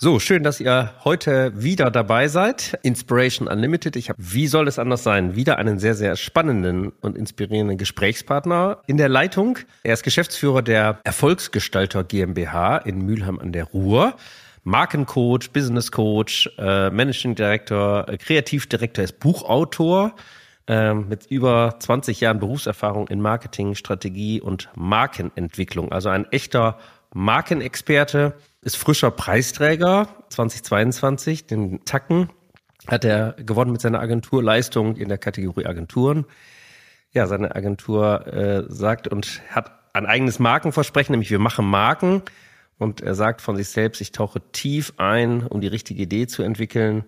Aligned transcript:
So, 0.00 0.20
schön, 0.20 0.44
dass 0.44 0.60
ihr 0.60 0.92
heute 1.02 1.60
wieder 1.60 1.90
dabei 1.90 2.28
seid. 2.28 2.78
Inspiration 2.84 3.48
Unlimited. 3.48 3.96
Ich 3.96 4.10
habe, 4.10 4.16
wie 4.22 4.46
soll 4.46 4.68
es 4.68 4.78
anders 4.78 5.02
sein, 5.02 5.34
wieder 5.34 5.58
einen 5.58 5.80
sehr, 5.80 5.96
sehr 5.96 6.14
spannenden 6.14 6.92
und 7.00 7.18
inspirierenden 7.18 7.78
Gesprächspartner 7.78 8.80
in 8.86 8.96
der 8.96 9.08
Leitung. 9.08 9.58
Er 9.82 9.94
ist 9.94 10.04
Geschäftsführer 10.04 10.62
der 10.62 11.00
Erfolgsgestalter 11.02 12.04
GmbH 12.04 12.76
in 12.76 13.04
Mülheim 13.04 13.40
an 13.40 13.50
der 13.50 13.64
Ruhr. 13.64 14.14
Markencoach, 14.62 15.50
Business 15.52 15.90
Coach, 15.90 16.48
äh, 16.58 16.90
Managing 16.90 17.34
Director, 17.34 18.08
äh, 18.08 18.18
Kreativdirektor, 18.18 19.02
ist 19.02 19.18
Buchautor 19.18 20.14
äh, 20.68 20.94
mit 20.94 21.26
über 21.26 21.74
20 21.80 22.20
Jahren 22.20 22.38
Berufserfahrung 22.38 23.08
in 23.08 23.20
Marketing, 23.20 23.74
Strategie 23.74 24.40
und 24.40 24.68
Markenentwicklung. 24.76 25.90
Also 25.90 26.08
ein 26.08 26.24
echter 26.30 26.78
Markenexperte 27.12 28.34
ist 28.68 28.76
frischer 28.76 29.10
Preisträger 29.10 30.08
2022. 30.28 31.46
Den 31.46 31.86
Tacken 31.86 32.28
hat 32.86 33.02
er 33.02 33.32
gewonnen 33.32 33.72
mit 33.72 33.80
seiner 33.80 33.98
Agenturleistung 33.98 34.96
in 34.96 35.08
der 35.08 35.16
Kategorie 35.16 35.64
Agenturen. 35.64 36.26
Ja, 37.10 37.26
seine 37.26 37.56
Agentur 37.56 38.26
äh, 38.26 38.64
sagt 38.68 39.08
und 39.08 39.40
hat 39.48 39.72
ein 39.94 40.04
eigenes 40.04 40.38
Markenversprechen, 40.38 41.14
nämlich 41.14 41.30
wir 41.30 41.38
machen 41.38 41.64
Marken. 41.64 42.20
Und 42.76 43.00
er 43.00 43.14
sagt 43.14 43.40
von 43.40 43.56
sich 43.56 43.70
selbst, 43.70 44.02
ich 44.02 44.12
tauche 44.12 44.42
tief 44.52 44.92
ein, 44.98 45.46
um 45.46 45.62
die 45.62 45.68
richtige 45.68 46.02
Idee 46.02 46.26
zu 46.26 46.42
entwickeln. 46.42 47.04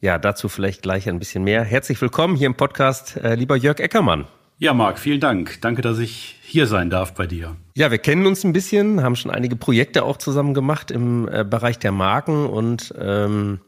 Ja, 0.00 0.18
dazu 0.18 0.48
vielleicht 0.48 0.82
gleich 0.82 1.08
ein 1.08 1.20
bisschen 1.20 1.44
mehr. 1.44 1.62
Herzlich 1.62 2.00
willkommen 2.00 2.34
hier 2.34 2.48
im 2.48 2.56
Podcast, 2.56 3.18
äh, 3.18 3.36
lieber 3.36 3.54
Jörg 3.54 3.78
Eckermann. 3.78 4.26
Ja, 4.58 4.72
Marc, 4.72 4.98
vielen 4.98 5.20
Dank. 5.20 5.60
Danke, 5.60 5.82
dass 5.82 5.98
ich 5.98 6.38
hier 6.42 6.66
sein 6.68 6.88
darf 6.88 7.14
bei 7.14 7.26
dir. 7.26 7.56
Ja, 7.74 7.90
wir 7.90 7.98
kennen 7.98 8.26
uns 8.26 8.44
ein 8.44 8.52
bisschen, 8.52 9.02
haben 9.02 9.16
schon 9.16 9.32
einige 9.32 9.56
Projekte 9.56 10.04
auch 10.04 10.16
zusammen 10.16 10.54
gemacht 10.54 10.92
im 10.92 11.28
äh, 11.28 11.44
Bereich 11.44 11.80
der 11.80 11.90
Marken 11.90 12.46
und 12.46 12.94
ähm, 12.96 13.60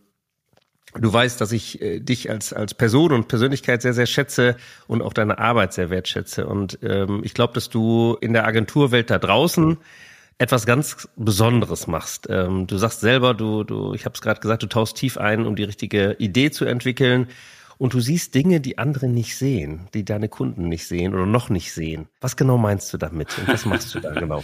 du 0.95 1.12
weißt, 1.12 1.41
dass 1.41 1.51
ich 1.51 1.83
äh, 1.83 1.98
dich 1.98 2.31
als 2.31 2.53
als 2.53 2.75
Person 2.75 3.12
und 3.12 3.27
Persönlichkeit 3.27 3.83
sehr 3.83 3.95
sehr 3.95 4.06
schätze 4.06 4.56
und 4.87 5.03
auch 5.03 5.12
deine 5.12 5.39
Arbeit 5.39 5.73
sehr 5.73 5.91
wertschätze 5.91 6.47
und 6.47 6.78
ähm, 6.83 7.23
ich 7.25 7.34
glaube, 7.34 7.55
dass 7.55 7.69
du 7.69 8.17
in 8.21 8.33
der 8.33 8.47
Agenturwelt 8.47 9.11
da 9.11 9.19
draußen 9.19 9.78
etwas 10.39 10.67
ganz 10.67 11.09
Besonderes 11.17 11.89
machst. 11.89 12.28
Ähm, 12.31 12.69
du 12.69 12.77
sagst 12.77 13.00
selber, 13.00 13.34
du 13.34 13.65
du, 13.65 13.93
ich 13.95 14.05
habe 14.05 14.15
es 14.15 14.21
gerade 14.21 14.41
gesagt, 14.41 14.62
du 14.62 14.69
tauchst 14.69 14.97
tief 14.97 15.19
ein, 15.19 15.47
um 15.47 15.56
die 15.56 15.65
richtige 15.65 16.15
Idee 16.21 16.53
zu 16.53 16.65
entwickeln 16.65 17.27
und 17.79 17.95
du 17.95 18.01
siehst 18.01 18.35
Dinge, 18.35 18.61
die 18.61 18.79
andere 18.79 19.09
nicht 19.09 19.37
sehen, 19.37 19.89
die 19.95 20.05
deine 20.05 20.29
Kunden 20.29 20.69
nicht 20.69 20.87
sehen 20.87 21.15
oder 21.15 21.27
noch 21.27 21.51
nicht 21.51 21.73
sehen. 21.73 22.07
Was 22.21 22.37
genau 22.37 22.59
meinst 22.59 22.93
du 22.93 22.99
damit 22.99 23.37
und 23.39 23.49
was 23.49 23.67
machst 23.67 23.95
du 23.95 24.01
da 24.01 24.13
genau? 24.19 24.43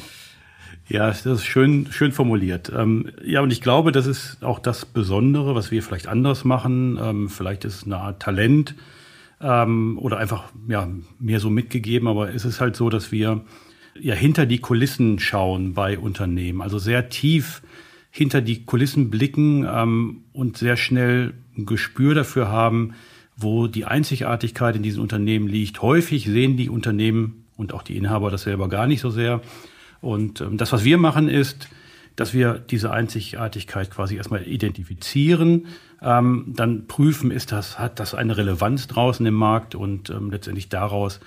Ja, 0.88 1.06
das 1.08 1.24
ist 1.24 1.44
schön, 1.44 1.88
schön 1.90 2.12
formuliert. 2.12 2.72
Ähm, 2.76 3.10
ja, 3.24 3.40
und 3.40 3.52
ich 3.52 3.60
glaube, 3.60 3.92
das 3.92 4.06
ist 4.06 4.42
auch 4.42 4.58
das 4.58 4.84
Besondere, 4.84 5.54
was 5.54 5.70
wir 5.70 5.82
vielleicht 5.82 6.08
anders 6.08 6.44
machen. 6.44 6.98
Ähm, 7.00 7.28
vielleicht 7.28 7.64
ist 7.64 7.76
es 7.76 7.84
eine 7.84 7.98
Art 7.98 8.20
Talent 8.20 8.74
ähm, 9.40 9.98
oder 9.98 10.18
einfach 10.18 10.44
ja, 10.68 10.88
mir 11.18 11.40
so 11.40 11.50
mitgegeben, 11.50 12.08
aber 12.08 12.34
es 12.34 12.44
ist 12.44 12.60
halt 12.60 12.76
so, 12.76 12.90
dass 12.90 13.12
wir 13.12 13.42
ja 13.98 14.14
hinter 14.14 14.46
die 14.46 14.58
Kulissen 14.58 15.18
schauen 15.18 15.74
bei 15.74 15.98
Unternehmen, 15.98 16.62
also 16.62 16.78
sehr 16.78 17.08
tief 17.08 17.62
hinter 18.10 18.42
die 18.42 18.64
Kulissen 18.64 19.08
blicken 19.10 19.66
ähm, 19.66 20.24
und 20.32 20.58
sehr 20.58 20.76
schnell 20.76 21.34
ein 21.56 21.64
Gespür 21.64 22.14
dafür 22.14 22.48
haben, 22.48 22.94
wo 23.36 23.66
die 23.66 23.84
Einzigartigkeit 23.84 24.76
in 24.76 24.82
diesen 24.82 25.02
Unternehmen 25.02 25.48
liegt. 25.48 25.82
Häufig 25.82 26.24
sehen 26.24 26.56
die 26.56 26.68
Unternehmen 26.68 27.44
und 27.56 27.72
auch 27.72 27.82
die 27.82 27.96
Inhaber 27.96 28.30
das 28.30 28.42
selber 28.42 28.68
gar 28.68 28.86
nicht 28.86 29.00
so 29.00 29.10
sehr. 29.10 29.40
Und 30.00 30.40
ähm, 30.40 30.58
das, 30.58 30.72
was 30.72 30.84
wir 30.84 30.98
machen, 30.98 31.28
ist, 31.28 31.68
dass 32.16 32.34
wir 32.34 32.54
diese 32.58 32.92
Einzigartigkeit 32.92 33.90
quasi 33.90 34.16
erstmal 34.16 34.46
identifizieren, 34.46 35.66
ähm, 36.02 36.52
dann 36.54 36.86
prüfen, 36.86 37.30
ist 37.30 37.52
das, 37.52 37.78
hat 37.78 38.00
das 38.00 38.14
eine 38.14 38.36
Relevanz 38.36 38.86
draußen 38.86 39.24
im 39.24 39.34
Markt 39.34 39.74
und 39.74 40.10
ähm, 40.10 40.30
letztendlich 40.30 40.68
daraus 40.68 41.20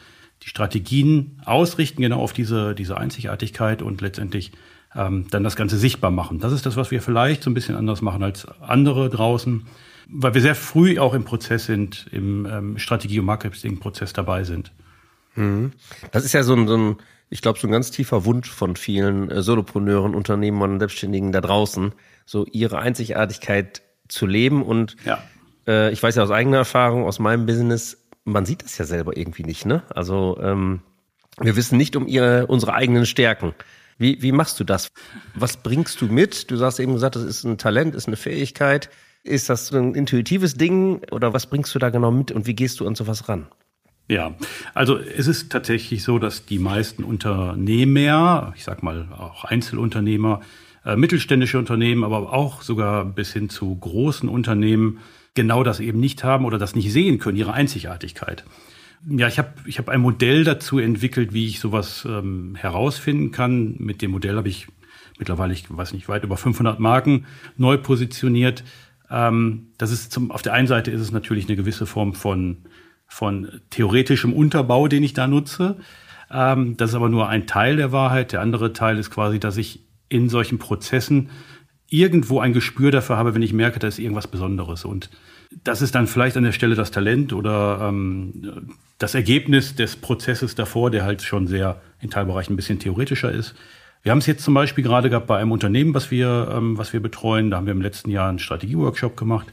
die 0.44 0.50
Strategien 0.50 1.42
ausrichten, 1.46 2.02
genau 2.02 2.20
auf 2.20 2.34
diese, 2.34 2.76
diese 2.76 2.98
Einzigartigkeit 2.98 3.82
und 3.82 4.02
letztendlich 4.02 4.52
ähm, 4.94 5.28
dann 5.32 5.44
das 5.44 5.56
Ganze 5.56 5.78
sichtbar 5.78 6.12
machen. 6.12 6.40
Das 6.40 6.54
ist 6.54 6.66
das, 6.66 6.76
was 6.76 6.92
wir 6.92 7.02
vielleicht 7.02 7.44
so 7.44 7.50
ein 7.50 7.54
bisschen 7.54 7.76
anders 7.76 8.02
machen 8.02 8.22
als 8.22 8.48
andere 8.62 9.10
draußen 9.10 9.66
weil 10.10 10.34
wir 10.34 10.42
sehr 10.42 10.56
früh 10.56 11.00
auch 11.00 11.14
im 11.14 11.24
Prozess 11.24 11.66
sind, 11.66 12.08
im 12.12 12.46
ähm, 12.46 12.78
Strategie- 12.78 13.20
und 13.20 13.26
Marketing-Prozess 13.26 14.14
dabei 14.14 14.44
sind. 14.44 14.72
Mhm. 15.36 15.74
Das 16.12 16.26
ist 16.26 16.34
ja 16.34 16.44
so 16.44 16.54
ein, 16.54 16.68
so 16.68 16.78
ein 16.78 16.98
ich 17.30 17.42
glaube, 17.42 17.60
so 17.60 17.68
ein 17.68 17.72
ganz 17.72 17.92
tiefer 17.92 18.26
Wunsch 18.26 18.50
von 18.50 18.76
vielen 18.76 19.30
äh, 19.32 19.42
Solopreneuren, 19.42 20.16
Unternehmern 20.16 20.74
und 20.74 20.80
Selbstständigen 20.80 21.32
da 21.32 21.42
draußen, 21.42 21.94
so 22.26 22.46
ihre 22.46 22.80
Einzigartigkeit 22.80 23.82
zu 24.08 24.26
leben. 24.26 24.64
Und 24.64 24.96
ja. 25.06 25.22
äh, 25.68 25.92
ich 25.92 26.02
weiß 26.02 26.16
ja 26.16 26.24
aus 26.24 26.32
eigener 26.32 26.58
Erfahrung, 26.58 27.06
aus 27.06 27.20
meinem 27.20 27.46
Business, 27.46 28.06
man 28.24 28.46
sieht 28.46 28.64
das 28.64 28.78
ja 28.78 28.86
selber 28.86 29.18
irgendwie 29.18 29.44
nicht, 29.44 29.66
ne? 29.66 29.84
Also 29.90 30.38
ähm, 30.42 30.82
wir 31.40 31.56
wissen 31.56 31.78
nicht 31.78 31.96
um 31.96 32.08
ihre, 32.08 32.48
unsere 32.48 32.74
eigenen 32.74 33.06
Stärken. 33.06 33.54
Wie, 33.98 34.22
wie 34.22 34.32
machst 34.32 34.60
du 34.60 34.64
das? 34.64 34.90
Was 35.36 35.58
bringst 35.58 36.02
du 36.02 36.06
mit? 36.06 36.52
Du 36.52 36.60
hast 36.60 36.80
eben 36.80 36.94
gesagt, 36.94 37.16
das 37.16 37.24
ist 37.24 37.44
ein 37.44 37.58
Talent, 37.58 37.96
ist 37.96 38.08
eine 38.08 38.18
Fähigkeit. 38.18 38.90
Ist 39.26 39.50
das 39.50 39.72
ein 39.74 39.96
intuitives 39.96 40.54
Ding 40.54 41.02
oder 41.12 41.34
was 41.34 41.48
bringst 41.48 41.74
du 41.74 41.80
da 41.80 41.90
genau 41.90 42.12
mit 42.12 42.32
und 42.32 42.46
wie 42.46 42.54
gehst 42.54 42.80
du 42.80 42.88
an 42.88 42.94
sowas 42.94 43.28
ran? 43.28 43.48
Ja, 44.08 44.36
also 44.76 45.00
es 45.00 45.26
ist 45.26 45.52
tatsächlich 45.52 46.04
so, 46.04 46.20
dass 46.20 46.46
die 46.46 46.60
meisten 46.60 47.04
Unternehmer, 47.04 48.54
ich 48.56 48.64
sag 48.64 48.84
mal 48.84 49.08
auch 49.18 49.44
Einzelunternehmer, 49.44 50.42
äh, 50.86 50.96
mittelständische 50.96 51.58
Unternehmen, 51.58 52.04
aber 52.04 52.32
auch 52.32 52.62
sogar 52.62 53.04
bis 53.04 53.34
hin 53.34 53.50
zu 53.50 53.76
großen 53.76 54.30
Unternehmen 54.30 55.00
genau 55.34 55.64
das 55.64 55.80
eben 55.80 56.00
nicht 56.00 56.24
haben 56.24 56.46
oder 56.46 56.60
das 56.60 56.76
nicht 56.76 56.94
sehen 56.94 57.18
können, 57.18 57.36
ihre 57.36 57.54
Einzigartigkeit. 57.54 58.46
Ja, 59.10 59.28
ich 59.28 59.40
habe 59.40 59.54
ich 59.66 59.80
hab 59.80 59.90
ein 59.90 60.02
Modell 60.02 60.44
dazu 60.44 60.78
entwickelt, 60.78 61.34
wie 61.34 61.48
ich 61.48 61.60
sowas 61.60 62.08
ähm, 62.08 62.56
herausfinden 62.56 63.32
kann. 63.32 63.76
Mit 63.80 64.04
dem 64.04 64.12
Modell 64.12 64.38
habe 64.38 64.50
ich 64.50 64.68
mittlerweile, 65.18 65.54
ich 65.54 65.66
weiß 65.68 65.94
nicht, 65.94 66.08
weit 66.10 66.24
über 66.24 66.38
500 66.38 66.80
Marken 66.80 67.26
neu 67.58 67.78
positioniert. 67.78 68.64
Ähm, 69.10 69.68
das 69.78 69.92
ist 69.92 70.12
zum, 70.12 70.32
auf 70.32 70.42
der 70.42 70.54
einen 70.54 70.68
Seite 70.68 70.92
ist 70.92 71.02
es 71.02 71.12
natürlich 71.12 71.48
eine 71.48 71.56
gewisse 71.56 71.86
Form 71.86 72.14
von, 72.14 72.58
von 73.08 73.62
theoretischem 73.70 74.34
Unterbau, 74.34 74.88
den 74.88 75.04
ich 75.04 75.14
da 75.14 75.28
nutze. 75.28 75.78
Ähm, 76.32 76.78
das 76.78 76.92
ist 76.92 76.96
aber 76.96 77.10
nur 77.10 77.30
ein 77.30 77.48
Teil 77.48 77.78
der 77.78 77.92
Wahrheit. 77.92 78.32
Der 78.32 78.42
andere 78.42 78.74
Teil 78.74 78.98
ist 78.98 79.12
quasi, 79.12 79.40
dass 79.40 79.58
ich 79.58 79.82
in 80.10 80.30
solchen 80.30 80.60
Prozessen 80.60 81.30
irgendwo 81.90 82.40
ein 82.40 82.54
Gespür 82.54 82.92
dafür 82.92 83.18
habe, 83.18 83.36
wenn 83.36 83.42
ich 83.42 83.54
merke, 83.54 83.80
da 83.80 83.88
ist 83.88 84.00
irgendwas 84.00 84.28
Besonderes. 84.28 84.86
Und 84.86 85.10
das 85.64 85.82
ist 85.82 85.96
dann 85.96 86.08
vielleicht 86.08 86.36
an 86.38 86.44
der 86.44 86.52
Stelle 86.52 86.76
das 86.76 86.92
Talent 86.92 87.32
oder 87.34 87.88
ähm, 87.90 88.74
das 88.98 89.16
Ergebnis 89.16 89.76
des 89.76 89.96
Prozesses 89.96 90.56
davor, 90.56 90.90
der 90.92 91.04
halt 91.04 91.22
schon 91.22 91.48
sehr 91.48 91.82
in 92.02 92.10
Teilbereichen 92.10 92.54
ein 92.54 92.58
bisschen 92.58 92.80
theoretischer 92.80 93.32
ist. 93.32 93.56
Wir 94.06 94.12
haben 94.12 94.20
es 94.20 94.28
jetzt 94.28 94.44
zum 94.44 94.54
Beispiel 94.54 94.84
gerade 94.84 95.10
gehabt 95.10 95.26
bei 95.26 95.40
einem 95.40 95.52
Unternehmen, 95.52 95.96
was 95.96 96.12
wir, 96.12 96.54
ähm, 96.56 96.78
was 96.78 96.94
wir 96.94 97.00
betreuen. 97.00 97.50
Da 97.50 97.58
haben 97.58 97.66
wir 97.66 97.72
im 97.72 97.82
letzten 97.82 98.12
Jahr 98.12 98.30
einen 98.30 98.38
Strategieworkshop 98.38 99.18
gemacht. 99.18 99.52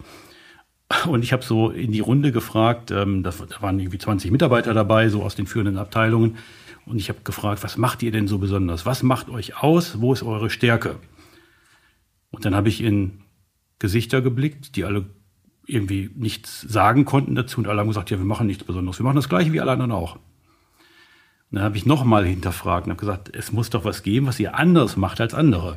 Und 1.07 1.25
ich 1.25 1.33
habe 1.33 1.43
so 1.43 1.71
in 1.71 1.91
die 1.91 2.01
Runde 2.01 2.33
gefragt, 2.33 2.91
ähm, 2.91 3.23
da, 3.23 3.33
waren 3.61 3.81
irgendwie 3.81 3.97
20 3.97 4.31
Mitarbeiter 4.31 4.75
dabei, 4.75 5.09
so 5.09 5.23
aus 5.23 5.35
den 5.35 5.47
führenden 5.47 5.79
Abteilungen. 5.79 6.37
Und 6.85 6.99
ich 6.99 7.09
habe 7.09 7.21
gefragt, 7.25 7.65
was 7.65 7.79
macht 7.79 8.03
ihr 8.03 8.13
denn 8.13 8.29
so 8.29 8.37
besonders? 8.37 8.85
Was 8.85 9.03
macht 9.03 9.31
euch 9.31 9.63
aus? 9.63 10.03
Wo 10.03 10.13
ist 10.13 10.23
eure 10.23 10.51
Stärke? 10.51 10.97
Und 12.31 12.45
dann 12.45 12.55
habe 12.55 12.69
ich 12.69 12.83
in 12.83 13.23
Gesichter 13.79 14.21
geblickt, 14.21 14.77
die 14.77 14.85
alle 14.85 15.07
irgendwie 15.67 16.11
nichts 16.15 16.61
sagen 16.61 17.07
konnten 17.07 17.35
dazu 17.37 17.59
und 17.59 17.69
alle 17.69 17.81
haben 17.81 17.89
gesagt, 17.89 18.11
ja, 18.11 18.19
wir 18.19 18.27
machen 18.27 18.49
nichts 18.49 18.65
Besonderes. 18.65 19.01
Wir 19.01 19.05
machen 19.05 19.17
das 19.17 19.31
gleiche 19.31 19.51
wie 19.55 19.63
alle 19.63 19.73
anderen 19.73 19.93
auch. 19.93 20.19
Dann 21.53 21.63
habe 21.63 21.77
ich 21.77 21.85
nochmal 21.85 22.25
hinterfragt 22.25 22.87
und 22.87 22.93
habe 22.93 23.01
gesagt, 23.01 23.31
es 23.37 23.53
muss 23.53 23.69
doch 23.69 23.85
was 23.85 24.03
geben, 24.03 24.27
was 24.27 24.41
ihr 24.41 24.57
anders 24.59 24.97
macht 24.97 25.21
als 25.21 25.35
andere. 25.35 25.77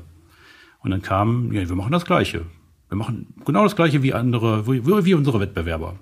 Und 0.80 0.92
dann 0.92 1.02
kam, 1.02 1.52
ja, 1.52 1.68
wir 1.68 1.76
machen 1.76 1.92
das 1.92 2.06
Gleiche. 2.06 2.46
Wir 2.88 2.98
machen 2.98 3.34
genau 3.46 3.64
das 3.64 3.76
Gleiche 3.76 4.02
wie 4.02 4.14
andere, 4.14 4.66
wie, 4.68 5.14
unsere 5.14 5.40
Wettbewerber. 5.40 6.00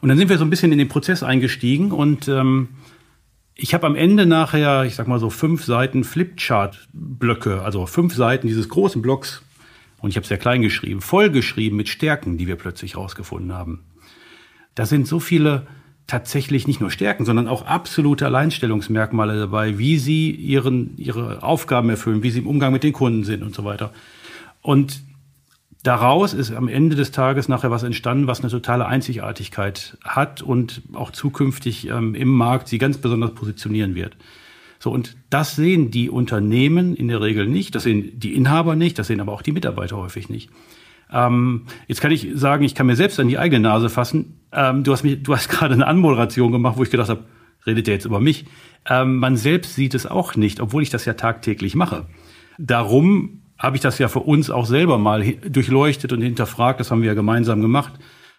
Und 0.00 0.08
dann 0.10 0.18
sind 0.18 0.28
wir 0.28 0.36
so 0.38 0.44
ein 0.44 0.50
bisschen 0.50 0.72
in 0.72 0.78
den 0.78 0.88
Prozess 0.88 1.22
eingestiegen 1.22 1.90
und 1.90 2.28
ähm, 2.28 2.68
ich 3.54 3.74
habe 3.74 3.86
am 3.86 3.96
Ende 3.96 4.26
nachher, 4.26 4.84
ich 4.84 4.94
sag 4.94 5.08
mal 5.08 5.18
so 5.18 5.30
fünf 5.30 5.64
Seiten 5.64 6.04
Flipchart-Blöcke, 6.04 7.62
also 7.62 7.86
fünf 7.86 8.14
Seiten 8.14 8.46
dieses 8.46 8.68
großen 8.68 9.02
Blocks, 9.02 9.42
und 10.00 10.10
ich 10.10 10.16
habe 10.16 10.26
sehr 10.26 10.38
klein 10.38 10.62
geschrieben, 10.62 11.00
vollgeschrieben 11.00 11.76
mit 11.76 11.88
Stärken, 11.88 12.38
die 12.38 12.46
wir 12.46 12.54
plötzlich 12.54 12.96
rausgefunden 12.96 13.52
haben. 13.52 13.84
da 14.76 14.86
sind 14.86 15.08
so 15.08 15.18
viele 15.18 15.66
tatsächlich 16.08 16.66
nicht 16.66 16.80
nur 16.80 16.90
Stärken, 16.90 17.24
sondern 17.24 17.46
auch 17.46 17.66
absolute 17.66 18.26
Alleinstellungsmerkmale 18.26 19.38
dabei, 19.38 19.78
wie 19.78 19.98
sie 19.98 20.30
ihren, 20.30 20.96
ihre 20.96 21.42
Aufgaben 21.42 21.90
erfüllen, 21.90 22.24
wie 22.24 22.30
sie 22.30 22.40
im 22.40 22.46
Umgang 22.48 22.72
mit 22.72 22.82
den 22.82 22.94
Kunden 22.94 23.24
sind 23.24 23.44
und 23.44 23.54
so 23.54 23.64
weiter. 23.64 23.92
Und 24.62 25.02
daraus 25.82 26.32
ist 26.32 26.50
am 26.50 26.66
Ende 26.66 26.96
des 26.96 27.12
Tages 27.12 27.48
nachher 27.48 27.70
was 27.70 27.82
entstanden, 27.82 28.26
was 28.26 28.40
eine 28.40 28.50
totale 28.50 28.86
Einzigartigkeit 28.86 29.98
hat 30.02 30.40
und 30.40 30.80
auch 30.94 31.12
zukünftig 31.12 31.88
ähm, 31.88 32.14
im 32.14 32.28
Markt 32.28 32.68
sie 32.68 32.78
ganz 32.78 32.96
besonders 32.96 33.34
positionieren 33.34 33.94
wird. 33.94 34.16
So, 34.78 34.90
und 34.90 35.16
das 35.28 35.56
sehen 35.56 35.90
die 35.90 36.08
Unternehmen 36.08 36.96
in 36.96 37.08
der 37.08 37.20
Regel 37.20 37.46
nicht, 37.46 37.74
das 37.74 37.82
sehen 37.82 38.18
die 38.18 38.34
Inhaber 38.34 38.76
nicht, 38.76 38.98
das 38.98 39.08
sehen 39.08 39.20
aber 39.20 39.32
auch 39.32 39.42
die 39.42 39.52
Mitarbeiter 39.52 39.98
häufig 39.98 40.30
nicht. 40.30 40.48
Ähm, 41.12 41.66
jetzt 41.86 42.00
kann 42.00 42.10
ich 42.10 42.28
sagen, 42.34 42.64
ich 42.64 42.74
kann 42.74 42.86
mir 42.86 42.96
selbst 42.96 43.18
an 43.20 43.28
die 43.28 43.38
eigene 43.38 43.60
Nase 43.60 43.88
fassen. 43.88 44.40
Ähm, 44.52 44.84
du 44.84 44.92
hast 44.92 45.04
mich, 45.04 45.22
du 45.22 45.34
hast 45.34 45.48
gerade 45.50 45.74
eine 45.74 45.86
Anmoderation 45.86 46.52
gemacht, 46.52 46.76
wo 46.76 46.82
ich 46.82 46.90
gedacht 46.90 47.08
habe, 47.08 47.24
redet 47.66 47.86
der 47.86 47.94
jetzt 47.94 48.06
über 48.06 48.20
mich? 48.20 48.46
Ähm, 48.88 49.16
man 49.16 49.36
selbst 49.36 49.74
sieht 49.74 49.94
es 49.94 50.06
auch 50.06 50.36
nicht, 50.36 50.60
obwohl 50.60 50.82
ich 50.82 50.90
das 50.90 51.04
ja 51.04 51.14
tagtäglich 51.14 51.74
mache. 51.74 52.06
Darum 52.58 53.42
habe 53.58 53.76
ich 53.76 53.82
das 53.82 53.98
ja 53.98 54.08
für 54.08 54.20
uns 54.20 54.50
auch 54.50 54.66
selber 54.66 54.98
mal 54.98 55.24
durchleuchtet 55.24 56.12
und 56.12 56.22
hinterfragt. 56.22 56.80
Das 56.80 56.90
haben 56.90 57.02
wir 57.02 57.08
ja 57.08 57.14
gemeinsam 57.14 57.60
gemacht 57.60 57.94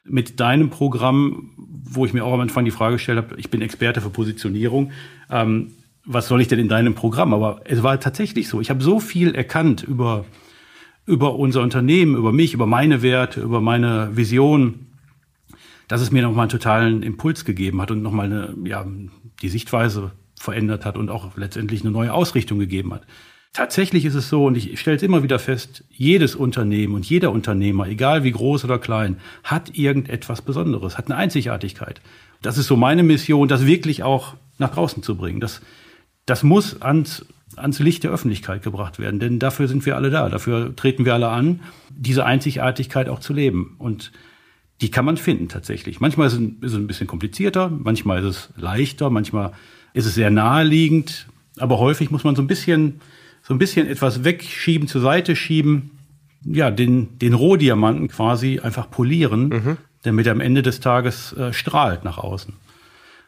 mit 0.09 0.39
deinem 0.39 0.69
Programm, 0.69 1.51
wo 1.57 2.05
ich 2.05 2.13
mir 2.13 2.25
auch 2.25 2.33
am 2.33 2.39
Anfang 2.41 2.65
die 2.65 2.71
Frage 2.71 2.95
gestellt 2.95 3.17
habe, 3.17 3.35
ich 3.37 3.49
bin 3.49 3.61
Experte 3.61 4.01
für 4.01 4.09
Positionierung. 4.09 4.91
Ähm, 5.29 5.71
was 6.05 6.27
soll 6.27 6.41
ich 6.41 6.47
denn 6.47 6.59
in 6.59 6.69
deinem 6.69 6.95
Programm? 6.95 7.33
Aber 7.33 7.61
es 7.65 7.83
war 7.83 7.99
tatsächlich 7.99 8.47
so. 8.47 8.61
Ich 8.61 8.69
habe 8.69 8.81
so 8.81 8.99
viel 8.99 9.35
erkannt 9.35 9.83
über 9.83 10.25
über 11.09 11.35
unser 11.35 11.61
Unternehmen, 11.61 12.15
über 12.15 12.31
mich, 12.31 12.53
über 12.53 12.67
meine 12.67 13.01
Werte, 13.01 13.41
über 13.41 13.61
meine 13.61 14.15
Vision, 14.15 14.85
dass 15.87 16.01
es 16.01 16.11
mir 16.11 16.21
nochmal 16.21 16.43
einen 16.43 16.51
totalen 16.51 17.01
Impuls 17.01 17.45
gegeben 17.45 17.81
hat 17.81 17.89
und 17.89 18.03
nochmal 18.03 18.27
eine, 18.27 18.55
ja, 18.63 18.85
die 19.41 19.49
Sichtweise 19.49 20.11
verändert 20.35 20.85
hat 20.85 20.97
und 20.97 21.09
auch 21.09 21.35
letztendlich 21.35 21.81
eine 21.81 21.89
neue 21.89 22.13
Ausrichtung 22.13 22.59
gegeben 22.59 22.93
hat. 22.93 23.01
Tatsächlich 23.53 24.05
ist 24.05 24.13
es 24.13 24.29
so, 24.29 24.45
und 24.45 24.55
ich 24.55 24.79
stelle 24.79 24.97
es 24.97 25.03
immer 25.03 25.23
wieder 25.23 25.39
fest, 25.39 25.83
jedes 25.89 26.35
Unternehmen 26.35 26.93
und 26.93 27.09
jeder 27.09 27.31
Unternehmer, 27.31 27.87
egal 27.87 28.23
wie 28.23 28.31
groß 28.31 28.63
oder 28.63 28.77
klein, 28.77 29.17
hat 29.43 29.75
irgendetwas 29.75 30.43
Besonderes, 30.43 30.99
hat 30.99 31.07
eine 31.07 31.15
Einzigartigkeit. 31.15 32.01
Das 32.43 32.59
ist 32.59 32.67
so 32.67 32.77
meine 32.77 33.01
Mission, 33.01 33.47
das 33.47 33.65
wirklich 33.65 34.03
auch 34.03 34.35
nach 34.59 34.75
draußen 34.75 35.01
zu 35.01 35.17
bringen. 35.17 35.39
Das, 35.39 35.61
das 36.27 36.43
muss 36.43 36.79
ans 36.83 37.25
ans 37.55 37.79
Licht 37.79 38.03
der 38.03 38.11
Öffentlichkeit 38.11 38.63
gebracht 38.63 38.99
werden. 38.99 39.19
Denn 39.19 39.39
dafür 39.39 39.67
sind 39.67 39.85
wir 39.85 39.95
alle 39.95 40.09
da, 40.09 40.29
dafür 40.29 40.75
treten 40.75 41.05
wir 41.05 41.13
alle 41.13 41.29
an, 41.29 41.61
diese 41.89 42.25
Einzigartigkeit 42.25 43.09
auch 43.09 43.19
zu 43.19 43.33
leben. 43.33 43.75
Und 43.77 44.11
die 44.81 44.91
kann 44.91 45.05
man 45.05 45.17
finden 45.17 45.49
tatsächlich. 45.49 45.99
Manchmal 45.99 46.27
ist 46.27 46.39
es 46.61 46.73
ein 46.73 46.87
bisschen 46.87 47.07
komplizierter, 47.07 47.69
manchmal 47.69 48.23
ist 48.23 48.25
es 48.25 48.49
leichter, 48.55 49.09
manchmal 49.09 49.51
ist 49.93 50.05
es 50.05 50.15
sehr 50.15 50.29
naheliegend, 50.29 51.27
aber 51.57 51.79
häufig 51.79 52.11
muss 52.11 52.23
man 52.23 52.35
so 52.35 52.41
ein 52.41 52.47
bisschen, 52.47 53.01
so 53.41 53.53
ein 53.53 53.57
bisschen 53.57 53.87
etwas 53.87 54.23
wegschieben, 54.23 54.87
zur 54.87 55.01
Seite 55.01 55.35
schieben, 55.35 55.91
ja, 56.45 56.71
den, 56.71 57.19
den 57.19 57.33
Rohdiamanten 57.33 58.07
quasi 58.07 58.59
einfach 58.59 58.89
polieren, 58.89 59.49
mhm. 59.49 59.77
damit 60.03 60.27
er 60.27 60.31
am 60.31 60.39
Ende 60.39 60.61
des 60.61 60.79
Tages 60.79 61.33
äh, 61.33 61.51
strahlt 61.51 62.05
nach 62.05 62.17
außen. 62.17 62.53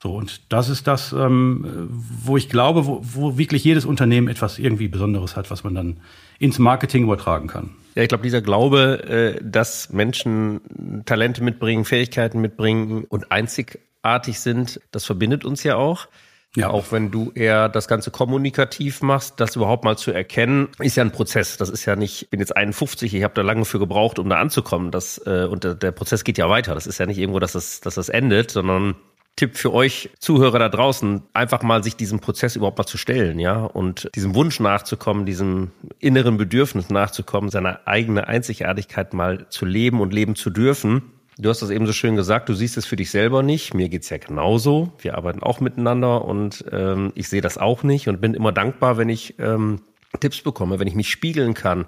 So, 0.01 0.15
und 0.15 0.51
das 0.51 0.69
ist 0.69 0.87
das, 0.87 1.13
ähm, 1.13 1.89
wo 1.89 2.35
ich 2.35 2.49
glaube, 2.49 2.87
wo, 2.87 3.01
wo 3.03 3.37
wirklich 3.37 3.63
jedes 3.63 3.85
Unternehmen 3.85 4.29
etwas 4.29 4.57
irgendwie 4.57 4.87
Besonderes 4.87 5.35
hat, 5.35 5.51
was 5.51 5.63
man 5.63 5.75
dann 5.75 5.99
ins 6.39 6.57
Marketing 6.57 7.03
übertragen 7.03 7.47
kann. 7.47 7.75
Ja, 7.93 8.01
ich 8.01 8.09
glaube, 8.09 8.23
dieser 8.23 8.41
Glaube, 8.41 9.03
äh, 9.03 9.39
dass 9.43 9.91
Menschen 9.91 11.03
Talente 11.05 11.43
mitbringen, 11.43 11.85
Fähigkeiten 11.85 12.41
mitbringen 12.41 13.03
und 13.09 13.31
einzigartig 13.31 14.39
sind, 14.39 14.81
das 14.91 15.05
verbindet 15.05 15.45
uns 15.45 15.63
ja 15.63 15.75
auch. 15.75 16.07
Ja. 16.55 16.69
Auch 16.69 16.91
wenn 16.91 17.11
du 17.11 17.31
eher 17.33 17.69
das 17.69 17.87
Ganze 17.87 18.11
kommunikativ 18.11 19.01
machst, 19.01 19.39
das 19.39 19.55
überhaupt 19.55 19.85
mal 19.85 19.97
zu 19.97 20.11
erkennen, 20.11 20.67
ist 20.79 20.97
ja 20.97 21.03
ein 21.03 21.11
Prozess. 21.11 21.57
Das 21.57 21.69
ist 21.69 21.85
ja 21.85 21.95
nicht, 21.95 22.23
ich 22.23 22.29
bin 22.29 22.41
jetzt 22.41 22.57
51, 22.57 23.13
ich 23.13 23.23
habe 23.23 23.35
da 23.35 23.41
lange 23.41 23.63
für 23.65 23.79
gebraucht, 23.79 24.19
um 24.19 24.27
da 24.27 24.37
anzukommen. 24.37 24.91
Das, 24.91 25.21
äh, 25.25 25.45
und 25.45 25.63
der, 25.63 25.75
der 25.75 25.91
Prozess 25.91 26.23
geht 26.23 26.37
ja 26.37 26.49
weiter. 26.49 26.73
Das 26.73 26.87
ist 26.87 26.97
ja 26.97 27.05
nicht 27.05 27.19
irgendwo, 27.19 27.39
dass 27.39 27.53
das, 27.53 27.79
dass 27.79 27.95
das 27.95 28.09
endet, 28.09 28.51
sondern 28.51 28.95
Tipp 29.35 29.57
für 29.57 29.73
euch 29.73 30.09
Zuhörer 30.19 30.59
da 30.59 30.69
draußen, 30.69 31.23
einfach 31.33 31.63
mal 31.63 31.83
sich 31.83 31.95
diesem 31.95 32.19
Prozess 32.19 32.55
überhaupt 32.55 32.77
mal 32.77 32.85
zu 32.85 32.97
stellen, 32.97 33.39
ja, 33.39 33.63
und 33.63 34.09
diesem 34.15 34.35
Wunsch 34.35 34.59
nachzukommen, 34.59 35.25
diesem 35.25 35.71
inneren 35.99 36.37
Bedürfnis 36.37 36.89
nachzukommen, 36.89 37.49
seine 37.49 37.87
eigene 37.87 38.27
Einzigartigkeit 38.27 39.13
mal 39.13 39.47
zu 39.49 39.65
leben 39.65 40.01
und 40.01 40.13
leben 40.13 40.35
zu 40.35 40.49
dürfen. 40.49 41.03
Du 41.37 41.49
hast 41.49 41.61
das 41.61 41.71
eben 41.71 41.87
so 41.87 41.93
schön 41.93 42.15
gesagt, 42.15 42.49
du 42.49 42.53
siehst 42.53 42.77
es 42.77 42.85
für 42.85 42.97
dich 42.97 43.09
selber 43.09 43.41
nicht. 43.41 43.73
Mir 43.73 43.89
geht's 43.89 44.09
ja 44.09 44.17
genauso. 44.17 44.91
Wir 44.99 45.15
arbeiten 45.17 45.41
auch 45.41 45.59
miteinander 45.59 46.23
und 46.25 46.65
ähm, 46.71 47.11
ich 47.15 47.29
sehe 47.29 47.41
das 47.41 47.57
auch 47.57 47.81
nicht 47.83 48.07
und 48.09 48.21
bin 48.21 48.35
immer 48.35 48.51
dankbar, 48.51 48.97
wenn 48.97 49.09
ich 49.09 49.39
ähm, 49.39 49.81
Tipps 50.19 50.41
bekomme, 50.41 50.77
wenn 50.77 50.87
ich 50.87 50.93
mich 50.93 51.09
spiegeln 51.09 51.53
kann. 51.53 51.87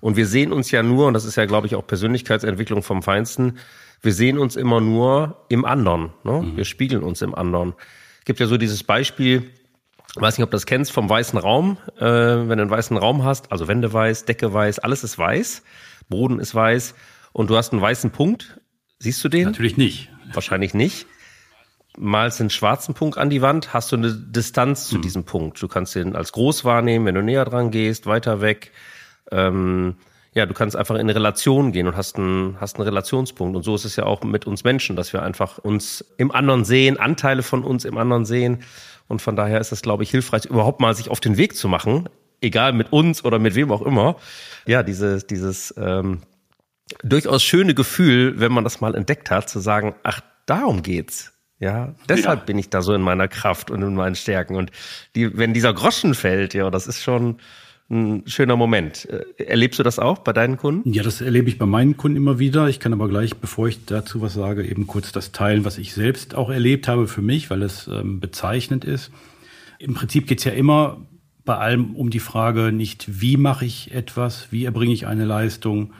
Und 0.00 0.16
wir 0.16 0.26
sehen 0.26 0.52
uns 0.52 0.70
ja 0.70 0.82
nur, 0.82 1.06
und 1.06 1.14
das 1.14 1.24
ist 1.24 1.36
ja, 1.36 1.46
glaube 1.46 1.66
ich, 1.66 1.74
auch 1.76 1.86
Persönlichkeitsentwicklung 1.86 2.82
vom 2.82 3.02
Feinsten, 3.02 3.58
wir 4.02 4.12
sehen 4.12 4.38
uns 4.38 4.56
immer 4.56 4.80
nur 4.80 5.44
im 5.48 5.64
anderen. 5.64 6.12
Ne? 6.24 6.42
Mhm. 6.42 6.56
Wir 6.56 6.64
spiegeln 6.64 7.02
uns 7.02 7.22
im 7.22 7.34
anderen. 7.34 7.74
Es 8.20 8.24
gibt 8.24 8.40
ja 8.40 8.46
so 8.46 8.56
dieses 8.56 8.82
Beispiel, 8.82 9.50
weiß 10.16 10.38
nicht, 10.38 10.44
ob 10.44 10.50
du 10.50 10.56
das 10.56 10.66
kennst, 10.66 10.92
vom 10.92 11.08
weißen 11.08 11.38
Raum. 11.38 11.76
Äh, 11.98 12.04
wenn 12.04 12.58
du 12.58 12.62
einen 12.62 12.70
weißen 12.70 12.96
Raum 12.96 13.24
hast, 13.24 13.52
also 13.52 13.68
Wände 13.68 13.92
weiß, 13.92 14.24
Decke 14.24 14.52
weiß, 14.52 14.78
alles 14.78 15.04
ist 15.04 15.18
weiß, 15.18 15.62
Boden 16.08 16.38
ist 16.40 16.54
weiß 16.54 16.94
und 17.32 17.50
du 17.50 17.56
hast 17.56 17.72
einen 17.72 17.82
weißen 17.82 18.10
Punkt. 18.10 18.60
Siehst 18.98 19.22
du 19.24 19.28
den? 19.28 19.44
Natürlich 19.44 19.76
nicht. 19.76 20.10
Wahrscheinlich 20.32 20.74
nicht. 20.74 21.06
Malst 21.98 22.40
einen 22.40 22.50
schwarzen 22.50 22.94
Punkt 22.94 23.18
an 23.18 23.30
die 23.30 23.42
Wand, 23.42 23.74
hast 23.74 23.90
du 23.92 23.96
eine 23.96 24.12
Distanz 24.12 24.86
zu 24.86 24.96
mhm. 24.96 25.02
diesem 25.02 25.24
Punkt. 25.24 25.60
Du 25.60 25.68
kannst 25.68 25.94
den 25.94 26.14
als 26.14 26.32
groß 26.32 26.64
wahrnehmen, 26.64 27.04
wenn 27.06 27.14
du 27.14 27.22
näher 27.22 27.44
dran 27.44 27.70
gehst, 27.70 28.06
weiter 28.06 28.40
weg. 28.40 28.72
Ähm, 29.32 29.96
ja, 30.32 30.46
du 30.46 30.54
kannst 30.54 30.76
einfach 30.76 30.94
in 30.94 31.10
Relation 31.10 31.72
gehen 31.72 31.88
und 31.88 31.96
hast 31.96 32.16
einen, 32.16 32.60
hast 32.60 32.76
einen 32.76 32.84
Relationspunkt. 32.84 33.56
Und 33.56 33.62
so 33.62 33.74
ist 33.74 33.84
es 33.84 33.96
ja 33.96 34.04
auch 34.04 34.22
mit 34.22 34.46
uns 34.46 34.62
Menschen, 34.62 34.94
dass 34.94 35.12
wir 35.12 35.22
einfach 35.22 35.58
uns 35.58 36.04
im 36.18 36.30
anderen 36.30 36.64
sehen, 36.64 36.98
Anteile 36.98 37.42
von 37.42 37.64
uns 37.64 37.84
im 37.84 37.98
anderen 37.98 38.24
sehen. 38.24 38.62
Und 39.08 39.20
von 39.20 39.34
daher 39.34 39.60
ist 39.60 39.72
es, 39.72 39.82
glaube 39.82 40.04
ich, 40.04 40.10
hilfreich, 40.10 40.44
überhaupt 40.44 40.80
mal 40.80 40.94
sich 40.94 41.10
auf 41.10 41.18
den 41.18 41.36
Weg 41.36 41.56
zu 41.56 41.66
machen, 41.66 42.08
egal 42.40 42.72
mit 42.72 42.92
uns 42.92 43.24
oder 43.24 43.40
mit 43.40 43.56
wem 43.56 43.72
auch 43.72 43.82
immer. 43.82 44.16
Ja, 44.66 44.84
dieses, 44.84 45.26
dieses 45.26 45.74
ähm, 45.76 46.20
durchaus 47.02 47.42
schöne 47.42 47.74
Gefühl, 47.74 48.38
wenn 48.38 48.52
man 48.52 48.62
das 48.62 48.80
mal 48.80 48.94
entdeckt 48.94 49.32
hat, 49.32 49.48
zu 49.48 49.58
sagen, 49.58 49.96
ach, 50.04 50.20
darum 50.46 50.82
geht's. 50.82 51.32
Ja, 51.58 51.94
deshalb 52.08 52.40
ja. 52.40 52.44
bin 52.46 52.58
ich 52.58 52.70
da 52.70 52.80
so 52.80 52.94
in 52.94 53.02
meiner 53.02 53.28
Kraft 53.28 53.70
und 53.70 53.82
in 53.82 53.94
meinen 53.94 54.14
Stärken. 54.14 54.56
Und 54.56 54.70
die, 55.14 55.36
wenn 55.36 55.52
dieser 55.52 55.74
Groschen 55.74 56.14
fällt, 56.14 56.54
ja, 56.54 56.70
das 56.70 56.86
ist 56.86 57.02
schon, 57.02 57.38
ein 57.90 58.22
schöner 58.26 58.56
Moment. 58.56 59.08
Äh, 59.08 59.44
erlebst 59.44 59.78
du 59.78 59.82
das 59.82 59.98
auch 59.98 60.18
bei 60.18 60.32
deinen 60.32 60.56
Kunden? 60.56 60.92
Ja, 60.92 61.02
das 61.02 61.20
erlebe 61.20 61.48
ich 61.48 61.58
bei 61.58 61.66
meinen 61.66 61.96
Kunden 61.96 62.16
immer 62.16 62.38
wieder. 62.38 62.68
Ich 62.68 62.80
kann 62.80 62.92
aber 62.92 63.08
gleich, 63.08 63.36
bevor 63.36 63.68
ich 63.68 63.84
dazu 63.84 64.20
was 64.20 64.34
sage, 64.34 64.64
eben 64.64 64.86
kurz 64.86 65.12
das 65.12 65.32
teilen, 65.32 65.64
was 65.64 65.78
ich 65.78 65.92
selbst 65.92 66.34
auch 66.34 66.50
erlebt 66.50 66.88
habe 66.88 67.08
für 67.08 67.22
mich, 67.22 67.50
weil 67.50 67.62
es 67.62 67.88
ähm, 67.88 68.20
bezeichnend 68.20 68.84
ist. 68.84 69.10
Im 69.78 69.94
Prinzip 69.94 70.26
geht 70.26 70.38
es 70.38 70.44
ja 70.44 70.52
immer 70.52 70.98
bei 71.44 71.56
allem 71.56 71.96
um 71.96 72.10
die 72.10 72.20
Frage 72.20 72.70
nicht, 72.70 73.20
wie 73.20 73.36
mache 73.36 73.64
ich 73.64 73.92
etwas, 73.92 74.48
wie 74.52 74.66
erbringe 74.66 74.92
ich 74.92 75.06
eine 75.06 75.24
Leistung, 75.24 75.92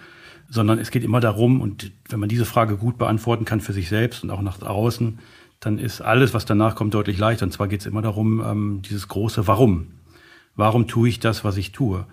sondern 0.49 0.78
es 0.78 0.90
geht 0.90 1.02
immer 1.02 1.20
darum, 1.20 1.61
und 1.61 1.90
wenn 2.09 2.20
man 2.20 2.28
diese 2.28 2.44
Frage 2.44 2.76
gut 2.76 2.99
beantworten 2.99 3.44
kann 3.44 3.61
für 3.61 3.73
sich 3.73 3.88
selbst 3.88 4.23
und 4.23 4.30
auch 4.30 4.42
nach 4.42 4.61
außen, 4.62 5.18
dann 5.61 5.78
ist 5.78 6.00
alles, 6.00 6.35
was 6.35 6.44
danach 6.44 6.75
kommt, 6.75 6.94
deutlich 6.94 7.18
leichter. 7.18 7.47
Und 7.47 7.52
zwar 7.52 7.68
geht 7.68 7.80
es 7.80 7.87
immer 7.87 8.02
darum, 8.02 8.40
ähm, 8.44 8.82
dieses 8.82 9.09
große 9.09 9.47
Warum. 9.47 9.88
Warum 10.61 10.87
tue 10.87 11.09
ich 11.09 11.19
das, 11.21 11.43
was 11.43 11.57
ich 11.57 11.73
tue? 11.73 12.05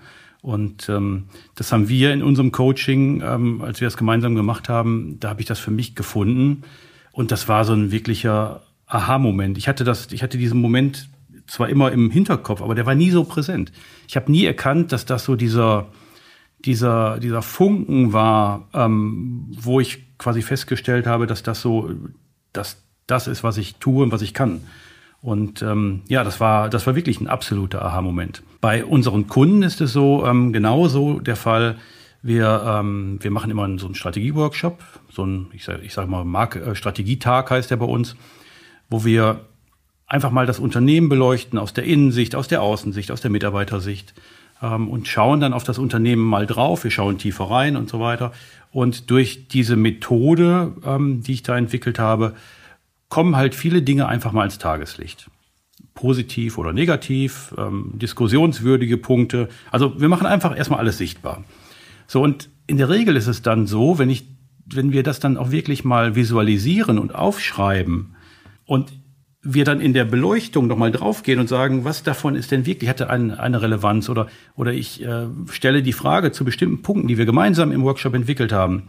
Und 0.41 0.87
ähm, 0.87 1.25
das 1.55 1.73
haben 1.73 1.89
wir 1.89 2.13
in 2.13 2.23
unserem 2.23 2.53
Coaching, 2.53 3.21
ähm, 3.21 3.61
als 3.61 3.81
wir 3.81 3.87
das 3.87 3.97
gemeinsam 3.97 4.35
gemacht 4.35 4.69
haben, 4.69 5.17
da 5.19 5.29
habe 5.29 5.41
ich 5.41 5.47
das 5.47 5.59
für 5.59 5.71
mich 5.71 5.95
gefunden. 5.95 6.63
Und 7.11 7.31
das 7.31 7.49
war 7.49 7.65
so 7.65 7.73
ein 7.73 7.91
wirklicher 7.91 8.61
Aha-Moment. 8.85 9.57
Ich 9.57 9.67
hatte 9.67 9.83
das, 9.83 10.13
ich 10.13 10.23
hatte 10.23 10.37
diesen 10.37 10.61
Moment 10.61 11.09
zwar 11.47 11.67
immer 11.67 11.91
im 11.91 12.09
Hinterkopf, 12.09 12.61
aber 12.61 12.73
der 12.73 12.85
war 12.85 12.95
nie 12.95 13.11
so 13.11 13.25
präsent. 13.25 13.73
Ich 14.07 14.15
habe 14.15 14.31
nie 14.31 14.45
erkannt, 14.45 14.93
dass 14.93 15.05
das 15.05 15.25
so 15.25 15.35
dieser, 15.35 15.87
dieser, 16.63 17.19
dieser 17.19 17.41
Funken 17.41 18.13
war, 18.13 18.69
ähm, 18.73 19.47
wo 19.49 19.81
ich 19.81 20.17
quasi 20.17 20.41
festgestellt 20.41 21.05
habe, 21.05 21.27
dass 21.27 21.43
das 21.43 21.61
so, 21.61 21.91
dass 22.53 22.81
das 23.07 23.27
ist, 23.27 23.43
was 23.43 23.57
ich 23.57 23.75
tue 23.75 24.03
und 24.03 24.11
was 24.13 24.21
ich 24.21 24.33
kann. 24.33 24.61
Und 25.21 25.61
ähm, 25.61 26.01
ja, 26.07 26.23
das 26.23 26.39
war, 26.39 26.69
das 26.69 26.85
war 26.87 26.95
wirklich 26.95 27.19
ein 27.19 27.27
absoluter 27.27 27.83
Aha-Moment. 27.83 28.43
Bei 28.61 28.85
unseren 28.85 29.27
Kunden 29.27 29.63
ist 29.63 29.81
es 29.81 29.91
so 29.91 30.25
ähm, 30.25 30.53
genauso 30.53 31.19
der 31.19 31.35
Fall. 31.35 31.77
Wir, 32.21 32.63
ähm, 32.65 33.19
wir 33.21 33.31
machen 33.31 33.51
immer 33.51 33.67
so 33.77 33.85
einen 33.85 33.95
Strategie-Workshop, 33.95 34.83
so 35.09 35.25
ein, 35.25 35.47
ich 35.53 35.63
sage 35.63 35.83
ich 35.83 35.93
sag 35.93 36.07
mal, 36.07 36.25
Mark 36.25 36.55
äh, 36.55 36.75
Strategietag 36.75 37.49
heißt 37.49 37.71
der 37.71 37.77
bei 37.77 37.85
uns, 37.85 38.15
wo 38.89 39.05
wir 39.05 39.41
einfach 40.07 40.31
mal 40.31 40.45
das 40.45 40.59
Unternehmen 40.59 41.09
beleuchten 41.09 41.59
aus 41.59 41.73
der 41.73 41.83
Innensicht, 41.83 42.35
aus 42.35 42.47
der 42.47 42.61
Außensicht, 42.61 43.11
aus 43.11 43.21
der 43.21 43.31
Mitarbeitersicht. 43.31 44.13
ähm, 44.61 44.87
und 44.87 45.07
schauen 45.07 45.39
dann 45.39 45.53
auf 45.53 45.63
das 45.63 45.77
Unternehmen 45.77 46.23
mal 46.23 46.45
drauf. 46.45 46.83
Wir 46.83 46.91
schauen 46.91 47.17
tiefer 47.17 47.45
rein 47.45 47.75
und 47.75 47.89
so 47.89 47.99
weiter. 47.99 48.31
Und 48.71 49.09
durch 49.09 49.47
diese 49.47 49.75
Methode, 49.75 50.73
ähm, 50.85 51.23
die 51.23 51.33
ich 51.33 51.43
da 51.43 51.57
entwickelt 51.57 51.99
habe, 51.99 52.33
kommen 53.09 53.35
halt 53.35 53.55
viele 53.55 53.81
Dinge 53.81 54.07
einfach 54.07 54.31
mal 54.31 54.45
ins 54.45 54.57
Tageslicht. 54.57 55.29
Positiv 55.93 56.57
oder 56.57 56.73
negativ, 56.73 57.53
ähm, 57.57 57.93
diskussionswürdige 57.95 58.97
Punkte. 58.97 59.49
Also 59.71 59.99
wir 59.99 60.09
machen 60.09 60.27
einfach 60.27 60.55
erstmal 60.55 60.79
alles 60.79 60.97
sichtbar. 60.97 61.43
So, 62.07 62.21
und 62.21 62.49
in 62.67 62.77
der 62.77 62.89
Regel 62.89 63.15
ist 63.15 63.27
es 63.27 63.41
dann 63.41 63.67
so, 63.67 63.97
wenn 63.97 64.09
ich, 64.09 64.25
wenn 64.65 64.91
wir 64.91 65.03
das 65.03 65.19
dann 65.19 65.37
auch 65.37 65.51
wirklich 65.51 65.83
mal 65.83 66.15
visualisieren 66.15 66.99
und 66.99 67.15
aufschreiben 67.15 68.15
und 68.65 68.91
wir 69.41 69.63
dann 69.63 69.79
in 69.79 69.93
der 69.93 70.05
Beleuchtung 70.05 70.67
nochmal 70.67 70.91
draufgehen 70.91 71.39
und 71.39 71.47
sagen, 71.47 71.85
was 71.85 72.03
davon 72.03 72.35
ist 72.35 72.51
denn 72.51 72.65
wirklich, 72.65 72.89
hatte 72.89 73.09
eine, 73.09 73.39
eine 73.39 73.61
Relevanz 73.61 74.09
oder, 74.09 74.27
oder 74.55 74.73
ich 74.73 75.03
äh, 75.03 75.27
stelle 75.49 75.83
die 75.83 75.93
Frage 75.93 76.31
zu 76.31 76.43
bestimmten 76.43 76.81
Punkten, 76.81 77.07
die 77.07 77.17
wir 77.17 77.25
gemeinsam 77.25 77.71
im 77.71 77.83
Workshop 77.83 78.13
entwickelt 78.13 78.51
haben. 78.51 78.83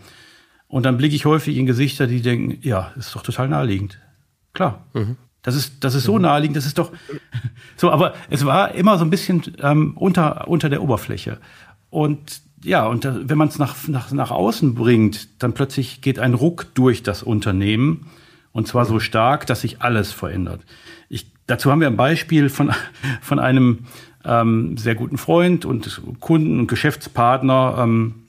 Und 0.67 0.85
dann 0.85 0.99
blicke 0.99 1.15
ich 1.15 1.25
häufig 1.25 1.57
in 1.57 1.67
Gesichter, 1.67 2.07
die 2.07 2.23
denken, 2.23 2.59
ja, 2.63 2.93
ist 2.97 3.15
doch 3.15 3.23
total 3.23 3.49
naheliegend. 3.49 3.99
Klar. 4.59 4.83
Mhm. 4.93 5.15
Das 5.43 5.55
ist, 5.55 5.85
das 5.85 5.95
ist 5.95 6.03
so 6.03 6.19
naheliegend, 6.19 6.57
das 6.57 6.67
ist 6.67 6.79
doch 6.79 6.91
so, 7.77 7.93
aber 7.93 8.15
es 8.29 8.45
war 8.45 8.75
immer 8.75 8.99
so 8.99 9.05
ein 9.05 9.11
bisschen 9.11 9.41
ähm, 9.63 9.93
unter, 9.97 10.49
unter 10.49 10.69
der 10.69 10.83
Oberfläche. 10.83 11.39
Und 11.91 12.41
ja, 12.65 12.85
und 12.85 13.05
da, 13.05 13.17
wenn 13.23 13.39
man 13.39 13.47
es 13.47 13.61
nach, 13.61 13.87
nach, 13.87 14.11
nach 14.11 14.33
außen 14.33 14.75
bringt, 14.75 15.41
dann 15.45 15.53
plötzlich 15.53 16.01
geht 16.01 16.19
ein 16.19 16.35
Ruck 16.35 16.75
durch 16.75 17.05
das 17.05 17.23
Unternehmen 17.23 18.07
und 18.51 18.67
zwar 18.67 18.85
so 18.85 18.99
stark, 18.99 19.47
dass 19.47 19.61
sich 19.61 19.81
alles 19.81 20.11
verändert. 20.11 20.63
Ich, 21.09 21.31
dazu 21.47 21.71
haben 21.71 21.81
wir 21.81 21.87
ein 21.87 21.97
Beispiel 21.97 22.49
von, 22.49 22.73
von 23.21 23.39
einem 23.39 23.85
ähm, 24.25 24.77
sehr 24.77 24.97
guten 24.97 25.19
Freund 25.19 25.65
und 25.65 26.03
Kunden 26.19 26.59
und 26.59 26.67
Geschäftspartner, 26.67 27.77
ähm, 27.79 28.25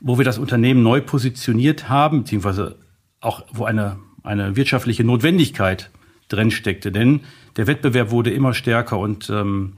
wo 0.00 0.18
wir 0.18 0.26
das 0.26 0.36
Unternehmen 0.36 0.82
neu 0.82 1.00
positioniert 1.00 1.88
haben, 1.88 2.24
beziehungsweise 2.24 2.76
auch 3.22 3.46
wo 3.50 3.64
eine, 3.64 3.96
eine 4.24 4.56
wirtschaftliche 4.56 5.04
Notwendigkeit 5.04 5.90
drin 6.28 6.50
steckte. 6.50 6.90
Denn 6.90 7.20
der 7.56 7.68
Wettbewerb 7.68 8.10
wurde 8.10 8.30
immer 8.30 8.54
stärker 8.54 8.98
und 8.98 9.30
ähm, 9.30 9.74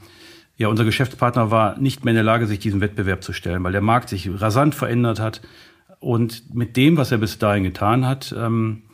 ja, 0.56 0.68
unser 0.68 0.84
Geschäftspartner 0.84 1.50
war 1.50 1.78
nicht 1.78 2.04
mehr 2.04 2.12
in 2.12 2.16
der 2.16 2.24
Lage, 2.24 2.46
sich 2.46 2.58
diesem 2.58 2.80
Wettbewerb 2.80 3.22
zu 3.22 3.34
stellen, 3.34 3.62
weil 3.62 3.72
der 3.72 3.82
Markt 3.82 4.08
sich 4.08 4.30
rasant 4.40 4.74
verändert 4.74 5.20
hat. 5.20 5.42
Und 5.98 6.54
mit 6.54 6.76
dem, 6.76 6.96
was 6.96 7.12
er 7.12 7.18
bis 7.18 7.38
dahin 7.38 7.64
getan 7.64 8.06
hat, 8.06 8.34
ähm, 8.36 8.84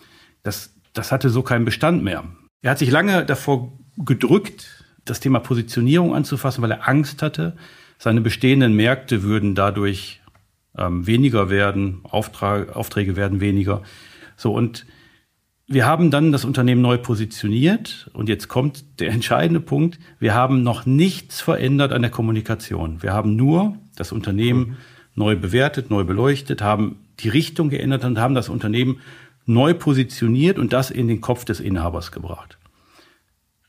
das, 0.43 0.75
das 0.93 1.13
hatte 1.13 1.31
so 1.31 1.43
keinen 1.43 1.65
Bestand 1.65 2.03
mehr. 2.03 2.25
Er 2.63 2.73
hat 2.73 2.79
sich 2.79 2.91
lange 2.91 3.25
davor 3.25 3.73
gedrückt, 3.97 4.85
das 5.05 5.21
Thema 5.21 5.41
Positionierung 5.41 6.15
anzufassen, 6.15 6.63
weil 6.63 6.71
er 6.71 6.89
Angst 6.89 7.23
hatte, 7.23 7.57
seine 7.99 8.21
bestehenden 8.21 8.75
Märkte 8.75 9.23
würden 9.23 9.55
dadurch 9.55 10.21
ähm, 10.77 11.07
weniger 11.07 11.51
werden, 11.51 12.01
Auftrag, 12.05 12.75
Aufträge 12.75 13.15
werden 13.15 13.41
weniger. 13.41 13.83
So 14.37 14.53
und 14.53 14.87
wir 15.73 15.87
haben 15.87 16.11
dann 16.11 16.33
das 16.33 16.45
Unternehmen 16.45 16.83
neu 16.83 16.99
positioniert 16.99 18.11
und 18.13 18.29
jetzt 18.29 18.49
kommt 18.49 19.01
der 19.01 19.11
entscheidende 19.11 19.61
Punkt. 19.61 19.99
Wir 20.19 20.35
haben 20.35 20.63
noch 20.63 20.87
nichts 20.87 21.41
verändert 21.41 21.93
an 21.93 22.03
der 22.03 22.11
Kommunikation. 22.11 23.03
Wir 23.03 23.13
haben 23.13 23.37
nur 23.37 23.77
das 23.97 24.13
Unternehmen 24.13 24.61
mhm. 24.61 24.77
neu 25.15 25.37
bewertet, 25.37 25.91
neu 25.91 26.05
beleuchtet, 26.05 26.63
haben 26.63 26.97
die 27.21 27.29
Richtung 27.29 27.71
geändert 27.71 28.05
und 28.05 28.19
haben 28.19 28.35
das 28.35 28.49
Unternehmen 28.49 29.01
neu 29.47 29.75
positioniert 29.75 30.59
und 30.59 30.73
das 30.73 30.91
in 30.91 31.09
den 31.09 31.21
Kopf 31.21 31.45
des 31.45 31.61
Inhabers 31.61 32.13
gebracht. 32.13 32.59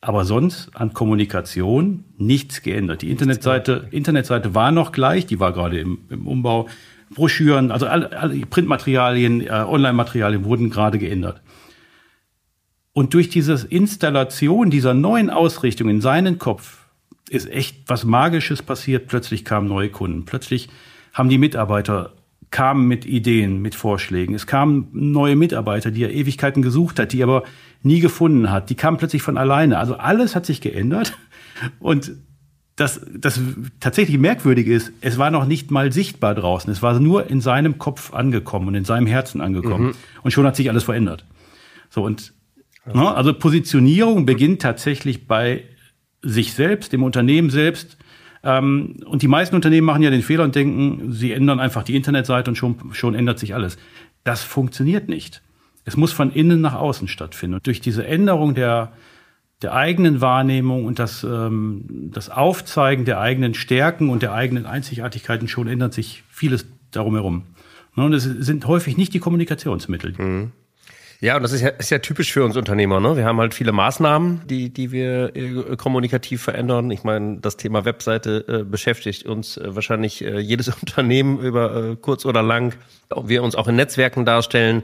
Aber 0.01 0.25
sonst 0.25 0.75
an 0.75 0.93
Kommunikation 0.93 2.03
nichts 2.17 2.61
geändert. 2.61 3.01
Die 3.01 3.09
Internetseite, 3.09 3.87
Internetseite 3.91 4.53
war 4.53 4.71
noch 4.71 4.91
gleich, 4.91 5.25
die 5.25 5.39
war 5.39 5.53
gerade 5.53 5.79
im, 5.79 5.99
im 6.09 6.27
Umbau. 6.27 6.67
Broschüren, 7.13 7.71
also 7.71 7.85
alle, 7.85 8.11
alle 8.17 8.35
Printmaterialien, 8.45 9.41
äh, 9.41 9.49
Online-Materialien 9.49 10.45
wurden 10.45 10.71
gerade 10.71 10.97
geändert. 10.97 11.41
Und 12.93 13.13
durch 13.13 13.29
diese 13.29 13.67
Installation 13.67 14.69
dieser 14.69 14.93
neuen 14.93 15.29
Ausrichtung 15.29 15.89
in 15.89 15.99
seinen 15.99 16.37
Kopf 16.37 16.85
ist 17.29 17.49
echt 17.49 17.83
was 17.87 18.05
Magisches 18.05 18.61
passiert. 18.61 19.07
Plötzlich 19.07 19.43
kamen 19.43 19.67
neue 19.67 19.89
Kunden. 19.89 20.25
Plötzlich 20.25 20.69
haben 21.11 21.29
die 21.29 21.39
Mitarbeiter 21.39 22.13
kamen 22.51 22.87
mit 22.87 23.05
Ideen, 23.05 23.63
mit 23.63 23.73
Vorschlägen. 23.73 24.35
Es 24.35 24.45
kamen 24.45 24.87
neue 24.93 25.35
Mitarbeiter, 25.35 25.89
die 25.89 26.03
er 26.03 26.13
Ewigkeiten 26.13 26.61
gesucht 26.61 26.99
hat, 26.99 27.11
die 27.11 27.23
aber 27.23 27.43
nie 27.81 27.99
gefunden 27.99 28.51
hat. 28.51 28.69
Die 28.69 28.75
kamen 28.75 28.97
plötzlich 28.97 29.23
von 29.23 29.37
alleine. 29.39 29.79
Also 29.79 29.95
alles 29.95 30.35
hat 30.35 30.45
sich 30.45 30.61
geändert. 30.61 31.17
Und 31.79 32.11
das, 32.75 33.01
das 33.15 33.39
tatsächlich 33.79 34.19
Merkwürdige 34.19 34.73
ist, 34.73 34.91
es 35.01 35.17
war 35.17 35.31
noch 35.31 35.45
nicht 35.45 35.71
mal 35.71 35.91
sichtbar 35.91 36.35
draußen. 36.35 36.71
Es 36.71 36.83
war 36.83 36.99
nur 36.99 37.27
in 37.27 37.41
seinem 37.41 37.79
Kopf 37.79 38.13
angekommen 38.13 38.67
und 38.67 38.75
in 38.75 38.85
seinem 38.85 39.07
Herzen 39.07 39.41
angekommen. 39.41 39.87
Mhm. 39.87 39.95
Und 40.21 40.31
schon 40.31 40.45
hat 40.45 40.55
sich 40.55 40.69
alles 40.69 40.83
verändert. 40.83 41.25
So, 41.89 42.03
und 42.03 42.33
Ne? 42.91 43.13
Also 43.13 43.33
Positionierung 43.33 44.25
beginnt 44.25 44.61
tatsächlich 44.61 45.27
bei 45.27 45.63
sich 46.21 46.53
selbst, 46.53 46.93
dem 46.93 47.03
Unternehmen 47.03 47.49
selbst. 47.49 47.97
Ähm, 48.43 48.97
und 49.05 49.21
die 49.21 49.27
meisten 49.27 49.55
Unternehmen 49.55 49.85
machen 49.85 50.03
ja 50.03 50.09
den 50.09 50.21
Fehler 50.21 50.43
und 50.43 50.55
denken, 50.55 51.11
sie 51.11 51.31
ändern 51.31 51.59
einfach 51.59 51.83
die 51.83 51.95
Internetseite 51.95 52.51
und 52.51 52.55
schon, 52.55 52.77
schon 52.93 53.15
ändert 53.15 53.39
sich 53.39 53.55
alles. 53.55 53.77
Das 54.23 54.43
funktioniert 54.43 55.07
nicht. 55.07 55.41
Es 55.85 55.97
muss 55.97 56.11
von 56.11 56.31
innen 56.31 56.61
nach 56.61 56.75
außen 56.75 57.07
stattfinden. 57.07 57.55
Und 57.55 57.67
durch 57.67 57.81
diese 57.81 58.05
Änderung 58.05 58.55
der, 58.55 58.93
der 59.61 59.73
eigenen 59.73 60.21
Wahrnehmung 60.21 60.85
und 60.85 60.99
das, 60.99 61.23
ähm, 61.23 62.09
das 62.13 62.29
Aufzeigen 62.29 63.05
der 63.05 63.19
eigenen 63.19 63.53
Stärken 63.53 64.09
und 64.09 64.21
der 64.21 64.33
eigenen 64.33 64.65
Einzigartigkeiten 64.65 65.47
schon 65.47 65.67
ändert 65.67 65.93
sich 65.93 66.23
vieles 66.29 66.65
darum 66.91 67.15
herum. 67.15 67.43
Ne? 67.95 68.05
Und 68.05 68.13
es 68.13 68.23
sind 68.23 68.65
häufig 68.67 68.97
nicht 68.97 69.13
die 69.13 69.19
Kommunikationsmittel. 69.19 70.13
Mhm. 70.17 70.51
Ja, 71.23 71.37
und 71.37 71.43
das 71.43 71.53
ist 71.53 71.61
ja, 71.61 71.69
ist 71.69 71.89
ja 71.89 71.99
typisch 71.99 72.33
für 72.33 72.43
uns 72.43 72.57
Unternehmer. 72.57 72.99
Ne? 72.99 73.15
Wir 73.15 73.23
haben 73.23 73.39
halt 73.39 73.53
viele 73.53 73.71
Maßnahmen, 73.71 74.41
die, 74.45 74.73
die 74.73 74.91
wir 74.91 75.33
äh, 75.33 75.77
kommunikativ 75.77 76.41
verändern. 76.41 76.91
Ich 76.91 77.05
meine, 77.05 77.37
das 77.39 77.55
Thema 77.55 77.85
Webseite 77.85 78.43
äh, 78.45 78.63
beschäftigt 78.65 79.25
uns 79.25 79.55
äh, 79.55 79.73
wahrscheinlich 79.73 80.21
äh, 80.21 80.39
jedes 80.39 80.67
Unternehmen 80.81 81.39
über 81.39 81.91
äh, 81.91 81.95
kurz 81.95 82.25
oder 82.25 82.43
lang. 82.43 82.75
Wir 83.23 83.41
uns 83.41 83.55
auch 83.55 83.69
in 83.69 83.77
Netzwerken 83.77 84.25
darstellen, 84.25 84.83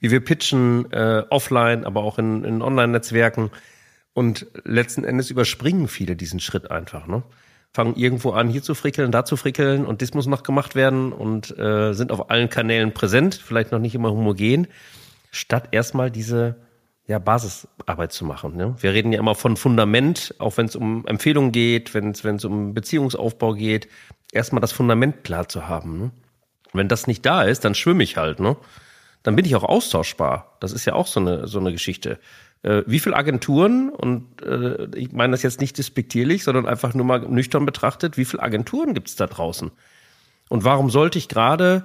wie 0.00 0.10
wir 0.10 0.20
pitchen, 0.20 0.90
äh, 0.92 1.24
offline, 1.28 1.84
aber 1.84 2.04
auch 2.04 2.18
in, 2.18 2.42
in 2.44 2.62
Online-Netzwerken. 2.62 3.50
Und 4.14 4.46
letzten 4.64 5.04
Endes 5.04 5.28
überspringen 5.28 5.88
viele 5.88 6.16
diesen 6.16 6.40
Schritt 6.40 6.70
einfach. 6.70 7.06
Ne? 7.06 7.22
fangen 7.74 7.96
irgendwo 7.96 8.30
an, 8.30 8.48
hier 8.48 8.62
zu 8.62 8.74
frickeln, 8.74 9.12
da 9.12 9.26
zu 9.26 9.36
frickeln 9.36 9.84
und 9.84 10.00
das 10.00 10.14
muss 10.14 10.26
noch 10.26 10.42
gemacht 10.42 10.74
werden 10.74 11.12
und 11.12 11.58
äh, 11.58 11.92
sind 11.92 12.10
auf 12.10 12.30
allen 12.30 12.48
Kanälen 12.48 12.94
präsent, 12.94 13.34
vielleicht 13.34 13.70
noch 13.70 13.78
nicht 13.78 13.94
immer 13.94 14.10
homogen 14.10 14.68
statt 15.36 15.68
erstmal 15.72 16.10
diese 16.10 16.56
ja, 17.06 17.18
Basisarbeit 17.18 18.12
zu 18.12 18.24
machen. 18.24 18.56
Ne? 18.56 18.74
Wir 18.80 18.92
reden 18.92 19.12
ja 19.12 19.20
immer 19.20 19.34
von 19.34 19.56
Fundament, 19.56 20.34
auch 20.38 20.56
wenn 20.56 20.66
es 20.66 20.74
um 20.74 21.06
Empfehlungen 21.06 21.52
geht, 21.52 21.94
wenn 21.94 22.10
es 22.10 22.44
um 22.44 22.74
Beziehungsaufbau 22.74 23.54
geht, 23.54 23.88
erstmal 24.32 24.60
das 24.60 24.72
Fundament 24.72 25.22
klar 25.22 25.48
zu 25.48 25.68
haben. 25.68 25.98
Ne? 25.98 26.10
Wenn 26.72 26.88
das 26.88 27.06
nicht 27.06 27.24
da 27.24 27.42
ist, 27.42 27.64
dann 27.64 27.74
schwimme 27.74 28.02
ich 28.02 28.16
halt, 28.16 28.40
ne? 28.40 28.56
Dann 29.22 29.34
bin 29.34 29.44
ich 29.44 29.56
auch 29.56 29.64
austauschbar. 29.64 30.56
Das 30.60 30.72
ist 30.72 30.84
ja 30.84 30.94
auch 30.94 31.08
so 31.08 31.18
eine, 31.18 31.48
so 31.48 31.58
eine 31.58 31.72
Geschichte. 31.72 32.20
Äh, 32.62 32.82
wie 32.86 33.00
viele 33.00 33.16
Agenturen, 33.16 33.90
und 33.90 34.40
äh, 34.42 34.86
ich 34.94 35.12
meine 35.12 35.32
das 35.32 35.42
jetzt 35.42 35.60
nicht 35.60 35.78
despektierlich, 35.78 36.44
sondern 36.44 36.66
einfach 36.66 36.94
nur 36.94 37.04
mal 37.04 37.20
nüchtern 37.20 37.66
betrachtet, 37.66 38.16
wie 38.16 38.24
viele 38.24 38.42
Agenturen 38.42 38.94
gibt 38.94 39.08
es 39.08 39.16
da 39.16 39.26
draußen? 39.26 39.72
Und 40.48 40.64
warum 40.64 40.90
sollte 40.90 41.18
ich 41.18 41.28
gerade 41.28 41.84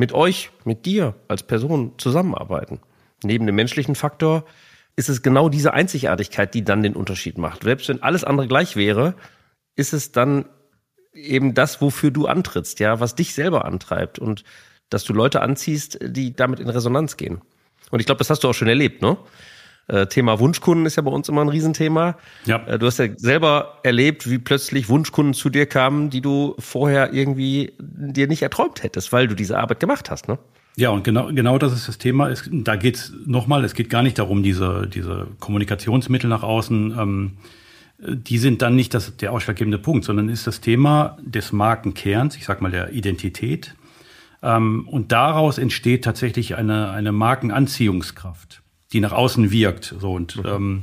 mit 0.00 0.12
euch, 0.12 0.50
mit 0.64 0.86
dir 0.86 1.14
als 1.28 1.42
Person 1.42 1.92
zusammenarbeiten. 1.98 2.80
Neben 3.22 3.44
dem 3.44 3.54
menschlichen 3.54 3.94
Faktor 3.94 4.46
ist 4.96 5.10
es 5.10 5.20
genau 5.20 5.50
diese 5.50 5.74
Einzigartigkeit, 5.74 6.54
die 6.54 6.64
dann 6.64 6.82
den 6.82 6.96
Unterschied 6.96 7.36
macht. 7.36 7.64
Selbst 7.64 7.88
wenn 7.90 8.02
alles 8.02 8.24
andere 8.24 8.48
gleich 8.48 8.76
wäre, 8.76 9.14
ist 9.76 9.92
es 9.92 10.10
dann 10.10 10.46
eben 11.12 11.52
das, 11.52 11.82
wofür 11.82 12.10
du 12.10 12.26
antrittst, 12.26 12.80
ja, 12.80 12.98
was 12.98 13.14
dich 13.14 13.34
selber 13.34 13.66
antreibt 13.66 14.18
und 14.18 14.42
dass 14.88 15.04
du 15.04 15.12
Leute 15.12 15.42
anziehst, 15.42 15.98
die 16.02 16.34
damit 16.34 16.60
in 16.60 16.70
Resonanz 16.70 17.18
gehen. 17.18 17.42
Und 17.90 18.00
ich 18.00 18.06
glaube, 18.06 18.20
das 18.20 18.30
hast 18.30 18.42
du 18.42 18.48
auch 18.48 18.54
schon 18.54 18.68
erlebt, 18.68 19.02
ne? 19.02 19.18
Äh, 19.88 20.06
Thema 20.06 20.38
Wunschkunden 20.38 20.86
ist 20.86 20.96
ja 20.96 21.02
bei 21.02 21.10
uns 21.10 21.28
immer 21.28 21.40
ein 21.40 21.48
Riesenthema. 21.48 22.16
Ja. 22.46 22.64
Äh, 22.66 22.78
du 22.78 22.86
hast 22.86 22.98
ja 22.98 23.08
selber 23.16 23.78
erlebt, 23.82 24.30
wie 24.30 24.38
plötzlich 24.38 24.88
Wunschkunden 24.88 25.34
zu 25.34 25.50
dir 25.50 25.66
kamen, 25.66 26.10
die 26.10 26.20
du 26.20 26.54
vorher 26.58 27.12
irgendwie 27.12 27.72
dir 27.78 28.28
nicht 28.28 28.42
erträumt 28.42 28.82
hättest, 28.82 29.12
weil 29.12 29.26
du 29.26 29.34
diese 29.34 29.58
Arbeit 29.58 29.80
gemacht 29.80 30.10
hast, 30.10 30.28
ne? 30.28 30.38
Ja, 30.76 30.90
und 30.90 31.02
genau, 31.02 31.26
genau 31.32 31.58
das 31.58 31.72
ist 31.72 31.88
das 31.88 31.98
Thema. 31.98 32.30
Es, 32.30 32.48
da 32.50 32.76
geht's 32.76 33.12
nochmal, 33.26 33.64
es 33.64 33.74
geht 33.74 33.90
gar 33.90 34.02
nicht 34.02 34.18
darum, 34.18 34.42
diese, 34.42 34.86
diese 34.86 35.26
Kommunikationsmittel 35.40 36.30
nach 36.30 36.42
außen, 36.44 36.96
ähm, 36.98 37.32
die 37.98 38.38
sind 38.38 38.62
dann 38.62 38.76
nicht 38.76 38.94
das, 38.94 39.16
der 39.16 39.32
ausschlaggebende 39.32 39.78
Punkt, 39.78 40.04
sondern 40.04 40.28
ist 40.28 40.46
das 40.46 40.60
Thema 40.60 41.18
des 41.20 41.52
Markenkerns, 41.52 42.36
ich 42.36 42.44
sag 42.44 42.62
mal 42.62 42.70
der 42.70 42.92
Identität. 42.92 43.74
Ähm, 44.42 44.88
und 44.88 45.12
daraus 45.12 45.58
entsteht 45.58 46.04
tatsächlich 46.04 46.56
eine, 46.56 46.90
eine 46.90 47.12
Markenanziehungskraft 47.12 48.59
die 48.92 49.00
nach 49.00 49.12
außen 49.12 49.50
wirkt. 49.50 49.94
So 49.98 50.12
und 50.12 50.36
mhm. 50.36 50.42
ähm, 50.46 50.82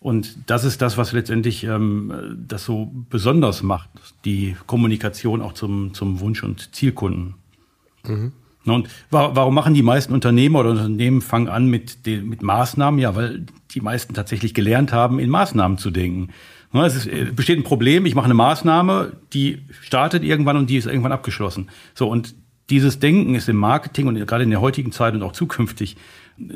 Und 0.00 0.36
das 0.46 0.64
ist 0.64 0.82
das, 0.82 0.98
was 0.98 1.12
letztendlich 1.12 1.64
ähm, 1.64 2.12
das 2.48 2.64
so 2.64 2.90
besonders 3.08 3.62
macht, 3.62 3.88
die 4.24 4.56
Kommunikation 4.66 5.40
auch 5.40 5.52
zum, 5.52 5.94
zum 5.94 6.18
Wunsch- 6.18 6.42
und 6.42 6.74
Zielkunden. 6.74 7.34
Mhm. 8.04 8.32
Und 8.64 8.88
warum 9.10 9.54
machen 9.54 9.74
die 9.74 9.82
meisten 9.82 10.12
Unternehmer 10.12 10.60
oder 10.60 10.70
Unternehmen 10.70 11.20
fangen 11.20 11.48
an 11.48 11.66
mit, 11.66 12.06
den, 12.06 12.28
mit 12.28 12.42
Maßnahmen? 12.42 13.00
Ja, 13.00 13.16
weil 13.16 13.46
die 13.72 13.80
meisten 13.80 14.14
tatsächlich 14.14 14.54
gelernt 14.54 14.92
haben, 14.92 15.18
in 15.18 15.30
Maßnahmen 15.30 15.78
zu 15.78 15.90
denken. 15.90 16.28
Es 16.72 16.94
ist, 16.94 17.06
äh, 17.06 17.30
besteht 17.34 17.58
ein 17.58 17.64
Problem, 17.64 18.06
ich 18.06 18.14
mache 18.14 18.26
eine 18.26 18.34
Maßnahme, 18.34 19.12
die 19.32 19.62
startet 19.80 20.24
irgendwann 20.24 20.56
und 20.56 20.70
die 20.70 20.76
ist 20.76 20.86
irgendwann 20.86 21.12
abgeschlossen. 21.12 21.68
So, 21.94 22.08
und 22.08 22.34
dieses 22.70 22.98
Denken 22.98 23.34
ist 23.34 23.48
im 23.48 23.56
Marketing 23.56 24.06
und 24.06 24.14
gerade 24.26 24.44
in 24.44 24.50
der 24.50 24.60
heutigen 24.60 24.92
Zeit 24.92 25.14
und 25.14 25.22
auch 25.22 25.32
zukünftig 25.32 25.96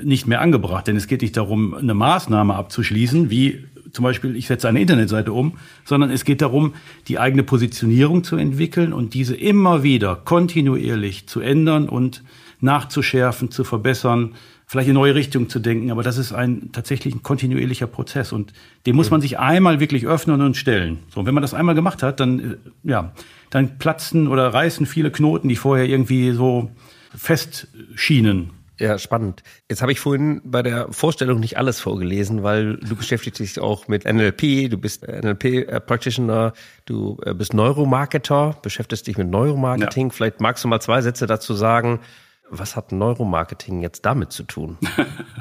nicht 0.02 0.26
mehr 0.26 0.40
angebracht, 0.40 0.86
denn 0.86 0.96
es 0.96 1.06
geht 1.06 1.22
nicht 1.22 1.36
darum, 1.36 1.74
eine 1.74 1.94
Maßnahme 1.94 2.54
abzuschließen, 2.54 3.30
wie 3.30 3.64
zum 3.92 4.02
Beispiel, 4.02 4.36
ich 4.36 4.46
setze 4.46 4.68
eine 4.68 4.80
Internetseite 4.80 5.32
um, 5.32 5.54
sondern 5.84 6.10
es 6.10 6.24
geht 6.24 6.42
darum, 6.42 6.74
die 7.08 7.18
eigene 7.18 7.42
Positionierung 7.42 8.24
zu 8.24 8.36
entwickeln 8.36 8.92
und 8.92 9.14
diese 9.14 9.34
immer 9.34 9.82
wieder 9.82 10.16
kontinuierlich 10.16 11.26
zu 11.26 11.40
ändern 11.40 11.88
und 11.88 12.22
nachzuschärfen, 12.60 13.50
zu 13.50 13.64
verbessern, 13.64 14.34
vielleicht 14.66 14.88
in 14.88 14.94
neue 14.94 15.14
Richtungen 15.14 15.48
zu 15.48 15.60
denken. 15.60 15.90
Aber 15.90 16.02
das 16.02 16.18
ist 16.18 16.32
ein 16.32 16.70
tatsächlich 16.72 17.14
ein 17.14 17.22
kontinuierlicher 17.22 17.86
Prozess 17.86 18.32
und 18.32 18.52
dem 18.84 18.96
muss 18.96 19.10
man 19.10 19.20
sich 19.20 19.38
einmal 19.38 19.80
wirklich 19.80 20.06
öffnen 20.06 20.40
und 20.42 20.56
stellen. 20.56 20.98
So, 21.08 21.20
und 21.20 21.26
wenn 21.26 21.34
man 21.34 21.42
das 21.42 21.54
einmal 21.54 21.74
gemacht 21.74 22.02
hat, 22.02 22.20
dann, 22.20 22.40
äh, 22.40 22.56
ja, 22.82 23.12
dann 23.50 23.78
platzen 23.78 24.28
oder 24.28 24.52
reißen 24.52 24.86
viele 24.86 25.10
Knoten, 25.10 25.48
die 25.48 25.56
vorher 25.56 25.86
irgendwie 25.86 26.32
so 26.32 26.70
fest 27.14 27.68
schienen. 27.94 28.50
Ja, 28.78 28.99
spannend. 28.99 29.42
Jetzt 29.71 29.80
habe 29.80 29.92
ich 29.92 30.00
vorhin 30.00 30.42
bei 30.45 30.62
der 30.62 30.92
Vorstellung 30.92 31.40
nicht 31.40 31.56
alles 31.56 31.80
vorgelesen, 31.80 32.42
weil 32.42 32.76
du 32.76 32.95
beschäftigst 32.95 33.40
dich 33.40 33.59
auch 33.59 33.88
mit 33.88 34.04
NLP, 34.04 34.71
du 34.71 34.76
bist 34.76 35.06
NLP-Practitioner, 35.06 36.52
du 36.85 37.18
äh, 37.25 37.33
bist 37.33 37.54
Neuromarketer, 37.54 38.59
beschäftigst 38.61 39.06
dich 39.06 39.16
mit 39.16 39.30
Neuromarketing. 39.30 40.09
Ja. 40.09 40.12
Vielleicht 40.12 40.40
magst 40.40 40.62
du 40.62 40.68
mal 40.68 40.80
zwei 40.80 41.00
Sätze 41.00 41.26
dazu 41.26 41.54
sagen. 41.54 42.00
Was 42.50 42.76
hat 42.76 42.92
Neuromarketing 42.92 43.80
jetzt 43.80 44.04
damit 44.04 44.33
zu 44.33 44.42
tun? 44.42 44.76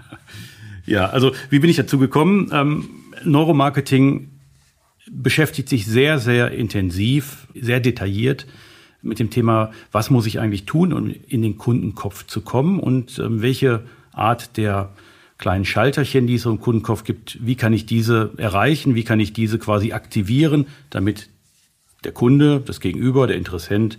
ja, 0.86 1.10
also 1.10 1.34
wie 1.50 1.60
bin 1.60 1.70
ich 1.70 1.76
dazu 1.76 2.00
gekommen? 2.00 2.50
Ähm, 2.54 2.90
Neuromarketing 3.26 4.32
beschäftigt 5.12 5.68
sich 5.68 5.86
sehr, 5.86 6.20
sehr 6.20 6.52
intensiv, 6.52 7.48
sehr 7.54 7.82
detailliert 7.82 8.48
mit 9.06 9.20
dem 9.20 9.30
Thema, 9.30 9.72
was 9.92 10.10
muss 10.10 10.26
ich 10.26 10.40
eigentlich 10.40 10.66
tun, 10.66 10.94
um 10.94 11.14
in 11.28 11.42
den 11.42 11.58
Kundenkopf 11.58 12.26
zu 12.26 12.42
kommen 12.42 12.80
und 12.80 13.20
ähm, 13.20 13.42
welche 13.42 13.84
Art 14.12 14.58
der 14.58 14.94
kleinen 15.38 15.66
Schalterchen, 15.66 16.28
die 16.28 16.36
es 16.36 16.46
im 16.46 16.60
Kundenkopf 16.60 17.04
gibt, 17.04 17.38
wie 17.46 17.56
kann 17.56 17.74
ich 17.74 17.86
diese 17.86 18.32
erreichen, 18.38 18.96
wie 18.96 19.04
kann 19.04 19.20
ich 19.20 19.34
diese 19.34 19.60
quasi 19.60 19.92
aktivieren, 19.92 20.68
damit 20.90 21.30
der 22.04 22.14
Kunde, 22.14 22.62
das 22.66 22.80
Gegenüber, 22.80 23.28
der 23.28 23.36
Interessent 23.36 23.98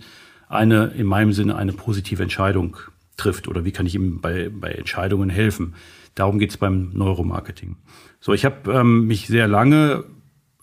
eine, 0.49 0.87
in 0.97 1.05
meinem 1.05 1.33
Sinne, 1.33 1.55
eine 1.55 1.73
positive 1.73 2.23
Entscheidung 2.23 2.77
trifft 3.17 3.47
oder 3.47 3.65
wie 3.65 3.71
kann 3.71 3.85
ich 3.85 3.95
ihm 3.95 4.21
bei, 4.21 4.49
bei 4.49 4.71
Entscheidungen 4.71 5.29
helfen. 5.29 5.75
Darum 6.15 6.39
geht 6.39 6.51
es 6.51 6.57
beim 6.57 6.91
Neuromarketing. 6.93 7.75
So, 8.19 8.33
ich 8.33 8.45
habe 8.45 8.71
ähm, 8.71 9.05
mich 9.07 9.27
sehr 9.27 9.47
lange 9.47 10.05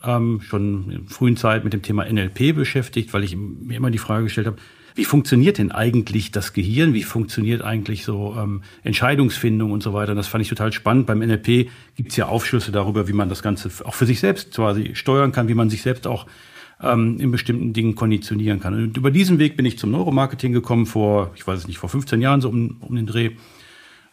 ähm, 0.06 0.40
schon 0.40 0.90
in 0.90 1.08
frühen 1.08 1.36
Zeit 1.36 1.64
mit 1.64 1.72
dem 1.72 1.82
Thema 1.82 2.04
NLP 2.04 2.54
beschäftigt, 2.54 3.12
weil 3.12 3.24
ich 3.24 3.36
mir 3.36 3.76
immer 3.76 3.90
die 3.90 3.98
Frage 3.98 4.24
gestellt 4.24 4.46
habe, 4.46 4.58
wie 4.96 5.04
funktioniert 5.04 5.58
denn 5.58 5.72
eigentlich 5.72 6.30
das 6.30 6.52
Gehirn? 6.52 6.94
Wie 6.94 7.02
funktioniert 7.02 7.62
eigentlich 7.62 8.04
so 8.04 8.36
ähm, 8.38 8.62
Entscheidungsfindung 8.84 9.72
und 9.72 9.82
so 9.82 9.92
weiter? 9.92 10.12
Und 10.12 10.18
das 10.18 10.28
fand 10.28 10.42
ich 10.42 10.48
total 10.48 10.72
spannend. 10.72 11.06
Beim 11.06 11.18
NLP 11.18 11.68
gibt 11.96 12.10
es 12.10 12.16
ja 12.16 12.26
Aufschlüsse 12.26 12.70
darüber, 12.70 13.08
wie 13.08 13.12
man 13.12 13.28
das 13.28 13.42
Ganze 13.42 13.70
auch 13.84 13.94
für 13.94 14.06
sich 14.06 14.20
selbst 14.20 14.54
quasi 14.54 14.94
steuern 14.94 15.32
kann, 15.32 15.48
wie 15.48 15.54
man 15.54 15.68
sich 15.68 15.82
selbst 15.82 16.06
auch 16.06 16.26
ähm, 16.80 17.18
in 17.18 17.32
bestimmten 17.32 17.72
Dingen 17.72 17.96
konditionieren 17.96 18.60
kann. 18.60 18.74
Und 18.74 18.96
über 18.96 19.10
diesen 19.10 19.40
Weg 19.40 19.56
bin 19.56 19.66
ich 19.66 19.78
zum 19.78 19.90
Neuromarketing 19.90 20.52
gekommen 20.52 20.86
vor, 20.86 21.32
ich 21.34 21.44
weiß 21.44 21.58
es 21.58 21.66
nicht, 21.66 21.78
vor 21.78 21.88
15 21.88 22.20
Jahren 22.20 22.40
so 22.40 22.48
um, 22.48 22.76
um 22.80 22.94
den 22.94 23.06
Dreh. 23.06 23.32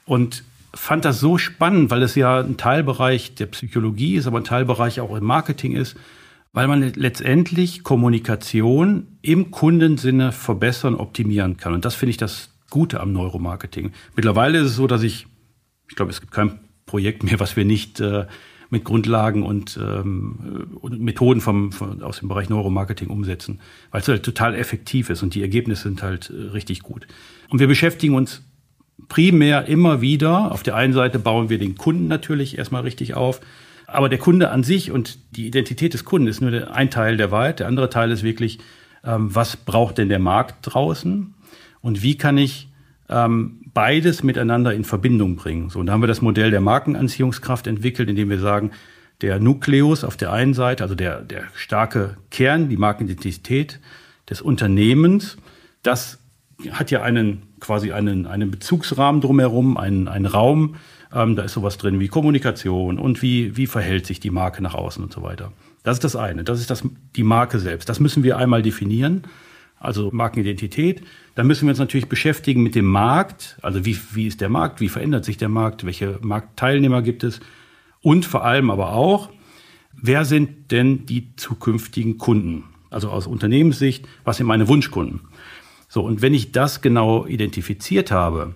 Und 0.05 0.43
fand 0.73 1.05
das 1.05 1.19
so 1.19 1.37
spannend, 1.37 1.91
weil 1.91 2.01
es 2.01 2.15
ja 2.15 2.39
ein 2.39 2.57
Teilbereich 2.57 3.35
der 3.35 3.47
Psychologie 3.47 4.15
ist, 4.15 4.27
aber 4.27 4.37
ein 4.37 4.43
Teilbereich 4.43 4.99
auch 4.99 5.15
im 5.15 5.23
Marketing 5.23 5.75
ist, 5.75 5.97
weil 6.53 6.67
man 6.67 6.81
letztendlich 6.81 7.83
Kommunikation 7.83 9.07
im 9.21 9.51
Kundensinne 9.51 10.31
verbessern, 10.31 10.95
optimieren 10.95 11.57
kann. 11.57 11.73
Und 11.73 11.85
das 11.85 11.95
finde 11.95 12.11
ich 12.11 12.17
das 12.17 12.49
Gute 12.69 12.99
am 12.99 13.13
Neuromarketing. 13.13 13.91
Mittlerweile 14.15 14.59
ist 14.59 14.67
es 14.67 14.75
so, 14.75 14.87
dass 14.87 15.03
ich, 15.03 15.27
ich 15.89 15.95
glaube, 15.95 16.11
es 16.11 16.21
gibt 16.21 16.31
kein 16.31 16.59
Projekt 16.85 17.23
mehr, 17.23 17.39
was 17.39 17.55
wir 17.55 17.65
nicht 17.65 17.99
äh, 17.99 18.25
mit 18.69 18.85
Grundlagen 18.85 19.43
und, 19.43 19.77
ähm, 19.81 20.69
und 20.79 21.01
Methoden 21.01 21.41
vom, 21.41 21.71
von, 21.71 22.01
aus 22.01 22.19
dem 22.19 22.29
Bereich 22.29 22.49
Neuromarketing 22.49 23.09
umsetzen, 23.09 23.59
weil 23.91 24.01
es 24.01 24.07
halt 24.07 24.23
total 24.23 24.55
effektiv 24.55 25.09
ist 25.09 25.21
und 25.23 25.35
die 25.35 25.41
Ergebnisse 25.41 25.83
sind 25.83 26.01
halt 26.01 26.29
äh, 26.29 26.51
richtig 26.51 26.81
gut. 26.81 27.05
Und 27.49 27.59
wir 27.59 27.67
beschäftigen 27.67 28.15
uns 28.15 28.41
primär 29.11 29.65
immer 29.65 29.99
wieder. 29.99 30.53
Auf 30.53 30.63
der 30.63 30.77
einen 30.77 30.93
Seite 30.93 31.19
bauen 31.19 31.49
wir 31.49 31.57
den 31.57 31.75
Kunden 31.75 32.07
natürlich 32.07 32.57
erstmal 32.57 32.83
richtig 32.83 33.13
auf. 33.13 33.41
Aber 33.85 34.07
der 34.07 34.19
Kunde 34.19 34.51
an 34.51 34.63
sich 34.63 34.89
und 34.89 35.19
die 35.35 35.47
Identität 35.47 35.93
des 35.93 36.05
Kunden 36.05 36.27
ist 36.27 36.39
nur 36.39 36.73
ein 36.73 36.89
Teil 36.89 37.17
der 37.17 37.29
Wahrheit. 37.29 37.59
Der 37.59 37.67
andere 37.67 37.89
Teil 37.89 38.09
ist 38.09 38.23
wirklich, 38.23 38.59
ähm, 39.03 39.35
was 39.35 39.57
braucht 39.57 39.97
denn 39.97 40.07
der 40.07 40.19
Markt 40.19 40.55
draußen? 40.61 41.33
Und 41.81 42.03
wie 42.03 42.17
kann 42.17 42.37
ich 42.37 42.69
ähm, 43.09 43.59
beides 43.73 44.23
miteinander 44.23 44.73
in 44.73 44.85
Verbindung 44.85 45.35
bringen? 45.35 45.69
So, 45.69 45.79
und 45.79 45.87
da 45.87 45.93
haben 45.93 46.01
wir 46.01 46.07
das 46.07 46.21
Modell 46.21 46.49
der 46.49 46.61
Markenanziehungskraft 46.61 47.67
entwickelt, 47.67 48.07
indem 48.07 48.29
wir 48.29 48.39
sagen, 48.39 48.71
der 49.19 49.41
Nukleus 49.41 50.05
auf 50.05 50.15
der 50.15 50.31
einen 50.31 50.53
Seite, 50.53 50.83
also 50.83 50.95
der, 50.95 51.19
der 51.19 51.43
starke 51.53 52.15
Kern, 52.29 52.69
die 52.69 52.77
Markenidentität 52.77 53.81
des 54.29 54.41
Unternehmens, 54.41 55.35
das 55.83 56.19
hat 56.71 56.91
ja 56.91 57.01
einen 57.01 57.41
quasi 57.61 57.93
einen, 57.93 58.25
einen 58.27 58.51
Bezugsrahmen 58.51 59.21
drumherum, 59.21 59.77
einen, 59.77 60.09
einen 60.09 60.25
Raum. 60.25 60.75
Ähm, 61.13 61.37
da 61.37 61.43
ist 61.43 61.53
sowas 61.53 61.77
drin 61.77 61.99
wie 61.99 62.09
Kommunikation 62.09 62.99
und 62.99 63.21
wie, 63.21 63.55
wie 63.55 63.67
verhält 63.67 64.05
sich 64.05 64.19
die 64.19 64.31
Marke 64.31 64.61
nach 64.61 64.73
außen 64.73 65.01
und 65.01 65.13
so 65.13 65.21
weiter. 65.21 65.53
Das 65.83 65.97
ist 65.97 66.03
das 66.03 66.15
eine. 66.15 66.43
Das 66.43 66.59
ist 66.59 66.69
das, 66.69 66.83
die 67.15 67.23
Marke 67.23 67.59
selbst. 67.59 67.87
Das 67.87 67.99
müssen 67.99 68.23
wir 68.23 68.37
einmal 68.37 68.61
definieren. 68.61 69.23
Also 69.79 70.09
Markenidentität. 70.11 71.01
Dann 71.33 71.47
müssen 71.47 71.65
wir 71.65 71.71
uns 71.71 71.79
natürlich 71.79 72.07
beschäftigen 72.07 72.61
mit 72.61 72.75
dem 72.75 72.85
Markt. 72.85 73.57
Also 73.61 73.85
wie, 73.85 73.97
wie 74.13 74.27
ist 74.27 74.41
der 74.41 74.49
Markt? 74.49 74.79
Wie 74.79 74.89
verändert 74.89 75.25
sich 75.25 75.37
der 75.37 75.49
Markt? 75.49 75.85
Welche 75.85 76.19
Marktteilnehmer 76.21 77.01
gibt 77.01 77.23
es? 77.23 77.39
Und 78.01 78.25
vor 78.25 78.43
allem 78.43 78.69
aber 78.69 78.93
auch, 78.93 79.29
wer 79.93 80.25
sind 80.25 80.71
denn 80.71 81.05
die 81.05 81.35
zukünftigen 81.35 82.17
Kunden? 82.17 82.65
Also 82.91 83.09
aus 83.09 83.25
Unternehmenssicht, 83.25 84.07
was 84.23 84.37
sind 84.37 84.47
meine 84.47 84.67
Wunschkunden? 84.67 85.21
So, 85.93 86.03
und 86.03 86.21
wenn 86.21 86.33
ich 86.33 86.53
das 86.53 86.79
genau 86.79 87.25
identifiziert 87.25 88.11
habe, 88.11 88.55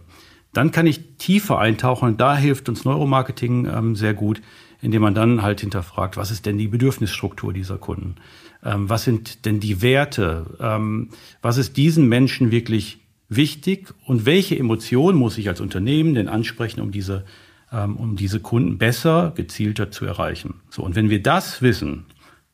dann 0.53 0.71
kann 0.71 0.87
ich 0.87 1.17
tiefer 1.17 1.59
eintauchen 1.59 2.07
und 2.07 2.21
da 2.21 2.37
hilft 2.37 2.69
uns 2.69 2.85
Neuromarketing 2.85 3.65
ähm, 3.65 3.95
sehr 3.97 4.13
gut, 4.13 4.41
indem 4.81 5.01
man 5.01 5.15
dann 5.15 5.41
halt 5.41 5.59
hinterfragt, 5.59 6.15
was 6.15 6.31
ist 6.31 6.45
denn 6.45 6.57
die 6.57 6.69
Bedürfnisstruktur 6.69 7.51
dieser 7.51 7.77
Kunden? 7.77 8.15
Ähm, 8.63 8.87
was 8.87 9.03
sind 9.03 9.43
denn 9.45 9.59
die 9.59 9.81
Werte? 9.81 10.45
Ähm, 10.61 11.09
was 11.41 11.57
ist 11.57 11.75
diesen 11.75 12.07
Menschen 12.07 12.51
wirklich 12.51 12.99
wichtig? 13.27 13.93
Und 14.05 14.25
welche 14.25 14.57
Emotionen 14.57 15.17
muss 15.17 15.37
ich 15.37 15.49
als 15.49 15.59
Unternehmen 15.59 16.13
denn 16.13 16.29
ansprechen, 16.29 16.79
um 16.79 16.91
diese, 16.91 17.25
ähm, 17.69 17.97
um 17.97 18.15
diese 18.15 18.39
Kunden 18.39 18.77
besser, 18.77 19.33
gezielter 19.35 19.91
zu 19.91 20.05
erreichen? 20.05 20.61
So, 20.69 20.83
und 20.83 20.95
wenn 20.95 21.09
wir 21.09 21.21
das 21.21 21.61
wissen, 21.61 22.05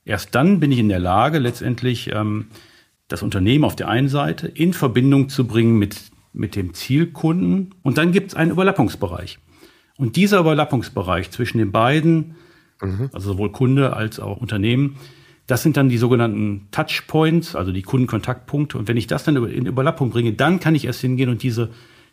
erst 0.06 0.34
dann 0.34 0.60
bin 0.60 0.72
ich 0.72 0.80
in 0.80 0.90
der 0.90 0.98
Lage, 0.98 1.38
letztendlich 1.38 2.10
ähm, 2.12 2.48
das 3.12 3.24
Unternehmen 3.24 3.64
auf 3.64 3.76
der 3.76 3.90
einen 3.90 4.10
Seite 4.10 4.48
in 4.48 4.74
Verbindung 4.74 5.30
zu 5.30 5.46
bringen 5.46 5.78
mit, 5.78 6.12
mit 6.34 6.56
dem 6.56 6.74
Zielkunden. 6.74 7.76
Und 7.84 7.98
dann 7.98 8.12
gibt 8.12 8.32
es 8.32 8.36
einen 8.36 8.52
Überlappungsbereich. 8.52 9.40
Und 9.98 10.16
dieser 10.16 10.40
Überlappungsbereich 10.40 11.32
zwischen 11.32 11.58
den 11.58 11.72
beiden, 11.72 12.36
mhm. 12.82 13.10
also 13.14 13.34
sowohl 13.34 13.52
Kunde 13.52 13.96
als 13.96 14.20
auch 14.20 14.38
Unternehmen, 14.38 14.98
das 15.48 15.64
sind 15.64 15.76
dann 15.76 15.90
die 15.90 15.98
sogenannten 15.98 16.68
Touchpoints, 16.72 17.56
also 17.56 17.72
die 17.72 17.82
Kundenkontaktpunkte. 17.82 18.78
Und 18.78 18.88
wenn 18.88 18.98
ich 18.98 19.08
das 19.08 19.24
dann 19.26 19.36
in 19.36 19.66
Überlappung 19.66 20.10
bringe, 20.12 20.34
dann 20.34 20.60
kann 20.60 20.76
ich 20.76 20.86
erst 20.86 21.02
hingehen 21.02 21.30
und 21.30 21.44
diese, 21.44 21.72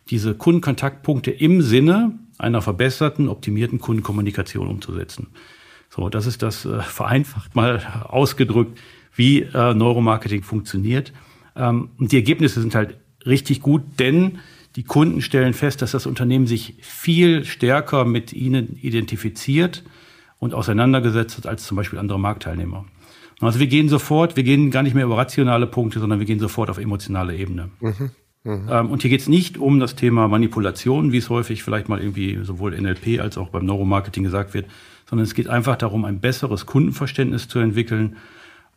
diese 0.09 0.35
Kundenkontaktpunkte 0.35 1.31
im 1.31 1.61
Sinne 1.61 2.19
einer 2.37 2.61
verbesserten, 2.61 3.29
optimierten 3.29 3.79
Kundenkommunikation 3.79 4.67
umzusetzen. 4.67 5.27
So, 5.89 6.09
das 6.09 6.25
ist 6.25 6.43
das 6.43 6.65
äh, 6.65 6.81
vereinfacht 6.81 7.55
mal 7.55 7.81
ausgedrückt, 8.07 8.77
wie 9.13 9.41
äh, 9.41 9.73
Neuromarketing 9.73 10.43
funktioniert. 10.43 11.13
Ähm, 11.55 11.89
und 11.97 12.11
die 12.11 12.17
Ergebnisse 12.17 12.61
sind 12.61 12.75
halt 12.75 12.97
richtig 13.25 13.61
gut, 13.61 13.83
denn 13.99 14.39
die 14.75 14.83
Kunden 14.83 15.21
stellen 15.21 15.53
fest, 15.53 15.81
dass 15.81 15.91
das 15.91 16.05
Unternehmen 16.05 16.47
sich 16.47 16.75
viel 16.81 17.43
stärker 17.43 18.05
mit 18.05 18.33
ihnen 18.33 18.77
identifiziert 18.81 19.83
und 20.37 20.53
auseinandergesetzt 20.53 21.37
hat 21.37 21.47
als 21.47 21.65
zum 21.65 21.75
Beispiel 21.75 21.99
andere 21.99 22.19
Marktteilnehmer. 22.19 22.85
Also 23.41 23.59
wir 23.59 23.67
gehen 23.67 23.89
sofort, 23.89 24.35
wir 24.35 24.43
gehen 24.43 24.69
gar 24.69 24.83
nicht 24.83 24.95
mehr 24.95 25.05
über 25.05 25.17
rationale 25.17 25.65
Punkte, 25.65 25.99
sondern 25.99 26.19
wir 26.19 26.25
gehen 26.25 26.39
sofort 26.39 26.69
auf 26.69 26.77
emotionale 26.77 27.35
Ebene. 27.35 27.69
Mhm. 27.79 28.11
Mhm. 28.43 28.69
Ähm, 28.69 28.89
und 28.89 29.01
hier 29.01 29.09
geht 29.09 29.21
es 29.21 29.27
nicht 29.27 29.57
um 29.57 29.79
das 29.79 29.95
Thema 29.95 30.27
Manipulation, 30.27 31.11
wie 31.11 31.17
es 31.17 31.29
häufig 31.29 31.63
vielleicht 31.63 31.89
mal 31.89 31.99
irgendwie 31.99 32.39
sowohl 32.43 32.79
NLP 32.79 33.19
als 33.19 33.37
auch 33.37 33.49
beim 33.49 33.65
Neuromarketing 33.65 34.23
gesagt 34.23 34.53
wird, 34.53 34.65
sondern 35.09 35.25
es 35.25 35.33
geht 35.33 35.47
einfach 35.47 35.75
darum, 35.75 36.05
ein 36.05 36.19
besseres 36.19 36.65
Kundenverständnis 36.65 37.47
zu 37.47 37.59
entwickeln 37.59 38.17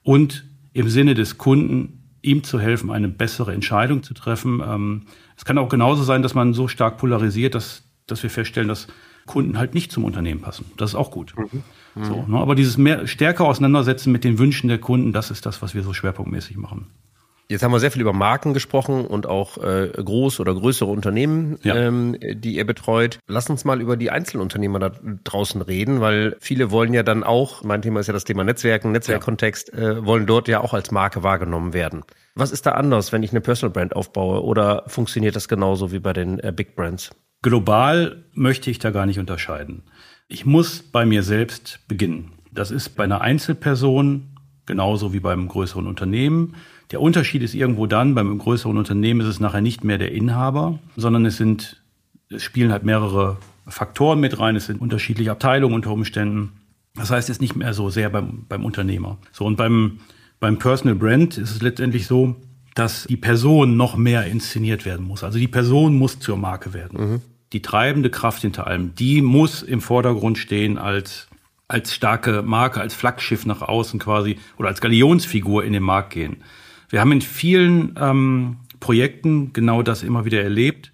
und 0.03 0.45
im 0.73 0.89
Sinne 0.89 1.15
des 1.15 1.39
Kunden 1.39 2.03
ihm 2.23 2.45
zu 2.45 2.61
helfen, 2.61 2.91
eine 2.91 3.09
bessere 3.09 3.53
Entscheidung 3.53 4.03
zu 4.03 4.15
treffen. 4.15 4.63
Ähm, 4.65 5.03
es 5.37 5.45
kann 5.45 5.59
auch 5.59 5.69
genauso 5.69 6.03
sein, 6.05 6.23
dass 6.23 6.35
man 6.35 6.55
so 6.55 6.69
stark 6.69 6.99
polarisiert, 6.99 7.55
dass, 7.55 7.85
dass 8.07 8.23
wir 8.23 8.31
feststellen, 8.31 8.69
dass 8.69 8.87
Kunden 9.27 9.59
halt 9.59 9.75
nicht 9.75 9.93
zum 9.93 10.05
Unternehmen 10.05 10.41
passen. 10.41 10.65
Das 10.77 10.91
ist 10.91 10.95
auch 10.95 11.11
gut. 11.11 11.35
Mhm. 11.37 11.63
Mhm. 11.95 12.05
So, 12.05 12.25
ne? 12.27 12.39
Aber 12.39 12.55
dieses 12.55 12.79
mehr 12.79 13.07
stärker 13.07 13.45
Auseinandersetzen 13.45 14.13
mit 14.13 14.25
den 14.25 14.39
Wünschen 14.39 14.69
der 14.69 14.79
Kunden, 14.79 15.13
das 15.13 15.31
ist 15.31 15.47
das, 15.47 15.63
was 15.63 15.75
wir 15.75 15.83
so 15.83 15.93
schwerpunktmäßig 15.93 16.57
machen. 16.57 16.87
Jetzt 17.49 17.63
haben 17.63 17.73
wir 17.73 17.81
sehr 17.81 17.91
viel 17.91 18.01
über 18.01 18.13
Marken 18.13 18.55
gesprochen 18.55 19.07
und 19.07 19.27
auch 19.27 19.59
äh, 19.59 19.89
groß 19.89 20.41
oder 20.41 20.55
größere 20.55 20.89
Unternehmen, 20.89 21.59
ja. 21.63 21.77
ähm, 21.77 22.17
die 22.21 22.57
ihr 22.57 22.65
betreut. 22.65 23.19
Lass 23.27 23.51
uns 23.51 23.65
mal 23.65 23.81
über 23.81 23.97
die 23.97 24.11
Einzelunternehmer 24.11 24.79
da 24.79 24.93
draußen 25.25 25.61
reden, 25.61 26.01
weil 26.01 26.37
viele 26.41 26.71
wollen 26.71 26.95
ja 26.95 27.03
dann 27.03 27.25
auch, 27.25 27.63
mein 27.63 27.83
Thema 27.83 28.01
ist 28.01 28.07
ja 28.07 28.13
das 28.13 28.25
Thema 28.25 28.45
Netzwerken, 28.45 28.93
Netzwerkkontext, 28.93 29.73
äh, 29.75 30.05
wollen 30.05 30.27
dort 30.27 30.49
ja 30.49 30.61
auch 30.61 30.73
als 30.73 30.91
Marke 30.91 31.23
wahrgenommen 31.23 31.73
werden. 31.75 32.05
Was 32.35 32.53
ist 32.53 32.65
da 32.65 32.73
anders, 32.73 33.13
wenn 33.13 33.23
ich 33.23 33.33
eine 33.33 33.43
Personal 33.43 33.73
Brand 33.73 33.95
aufbaue 33.95 34.43
oder 34.43 34.85
funktioniert 34.87 35.37
das 35.37 35.49
genauso 35.49 35.93
wie 35.93 35.99
bei 35.99 36.15
den 36.15 36.39
äh, 36.39 36.53
Big 36.55 36.75
Brands? 36.75 37.11
Global 37.43 38.25
möchte 38.33 38.71
ich 38.71 38.79
da 38.79 38.91
gar 38.91 39.05
nicht 39.05 39.19
unterscheiden. 39.19 39.83
Ich 40.29 40.47
muss 40.47 40.83
bei 40.83 41.05
mir 41.05 41.23
selbst 41.23 41.81
beginnen. 41.89 42.33
Das 42.53 42.71
ist 42.71 42.91
bei 42.91 43.05
einer 43.05 43.21
Einzelperson 43.21 44.33
genauso 44.65 45.13
wie 45.13 45.21
beim 45.21 45.49
größeren 45.49 45.87
Unternehmen. 45.87 46.55
Der 46.93 47.01
Unterschied 47.01 47.43
ist 47.43 47.55
irgendwo 47.55 47.87
dann, 47.87 48.15
beim 48.15 48.37
größeren 48.37 48.77
Unternehmen 48.77 49.23
ist 49.23 49.27
es 49.27 49.41
nachher 49.41 49.63
nicht 49.63 49.83
mehr 49.83 49.97
der 49.97 50.13
Inhaber, 50.13 50.79
sondern 50.95 51.25
es 51.25 51.39
sind, 51.39 51.83
es 52.29 52.43
spielen 52.43 52.71
halt 52.71 52.85
mehrere 52.85 53.39
Faktoren 53.67 54.21
mit 54.21 54.39
rein, 54.39 54.57
es 54.57 54.67
sind 54.67 54.81
unterschiedliche 54.81 55.31
Abteilungen 55.31 55.75
unter 55.75 55.91
Umständen. 55.91 56.53
Das 56.95 57.11
heißt, 57.11 57.31
es 57.31 57.37
ist 57.37 57.41
nicht 57.41 57.57
mehr 57.57 57.73
so 57.73 57.89
sehr 57.89 58.11
beim, 58.11 58.45
beim 58.47 58.67
Unternehmer. 58.67 59.17
So, 59.33 59.47
und 59.47 59.57
beim, 59.57 60.01
beim 60.39 60.59
Personal 60.59 60.95
Brand 60.95 61.39
ist 61.39 61.51
es 61.51 61.63
letztendlich 61.63 62.07
so, 62.07 62.37
dass 62.75 63.05
die 63.05 63.17
Person 63.17 63.79
noch 63.79 63.97
mehr 63.97 64.27
inszeniert 64.27 64.85
werden 64.85 65.07
muss. 65.07 65.25
Also 65.25 65.39
die 65.39 65.49
Person 65.49 65.97
muss 65.97 66.21
zur 66.21 66.37
Marke 66.37 66.75
werden. 66.75 67.13
Mhm. 67.13 67.21
Die 67.55 67.63
treibende 67.63 68.11
Kraft 68.11 68.43
hinter 68.43 68.67
allem, 68.67 68.95
die 68.95 69.23
muss 69.23 69.63
im 69.63 69.81
Vordergrund 69.81 70.37
stehen 70.37 70.77
als, 70.77 71.29
als 71.69 71.95
starke 71.95 72.43
Marke, 72.43 72.81
als 72.81 72.95
Flaggschiff 72.95 73.47
nach 73.47 73.63
außen 73.63 73.99
quasi 73.99 74.39
oder 74.59 74.69
als 74.69 74.83
Galionsfigur 74.83 75.65
in 75.65 75.73
den 75.73 75.83
Markt 75.83 76.11
gehen. 76.11 76.37
Wir 76.93 77.01
haben 77.01 77.13
in 77.13 77.23
vielen 77.23 77.99
ähm, 77.99 78.59
Projekten 78.79 79.55
genau 79.55 79.83
das 79.83 80.03
immer 80.03 80.27
wieder 80.27 80.43
erlebt, 80.43 80.93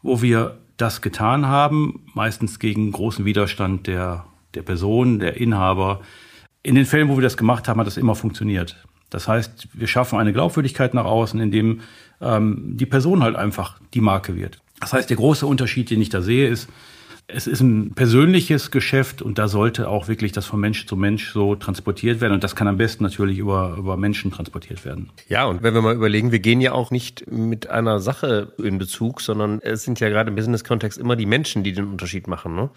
wo 0.00 0.22
wir 0.22 0.58
das 0.76 1.02
getan 1.02 1.46
haben, 1.46 2.04
meistens 2.14 2.60
gegen 2.60 2.92
großen 2.92 3.24
Widerstand 3.24 3.88
der, 3.88 4.26
der 4.54 4.62
Person, 4.62 5.18
der 5.18 5.38
Inhaber. 5.38 6.02
In 6.62 6.76
den 6.76 6.86
Fällen, 6.86 7.08
wo 7.08 7.16
wir 7.16 7.22
das 7.22 7.36
gemacht 7.36 7.66
haben, 7.66 7.80
hat 7.80 7.88
das 7.88 7.96
immer 7.96 8.14
funktioniert. 8.14 8.76
Das 9.10 9.26
heißt, 9.26 9.66
wir 9.72 9.88
schaffen 9.88 10.20
eine 10.20 10.32
Glaubwürdigkeit 10.32 10.94
nach 10.94 11.04
außen, 11.04 11.40
indem 11.40 11.80
ähm, 12.20 12.76
die 12.76 12.86
Person 12.86 13.24
halt 13.24 13.34
einfach 13.34 13.80
die 13.92 14.00
Marke 14.00 14.36
wird. 14.36 14.62
Das 14.78 14.92
heißt, 14.92 15.10
der 15.10 15.16
große 15.16 15.48
Unterschied, 15.48 15.90
den 15.90 16.00
ich 16.00 16.10
da 16.10 16.22
sehe, 16.22 16.46
ist, 16.46 16.68
es 17.34 17.46
ist 17.46 17.60
ein 17.60 17.92
persönliches 17.94 18.70
Geschäft 18.70 19.22
und 19.22 19.38
da 19.38 19.48
sollte 19.48 19.88
auch 19.88 20.08
wirklich 20.08 20.32
das 20.32 20.46
von 20.46 20.60
Mensch 20.60 20.86
zu 20.86 20.96
Mensch 20.96 21.32
so 21.32 21.54
transportiert 21.54 22.20
werden. 22.20 22.34
Und 22.34 22.44
das 22.44 22.56
kann 22.56 22.68
am 22.68 22.76
besten 22.76 23.04
natürlich 23.04 23.38
über, 23.38 23.76
über 23.78 23.96
Menschen 23.96 24.30
transportiert 24.30 24.84
werden. 24.84 25.10
Ja, 25.28 25.46
und 25.46 25.62
wenn 25.62 25.74
wir 25.74 25.82
mal 25.82 25.94
überlegen, 25.94 26.32
wir 26.32 26.40
gehen 26.40 26.60
ja 26.60 26.72
auch 26.72 26.90
nicht 26.90 27.30
mit 27.30 27.70
einer 27.70 28.00
Sache 28.00 28.52
in 28.58 28.78
Bezug, 28.78 29.20
sondern 29.20 29.60
es 29.62 29.82
sind 29.84 30.00
ja 30.00 30.08
gerade 30.08 30.30
im 30.30 30.36
Business-Kontext 30.36 30.98
immer 30.98 31.16
die 31.16 31.26
Menschen, 31.26 31.64
die 31.64 31.72
den 31.72 31.86
Unterschied 31.86 32.26
machen. 32.26 32.54
Ne? 32.54 32.70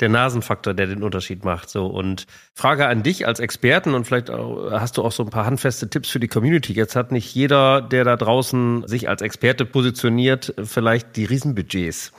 der 0.00 0.08
Nasenfaktor, 0.08 0.74
der 0.74 0.86
den 0.86 1.02
Unterschied 1.02 1.44
macht. 1.44 1.70
So 1.70 1.86
und 1.86 2.26
Frage 2.54 2.86
an 2.86 3.02
dich 3.02 3.26
als 3.26 3.40
Experten 3.40 3.94
und 3.94 4.06
vielleicht 4.06 4.30
auch, 4.30 4.70
hast 4.70 4.96
du 4.96 5.02
auch 5.02 5.12
so 5.12 5.24
ein 5.24 5.30
paar 5.30 5.44
handfeste 5.44 5.90
Tipps 5.90 6.08
für 6.08 6.20
die 6.20 6.28
Community. 6.28 6.72
Jetzt 6.72 6.94
hat 6.94 7.10
nicht 7.10 7.34
jeder, 7.34 7.80
der 7.80 8.04
da 8.04 8.16
draußen 8.16 8.86
sich 8.86 9.08
als 9.08 9.22
Experte 9.22 9.64
positioniert, 9.64 10.54
vielleicht 10.62 11.16
die 11.16 11.24
Riesenbudgets. 11.24 12.12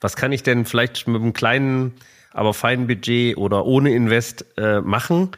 Was 0.00 0.16
kann 0.16 0.32
ich 0.32 0.42
denn 0.42 0.64
vielleicht 0.64 1.06
mit 1.08 1.20
einem 1.20 1.32
kleinen, 1.32 1.92
aber 2.32 2.54
feinen 2.54 2.86
Budget 2.86 3.36
oder 3.36 3.66
ohne 3.66 3.94
Invest 3.94 4.46
äh, 4.56 4.80
machen, 4.80 5.30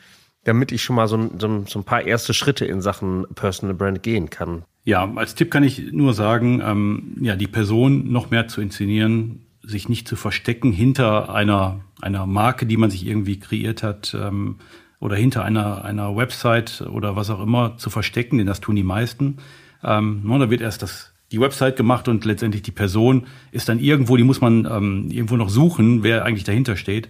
damit 0.45 0.73
ich 0.73 0.83
schon 0.83 0.97
mal 0.97 1.09
so, 1.09 1.31
so, 1.39 1.65
so 1.67 1.79
ein 1.79 1.85
paar 1.85 2.03
erste 2.03 2.35
Schritte 2.35 2.65
in 2.65 2.81
Sachen 2.81 3.27
Personal 3.35 3.75
Brand 3.75 4.03
gehen 4.03 4.31
kann? 4.31 4.65
Ja, 4.85 5.11
als 5.15 5.35
Tipp 5.35 5.51
kann 5.51 5.63
ich 5.63 5.93
nur 5.93 6.15
sagen, 6.15 6.61
ähm, 6.65 7.17
ja, 7.21 7.37
die 7.37 7.47
Person 7.47 8.11
noch 8.11 8.31
mehr 8.31 8.49
zu 8.49 8.61
inszenieren, 8.61 9.47
sich 9.63 9.89
nicht 9.89 10.09
zu 10.09 10.17
verstecken 10.17 10.73
hinter 10.73 11.33
einer, 11.33 11.81
einer 12.01 12.27
Marke, 12.27 12.67
die 12.67 12.77
man 12.77 12.91
sich 12.91 13.07
irgendwie 13.07 13.39
kreiert 13.39 13.83
hat, 13.83 14.17
ähm, 14.21 14.57
oder 15.03 15.17
hinter 15.17 15.45
einer, 15.45 15.85
einer 15.85 16.17
Website 16.17 16.83
oder 16.83 17.17
was 17.17 17.29
auch 17.29 17.43
immer 17.43 17.77
zu 17.77 17.91
verstecken, 17.91 18.39
denn 18.39 18.47
das 18.47 18.61
tun 18.61 18.77
die 18.77 18.85
meisten. 18.85 19.39
Ähm, 19.83 20.23
da 20.25 20.49
wird 20.49 20.61
erst 20.61 20.83
das 20.83 21.12
die 21.33 21.41
Website 21.41 21.77
gemacht 21.77 22.09
und 22.09 22.25
letztendlich 22.25 22.63
die 22.63 22.71
Person 22.71 23.27
ist 23.51 23.69
dann 23.69 23.79
irgendwo, 23.79 24.17
die 24.17 24.25
muss 24.25 24.41
man 24.41 24.67
ähm, 24.67 25.11
irgendwo 25.11 25.37
noch 25.37 25.49
suchen, 25.49 26.03
wer 26.03 26.25
eigentlich 26.25 26.45
dahinter 26.45 26.77
steht. 26.77 27.09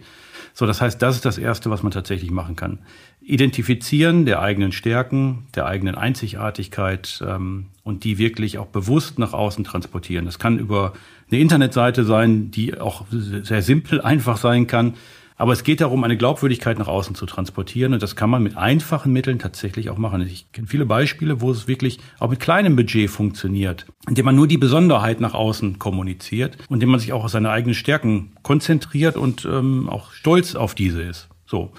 So, 0.54 0.66
das 0.66 0.80
heißt, 0.80 1.00
das 1.00 1.16
ist 1.16 1.24
das 1.24 1.38
Erste, 1.38 1.70
was 1.70 1.82
man 1.82 1.92
tatsächlich 1.92 2.30
machen 2.30 2.56
kann. 2.56 2.78
Identifizieren 3.22 4.26
der 4.26 4.40
eigenen 4.40 4.72
Stärken, 4.72 5.46
der 5.54 5.66
eigenen 5.66 5.94
Einzigartigkeit 5.94 7.22
ähm, 7.26 7.66
und 7.84 8.04
die 8.04 8.18
wirklich 8.18 8.58
auch 8.58 8.66
bewusst 8.66 9.18
nach 9.18 9.32
außen 9.32 9.64
transportieren. 9.64 10.26
Das 10.26 10.38
kann 10.38 10.58
über 10.58 10.92
eine 11.30 11.40
Internetseite 11.40 12.04
sein, 12.04 12.50
die 12.50 12.78
auch 12.78 13.06
sehr 13.10 13.62
simpel, 13.62 14.00
einfach 14.00 14.36
sein 14.36 14.66
kann. 14.66 14.94
Aber 15.42 15.54
es 15.54 15.64
geht 15.64 15.80
darum, 15.80 16.04
eine 16.04 16.16
Glaubwürdigkeit 16.16 16.78
nach 16.78 16.86
außen 16.86 17.16
zu 17.16 17.26
transportieren. 17.26 17.94
Und 17.94 18.00
das 18.00 18.14
kann 18.14 18.30
man 18.30 18.44
mit 18.44 18.56
einfachen 18.56 19.12
Mitteln 19.12 19.40
tatsächlich 19.40 19.90
auch 19.90 19.98
machen. 19.98 20.20
Ich 20.20 20.52
kenne 20.52 20.68
viele 20.68 20.86
Beispiele, 20.86 21.40
wo 21.40 21.50
es 21.50 21.66
wirklich 21.66 21.98
auch 22.20 22.30
mit 22.30 22.38
kleinem 22.38 22.76
Budget 22.76 23.10
funktioniert, 23.10 23.86
indem 24.06 24.26
man 24.26 24.36
nur 24.36 24.46
die 24.46 24.56
Besonderheit 24.56 25.20
nach 25.20 25.34
außen 25.34 25.80
kommuniziert 25.80 26.58
und 26.68 26.76
indem 26.76 26.90
man 26.90 27.00
sich 27.00 27.12
auch 27.12 27.24
auf 27.24 27.32
seine 27.32 27.50
eigenen 27.50 27.74
Stärken 27.74 28.36
konzentriert 28.44 29.16
und 29.16 29.44
ähm, 29.44 29.88
auch 29.88 30.12
stolz 30.12 30.54
auf 30.54 30.76
diese 30.76 31.02
ist. 31.02 31.28
So. 31.44 31.72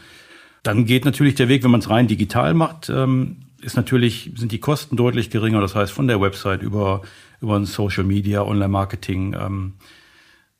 Dann 0.63 0.84
geht 0.84 1.06
natürlich 1.06 1.36
der 1.36 1.47
Weg, 1.47 1.63
wenn 1.63 1.71
man 1.71 1.80
es 1.80 1.89
rein 1.89 2.10
digital 2.10 2.54
macht, 2.54 2.89
ähm, 2.89 3.43
ist 3.62 3.78
natürlich, 3.78 4.32
sind 4.36 4.52
die 4.52 4.60
Kosten 4.60 4.97
deutlich 4.97 5.30
geringer. 5.30 5.62
Das 5.62 5.73
heißt, 5.73 5.93
von 5.93 6.10
der 6.10 6.19
Website 6.19 6.63
über, 6.63 7.02
über 7.39 7.56
ein 7.56 7.63
Social 7.63 8.04
Media, 8.04 8.41
Online-Marketing, 8.41 9.38
ähm, 9.39 9.73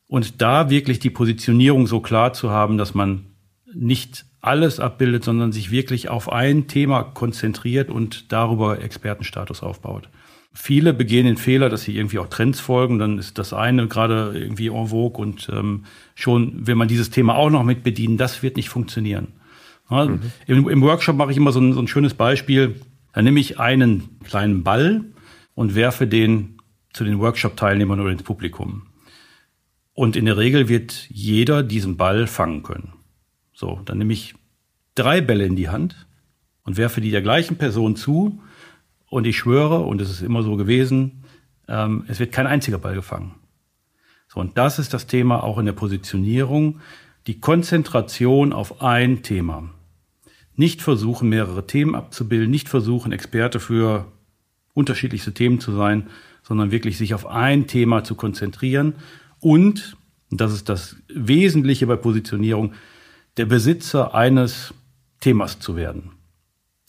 und 0.06 0.42
da 0.42 0.70
wirklich 0.70 0.98
die 0.98 1.10
Positionierung 1.10 1.86
so 1.86 2.00
klar 2.00 2.32
zu 2.32 2.50
haben, 2.50 2.78
dass 2.78 2.94
man 2.94 3.26
nicht 3.74 4.26
alles 4.40 4.78
abbildet, 4.78 5.24
sondern 5.24 5.52
sich 5.52 5.70
wirklich 5.70 6.08
auf 6.10 6.30
ein 6.30 6.66
Thema 6.68 7.02
konzentriert 7.02 7.90
und 7.90 8.30
darüber 8.32 8.82
Expertenstatus 8.82 9.62
aufbaut. 9.62 10.08
Viele 10.52 10.92
begehen 10.94 11.26
den 11.26 11.36
Fehler, 11.36 11.68
dass 11.68 11.82
sie 11.82 11.96
irgendwie 11.96 12.18
auch 12.18 12.28
Trends 12.28 12.60
folgen, 12.60 12.98
dann 12.98 13.18
ist 13.18 13.38
das 13.38 13.52
eine 13.52 13.88
gerade 13.88 14.32
irgendwie 14.34 14.68
en 14.68 14.86
vogue 14.86 15.20
und 15.20 15.50
ähm, 15.52 15.84
schon 16.14 16.66
will 16.66 16.76
man 16.76 16.86
dieses 16.86 17.10
Thema 17.10 17.34
auch 17.34 17.50
noch 17.50 17.64
mit 17.64 17.82
bedienen, 17.82 18.18
das 18.18 18.42
wird 18.42 18.56
nicht 18.56 18.68
funktionieren. 18.68 19.28
Ja, 19.90 20.04
mhm. 20.04 20.20
im, 20.46 20.68
im, 20.68 20.82
Workshop 20.82 21.16
mache 21.16 21.32
ich 21.32 21.36
immer 21.36 21.50
so 21.50 21.60
ein, 21.60 21.72
so 21.72 21.80
ein 21.80 21.88
schönes 21.88 22.14
Beispiel. 22.14 22.76
Da 23.12 23.22
nehme 23.22 23.40
ich 23.40 23.58
einen 23.58 24.20
kleinen 24.24 24.62
Ball 24.62 25.04
und 25.54 25.74
werfe 25.74 26.06
den 26.06 26.58
zu 26.92 27.04
den 27.04 27.18
Workshop-Teilnehmern 27.18 28.00
oder 28.00 28.10
ins 28.10 28.22
Publikum. 28.22 28.82
Und 29.94 30.16
in 30.16 30.24
der 30.24 30.36
Regel 30.36 30.68
wird 30.68 31.06
jeder 31.08 31.62
diesen 31.62 31.96
Ball 31.96 32.26
fangen 32.26 32.64
können. 32.64 32.92
So, 33.52 33.80
dann 33.84 33.98
nehme 33.98 34.12
ich 34.12 34.34
drei 34.96 35.20
Bälle 35.20 35.46
in 35.46 35.54
die 35.54 35.68
Hand 35.68 36.06
und 36.64 36.76
werfe 36.76 37.00
die 37.00 37.12
der 37.12 37.22
gleichen 37.22 37.56
Person 37.56 37.94
zu. 37.94 38.42
Und 39.08 39.26
ich 39.26 39.38
schwöre, 39.38 39.80
und 39.80 40.00
es 40.00 40.10
ist 40.10 40.22
immer 40.22 40.42
so 40.42 40.56
gewesen, 40.56 41.22
ähm, 41.68 42.04
es 42.08 42.18
wird 42.18 42.32
kein 42.32 42.48
einziger 42.48 42.78
Ball 42.78 42.96
gefangen. 42.96 43.36
So, 44.26 44.40
und 44.40 44.58
das 44.58 44.80
ist 44.80 44.92
das 44.92 45.06
Thema 45.06 45.44
auch 45.44 45.58
in 45.58 45.66
der 45.66 45.72
Positionierung. 45.72 46.80
Die 47.28 47.38
Konzentration 47.38 48.52
auf 48.52 48.82
ein 48.82 49.22
Thema. 49.22 49.70
Nicht 50.56 50.82
versuchen, 50.82 51.28
mehrere 51.28 51.68
Themen 51.68 51.94
abzubilden, 51.94 52.50
nicht 52.50 52.68
versuchen, 52.68 53.12
Experte 53.12 53.60
für 53.60 54.06
unterschiedlichste 54.72 55.32
Themen 55.32 55.60
zu 55.60 55.72
sein, 55.72 56.08
sondern 56.42 56.72
wirklich 56.72 56.98
sich 56.98 57.14
auf 57.14 57.26
ein 57.26 57.68
Thema 57.68 58.02
zu 58.02 58.16
konzentrieren 58.16 58.94
und, 59.44 59.96
das 60.30 60.54
ist 60.54 60.70
das 60.70 60.96
Wesentliche 61.08 61.86
bei 61.86 61.96
Positionierung, 61.96 62.72
der 63.36 63.44
Besitzer 63.44 64.14
eines 64.14 64.72
Themas 65.20 65.60
zu 65.60 65.76
werden, 65.76 66.12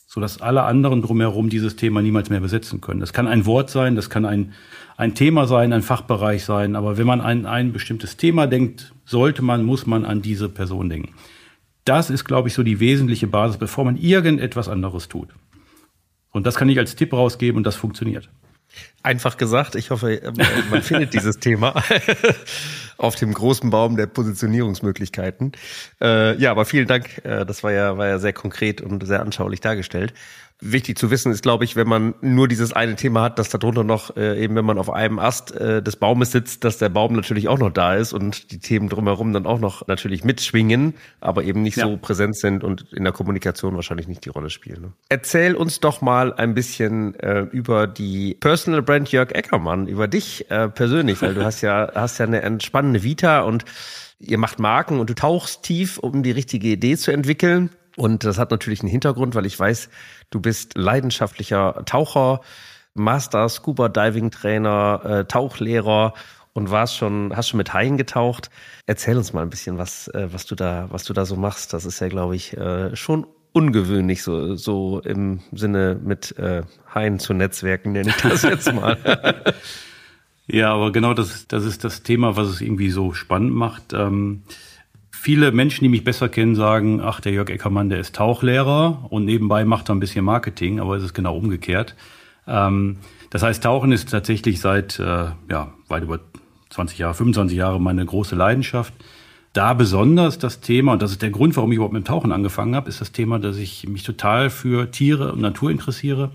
sodass 0.08 0.42
alle 0.42 0.64
anderen 0.64 1.02
drumherum 1.02 1.50
dieses 1.50 1.76
Thema 1.76 2.02
niemals 2.02 2.30
mehr 2.30 2.40
besetzen 2.40 2.80
können. 2.80 3.02
Das 3.02 3.12
kann 3.12 3.28
ein 3.28 3.46
Wort 3.46 3.70
sein, 3.70 3.98
das 3.98 4.10
kann 4.10 4.26
ein, 4.26 4.54
ein 4.96 5.16
Thema 5.16 5.48
sein, 5.48 5.74
ein 5.74 5.82
Fachbereich 5.82 6.46
sein, 6.46 6.78
aber 6.78 6.98
wenn 6.98 7.06
man 7.06 7.20
an 7.20 7.46
ein 7.46 7.74
bestimmtes 7.74 8.16
Thema 8.16 8.48
denkt, 8.48 8.94
sollte 9.04 9.42
man, 9.42 9.66
muss 9.66 9.86
man 9.86 10.06
an 10.06 10.22
diese 10.22 10.48
Person 10.48 10.90
denken. 10.90 11.14
Das 11.84 12.10
ist, 12.10 12.24
glaube 12.24 12.48
ich, 12.48 12.54
so 12.54 12.64
die 12.64 12.80
wesentliche 12.80 13.28
Basis, 13.28 13.58
bevor 13.58 13.84
man 13.84 13.98
irgendetwas 13.98 14.70
anderes 14.70 15.10
tut. 15.10 15.28
Und 16.32 16.48
das 16.48 16.56
kann 16.56 16.70
ich 16.70 16.80
als 16.80 16.96
Tipp 16.96 17.12
rausgeben 17.12 17.58
und 17.58 17.66
das 17.66 17.76
funktioniert. 17.76 18.30
Einfach 19.04 19.38
gesagt, 19.38 19.76
ich 19.76 19.92
hoffe, 19.92 20.34
man 20.70 20.82
findet 20.82 21.14
dieses 21.14 21.38
Thema 21.40 21.84
auf 22.98 23.16
dem 23.16 23.34
großen 23.34 23.70
Baum 23.70 23.98
der 23.98 24.08
Positionierungsmöglichkeiten. 24.08 25.52
Äh, 26.02 26.38
ja, 26.38 26.52
aber 26.52 26.66
vielen 26.66 26.88
Dank. 26.88 27.24
Äh, 27.24 27.46
das 27.46 27.64
war 27.64 27.72
ja, 27.72 27.98
war 27.98 28.08
ja 28.08 28.20
sehr 28.20 28.34
konkret 28.34 28.82
und 28.82 29.06
sehr 29.06 29.22
anschaulich 29.22 29.62
dargestellt. 29.62 30.14
Wichtig 30.62 30.98
zu 30.98 31.12
wissen 31.12 31.34
ist, 31.34 31.44
glaube 31.44 31.66
ich, 31.66 31.76
wenn 31.76 31.88
man 31.88 32.16
nur 32.22 32.48
dieses 32.48 32.72
eine 32.72 32.96
Thema 32.96 33.24
hat, 33.24 33.40
dass 33.40 33.50
darunter 33.50 33.84
noch 33.84 34.16
äh, 34.16 34.42
eben, 34.42 34.56
wenn 34.56 34.64
man 34.64 34.78
auf 34.78 34.90
einem 34.90 35.20
Ast 35.20 35.54
äh, 35.54 35.84
des 35.84 35.98
Baumes 35.98 36.32
sitzt, 36.32 36.64
dass 36.64 36.78
der 36.78 36.88
Baum 36.88 37.14
natürlich 37.14 37.50
auch 37.50 37.60
noch 37.60 37.72
da 37.72 37.96
ist 37.96 38.14
und 38.14 38.52
die 38.52 38.60
Themen 38.60 38.88
drumherum 38.88 39.34
dann 39.34 39.46
auch 39.46 39.60
noch 39.60 39.86
natürlich 39.88 40.24
mitschwingen, 40.24 40.94
aber 41.20 41.44
eben 41.44 41.62
nicht 41.62 41.76
ja. 41.76 41.86
so 41.86 41.98
präsent 41.98 42.38
sind 42.38 42.64
und 42.64 42.94
in 42.94 43.04
der 43.04 43.12
Kommunikation 43.12 43.76
wahrscheinlich 43.76 44.08
nicht 44.08 44.24
die 44.24 44.30
Rolle 44.30 44.50
spielen. 44.50 44.82
Ne? 44.82 44.94
Erzähl 45.10 45.56
uns 45.56 45.82
doch 45.82 46.00
mal 46.00 46.34
ein 46.34 46.54
bisschen 46.54 47.16
äh, 47.16 47.42
über 47.42 47.86
die 47.86 48.38
Personal 48.40 48.82
Brand 48.82 49.12
Jörg 49.12 49.32
Eckermann, 49.34 49.88
über 49.88 50.08
dich 50.08 50.50
äh, 50.50 50.70
persönlich, 50.70 51.22
weil 51.22 51.34
du 51.34 51.44
hast 51.44 51.62
ja 51.62 51.92
hast 51.96 52.18
ja 52.18 52.26
eine 52.26 52.42
entspannende 52.42 53.04
Vita 53.04 53.42
und 53.42 53.66
ihr 54.20 54.38
macht 54.38 54.60
Marken 54.60 55.02
und 55.02 55.10
du 55.10 55.16
tauchst 55.16 55.64
tief, 55.64 55.98
um 55.98 56.24
die 56.24 56.32
richtige 56.32 56.70
Idee 56.70 56.96
zu 56.96 57.12
entwickeln. 57.12 57.72
Und 57.98 58.24
das 58.24 58.38
hat 58.38 58.52
natürlich 58.52 58.82
einen 58.82 58.90
Hintergrund, 58.90 59.36
weil 59.36 59.46
ich 59.46 59.58
weiß, 59.58 59.90
du 60.30 60.40
bist 60.40 60.78
leidenschaftlicher 60.78 61.84
Taucher, 61.86 62.42
Master 62.94 63.50
Scuba 63.50 63.90
Diving 63.90 64.32
Trainer, 64.32 65.02
äh, 65.04 65.26
Tauchlehrer 65.26 66.14
und 66.54 66.72
warst 66.72 66.96
schon, 66.96 67.36
hast 67.36 67.50
schon 67.50 67.58
mit 67.58 67.74
Haien 67.74 67.98
getaucht. 67.98 68.50
Erzähl 68.86 69.18
uns 69.18 69.34
mal 69.34 69.42
ein 69.42 69.50
bisschen, 69.50 69.78
was, 69.78 70.08
äh, 70.10 70.30
was 70.32 70.46
du 70.46 70.56
da, 70.56 70.88
was 70.90 71.04
du 71.04 71.14
da 71.14 71.26
so 71.26 71.36
machst. 71.36 71.74
Das 71.74 71.86
ist 71.86 72.00
ja, 72.00 72.08
glaube 72.08 72.36
ich, 72.36 72.56
äh, 72.56 72.96
schon 72.96 73.28
ungewöhnlich, 73.52 74.24
so, 74.24 74.56
so 74.56 75.00
im 75.00 75.40
Sinne 75.52 76.00
mit 76.02 76.38
äh, 76.38 76.64
Haien 76.94 77.20
zu 77.20 77.34
netzwerken, 77.34 77.92
nenne 77.92 78.10
ich 78.10 78.22
das 78.22 78.42
jetzt 78.44 78.74
mal. 78.74 78.98
ja, 80.48 80.74
aber 80.74 80.92
genau 80.92 81.14
das, 81.14 81.48
das 81.48 81.66
ist 81.66 81.84
das 81.84 82.04
Thema, 82.04 82.36
was 82.36 82.48
es 82.48 82.62
irgendwie 82.62 82.90
so 82.90 83.14
spannend 83.14 83.54
macht. 83.54 83.94
Ähm, 83.94 84.44
Viele 85.26 85.52
Menschen, 85.52 85.84
die 85.84 85.90
mich 85.90 86.04
besser 86.04 86.30
kennen, 86.30 86.54
sagen, 86.54 87.02
ach, 87.02 87.20
der 87.20 87.32
Jörg 87.32 87.50
Eckermann, 87.50 87.90
der 87.90 88.00
ist 88.00 88.16
Tauchlehrer 88.16 89.08
und 89.10 89.26
nebenbei 89.26 89.66
macht 89.66 89.90
er 89.90 89.96
ein 89.96 90.00
bisschen 90.00 90.24
Marketing, 90.24 90.80
aber 90.80 90.98
es 90.98 91.04
ist 91.04 91.16
genau 91.16 91.36
umgekehrt. 91.36 91.96
Ähm, 92.46 92.98
das 93.32 93.42
heißt, 93.42 93.64
Tauchen 93.64 93.92
ist 93.92 94.12
tatsächlich 94.12 94.60
seit 94.60 95.00
äh, 95.00 95.30
ja, 95.50 95.74
weit 95.88 96.04
über 96.04 96.20
20 96.70 97.00
Jahre, 97.00 97.16
25 97.16 97.58
Jahre 97.58 97.82
meine 97.82 98.06
große 98.06 98.36
Leidenschaft. 98.36 98.94
Da 99.52 99.74
besonders 99.74 100.38
das 100.38 100.62
Thema, 100.62 100.94
und 100.94 101.02
das 101.02 101.10
ist 101.10 101.24
der 101.24 101.32
Grund, 101.32 101.56
warum 101.56 101.72
ich 101.72 101.78
überhaupt 101.78 101.96
mit 101.96 102.04
dem 102.04 102.08
Tauchen 102.08 102.32
angefangen 102.32 102.76
habe, 102.76 102.88
ist 102.88 103.02
das 103.02 103.12
Thema, 103.12 103.40
dass 103.40 103.58
ich 103.58 103.88
mich 103.88 104.04
total 104.04 104.52
für 104.52 104.92
Tiere 104.92 105.32
und 105.32 105.42
Natur 105.42 105.72
interessiere. 105.72 106.34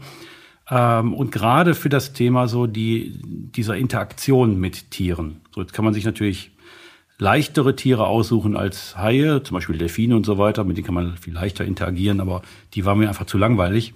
Ähm, 0.69 1.15
und 1.15 1.31
gerade 1.31 1.77
für 1.77 1.91
das 1.91 2.13
Thema 2.13 2.49
so 2.49 2.67
die, 2.67 3.21
dieser 3.23 3.77
Interaktion 3.77 4.59
mit 4.59 4.91
Tieren. 4.91 5.43
So, 5.55 5.61
jetzt 5.61 5.75
kann 5.75 5.85
man 5.85 5.95
sich 5.95 6.05
natürlich 6.05 6.51
leichtere 7.21 7.77
Tiere 7.77 8.07
aussuchen 8.07 8.57
als 8.57 8.97
Haie, 8.97 9.43
zum 9.43 9.55
Beispiel 9.55 9.79
Delfine 9.79 10.17
und 10.17 10.27
so 10.27 10.39
weiter. 10.39 10.65
Mit 10.65 10.77
denen 10.77 10.87
kann 10.87 10.95
man 10.95 11.17
viel 11.19 11.35
leichter 11.35 11.65
interagieren, 11.65 12.21
aber 12.21 12.43
die 12.75 12.85
waren 12.85 12.99
mir 12.99 13.09
einfach 13.09 13.27
zu 13.27 13.39
langweilig. 13.39 13.95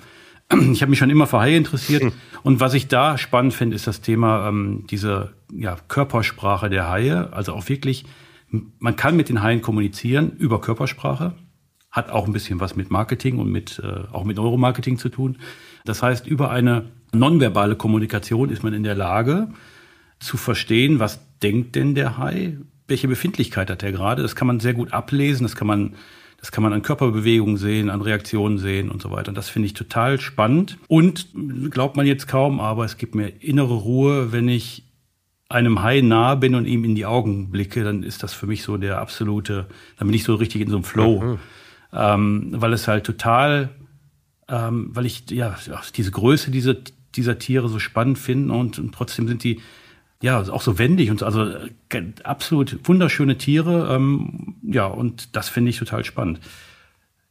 Ich 0.73 0.83
habe 0.83 0.91
mich 0.91 0.99
schon 0.99 1.09
immer 1.09 1.27
für 1.27 1.41
Haie 1.41 1.57
interessiert. 1.57 2.03
Hm. 2.03 2.13
Und 2.43 2.61
was 2.61 2.75
ich 2.75 2.87
da 2.87 3.17
spannend 3.17 3.55
finde, 3.55 3.77
ist 3.77 3.87
das 3.87 4.03
Thema 4.03 4.47
ähm, 4.49 4.85
diese 4.91 5.33
ja, 5.51 5.77
Körpersprache 5.89 6.69
der 6.69 6.91
Haie. 6.91 7.33
Also 7.33 7.55
auch 7.55 7.67
wirklich, 7.71 8.05
man 8.79 8.95
kann 8.95 9.17
mit 9.17 9.31
den 9.31 9.43
Haien 9.43 9.63
kommunizieren 9.63 10.33
über 10.37 10.61
Körpersprache. 10.61 11.33
Hat 11.91 12.11
auch 12.11 12.27
ein 12.27 12.35
bisschen 12.35 12.61
was 12.61 12.77
mit 12.77 12.91
Marketing 12.91 13.39
und 13.39 13.51
mit 13.51 13.81
äh, 13.83 14.13
auch 14.13 14.25
mit 14.25 14.37
Neuromarketing 14.37 14.99
zu 14.99 15.09
tun. 15.09 15.39
Das 15.87 16.03
heißt, 16.03 16.27
über 16.27 16.51
eine 16.51 16.91
nonverbale 17.13 17.77
Kommunikation 17.77 18.51
ist 18.51 18.63
man 18.63 18.75
in 18.75 18.83
der 18.83 18.95
Lage 18.95 19.49
zu 20.19 20.37
verstehen, 20.37 20.99
was 20.99 21.21
denkt 21.43 21.75
denn 21.75 21.95
der 21.95 22.19
Hai, 22.19 22.59
welche 22.87 23.09
Befindlichkeit 23.09 23.71
hat 23.71 23.83
er 23.83 23.93
gerade. 23.93 24.23
Das 24.23 24.37
kann 24.37 24.47
man 24.47 24.61
sehr 24.61 24.75
gut 24.75 24.93
ablesen, 24.93 25.45
das 25.45 25.57
kann 25.57 25.67
man, 25.67 25.95
das 26.39 26.53
kann 26.53 26.63
man 26.63 26.73
an 26.73 26.83
Körperbewegungen 26.83 27.57
sehen, 27.57 27.91
an 27.91 28.03
Reaktionen 28.03 28.59
sehen 28.59 28.91
und 28.91 29.01
so 29.01 29.11
weiter. 29.11 29.31
Und 29.31 29.39
das 29.39 29.49
finde 29.49 29.67
ich 29.67 29.75
total 29.75 30.21
spannend. 30.21 30.79
Und 30.89 31.29
glaubt 31.71 31.97
man 31.97 32.07
jetzt 32.07 32.29
kaum, 32.29 32.61
aber 32.61 32.85
es 32.85 32.97
gibt 32.97 33.15
mir 33.15 33.29
innere 33.43 33.75
Ruhe, 33.75 34.33
wenn 34.33 34.49
ich 34.49 34.85
einem 35.49 35.83
Hai 35.83 36.01
nahe 36.01 36.37
bin 36.37 36.55
und 36.55 36.67
ihm 36.67 36.85
in 36.85 36.95
die 36.95 37.07
Augen 37.07 37.51
blicke, 37.51 37.85
dann 37.85 38.03
ist 38.03 38.23
das 38.23 38.33
für 38.33 38.47
mich 38.47 38.63
so 38.63 38.77
der 38.77 38.99
absolute, 38.99 39.67
dann 39.99 40.09
bin 40.09 40.15
ich 40.15 40.25
so 40.25 40.35
richtig 40.35 40.63
in 40.63 40.69
so 40.69 40.77
einem 40.77 40.85
Flow. 40.85 41.21
Mhm. 41.21 41.39
Ähm, 41.93 42.49
weil 42.57 42.73
es 42.73 42.89
halt 42.89 43.05
total, 43.05 43.71
ähm, 44.49 44.91
weil 44.93 45.07
ich 45.07 45.31
ja 45.31 45.57
diese 45.95 46.11
Größe 46.11 46.51
dieser, 46.51 46.75
dieser 47.15 47.39
Tiere 47.39 47.69
so 47.69 47.79
spannend 47.79 48.19
finde 48.19 48.53
und, 48.53 48.79
und 48.79 48.93
trotzdem 48.93 49.29
sind 49.29 49.45
die 49.45 49.61
ja, 50.25 50.41
auch 50.41 50.63
so 50.63 50.79
wendig 50.79 51.11
und 51.11 51.21
so, 51.21 51.27
also 51.27 51.45
äh, 51.45 52.03
absolut 52.23 52.79
wunderschöne 52.85 53.37
Tiere. 53.37 53.95
Ähm, 53.95 54.55
ja, 54.63 54.87
und 54.87 55.37
das 55.37 55.51
finde 55.51 55.69
ich 55.69 55.79
total 55.79 56.03
spannend. 56.03 56.41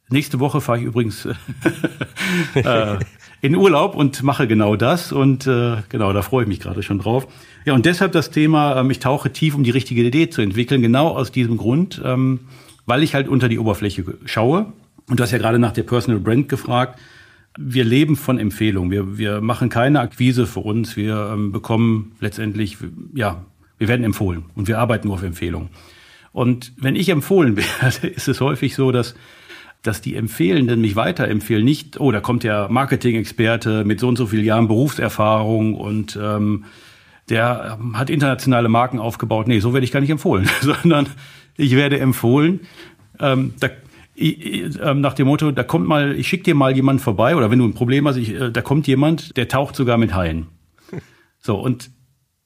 Nächste 0.09 0.39
Woche 0.39 0.61
fahre 0.61 0.77
ich 0.77 0.85
übrigens 0.85 1.25
äh, 2.53 2.97
in 3.41 3.55
Urlaub 3.55 3.95
und 3.95 4.21
mache 4.21 4.45
genau 4.45 4.75
das. 4.75 5.11
Und 5.11 5.47
äh, 5.47 5.77
genau, 5.89 6.13
da 6.13 6.21
freue 6.21 6.43
ich 6.43 6.47
mich 6.47 6.59
gerade 6.59 6.83
schon 6.83 6.99
drauf. 6.99 7.27
Ja, 7.65 7.73
und 7.73 7.87
deshalb 7.87 8.11
das 8.11 8.29
Thema, 8.29 8.79
ähm, 8.79 8.91
ich 8.91 8.99
tauche 8.99 9.33
tief, 9.33 9.55
um 9.55 9.63
die 9.63 9.71
richtige 9.71 10.03
Idee 10.03 10.29
zu 10.29 10.43
entwickeln, 10.43 10.83
genau 10.83 11.07
aus 11.07 11.31
diesem 11.31 11.57
Grund, 11.57 11.99
ähm, 12.05 12.41
weil 12.85 13.01
ich 13.01 13.15
halt 13.15 13.27
unter 13.27 13.49
die 13.49 13.57
Oberfläche 13.57 14.03
schaue. 14.25 14.71
Und 15.09 15.19
du 15.19 15.23
hast 15.23 15.31
ja 15.31 15.39
gerade 15.39 15.57
nach 15.57 15.73
der 15.73 15.83
Personal 15.83 16.19
Brand 16.19 16.47
gefragt 16.47 16.99
wir 17.57 17.83
leben 17.83 18.15
von 18.15 18.39
Empfehlungen. 18.39 18.91
Wir, 18.91 19.17
wir 19.17 19.41
machen 19.41 19.69
keine 19.69 19.99
Akquise 19.99 20.47
für 20.47 20.61
uns. 20.61 20.95
Wir 20.95 21.31
ähm, 21.33 21.51
bekommen 21.51 22.13
letztendlich, 22.19 22.77
ja, 23.13 23.45
wir 23.77 23.87
werden 23.87 24.03
empfohlen 24.03 24.45
und 24.55 24.67
wir 24.67 24.79
arbeiten 24.79 25.07
nur 25.07 25.17
auf 25.17 25.23
Empfehlungen. 25.23 25.69
Und 26.31 26.73
wenn 26.77 26.95
ich 26.95 27.09
empfohlen 27.09 27.57
werde, 27.81 28.07
ist 28.07 28.27
es 28.27 28.41
häufig 28.41 28.75
so, 28.75 28.91
dass 28.91 29.15
dass 29.83 29.99
die 29.99 30.15
Empfehlenden 30.15 30.79
mich 30.79 30.95
weiterempfehlen. 30.95 31.63
Nicht, 31.63 31.99
oh, 31.99 32.11
da 32.11 32.21
kommt 32.21 32.43
der 32.43 32.69
Marketing-Experte 32.69 33.83
mit 33.83 33.99
so 33.99 34.07
und 34.07 34.17
so 34.17 34.27
vielen 34.27 34.45
Jahren 34.45 34.69
Berufserfahrung 34.69 35.75
und 35.75 36.17
ähm, 36.19 36.63
der 37.29 37.77
ähm, 37.79 37.97
hat 37.97 38.09
internationale 38.09 38.69
Marken 38.69 38.97
aufgebaut. 38.97 39.47
Nee, 39.47 39.59
so 39.59 39.73
werde 39.73 39.83
ich 39.83 39.91
gar 39.91 39.99
nicht 39.99 40.09
empfohlen, 40.09 40.49
sondern 40.61 41.07
ich 41.57 41.75
werde 41.75 41.99
empfohlen. 41.99 42.61
Ähm, 43.19 43.53
da 43.59 43.67
nach 44.15 45.13
dem 45.13 45.27
Motto, 45.27 45.51
da 45.51 45.63
kommt 45.63 45.87
mal, 45.87 46.15
ich 46.15 46.27
schicke 46.27 46.43
dir 46.43 46.55
mal 46.55 46.75
jemand 46.75 47.01
vorbei 47.01 47.35
oder 47.35 47.49
wenn 47.49 47.59
du 47.59 47.65
ein 47.65 47.73
Problem 47.73 48.07
hast, 48.07 48.17
ich, 48.17 48.33
äh, 48.33 48.51
da 48.51 48.61
kommt 48.61 48.87
jemand, 48.87 49.35
der 49.37 49.47
taucht 49.47 49.75
sogar 49.75 49.97
mit 49.97 50.13
Haien. 50.13 50.47
So, 51.45 51.59
und 51.59 51.91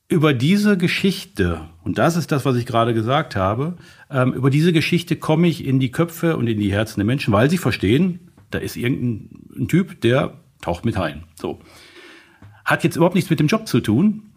über 0.09 0.33
diese 0.33 0.75
Geschichte, 0.75 1.69
und 1.83 1.99
das 1.99 2.15
ist 2.15 2.31
das, 2.31 2.45
was 2.45 2.55
ich 2.55 2.65
gerade 2.65 2.95
gesagt 2.95 3.35
habe, 3.35 3.77
ähm, 4.09 4.33
über 4.33 4.49
diese 4.49 4.73
Geschichte 4.73 5.17
komme 5.17 5.47
ich 5.47 5.63
in 5.63 5.79
die 5.79 5.91
Köpfe 5.91 6.35
und 6.35 6.47
in 6.47 6.59
die 6.59 6.71
Herzen 6.71 6.99
der 6.99 7.05
Menschen, 7.05 7.31
weil 7.31 7.47
sie 7.47 7.59
verstehen, 7.59 8.31
da 8.49 8.57
ist 8.57 8.75
irgendein 8.75 9.67
Typ, 9.67 10.01
der 10.01 10.39
taucht 10.61 10.83
mit 10.83 10.97
Haien. 10.97 11.25
So. 11.35 11.59
Hat 12.65 12.83
jetzt 12.83 12.95
überhaupt 12.95 13.13
nichts 13.13 13.29
mit 13.29 13.39
dem 13.39 13.47
Job 13.47 13.67
zu 13.67 13.79
tun, 13.79 14.31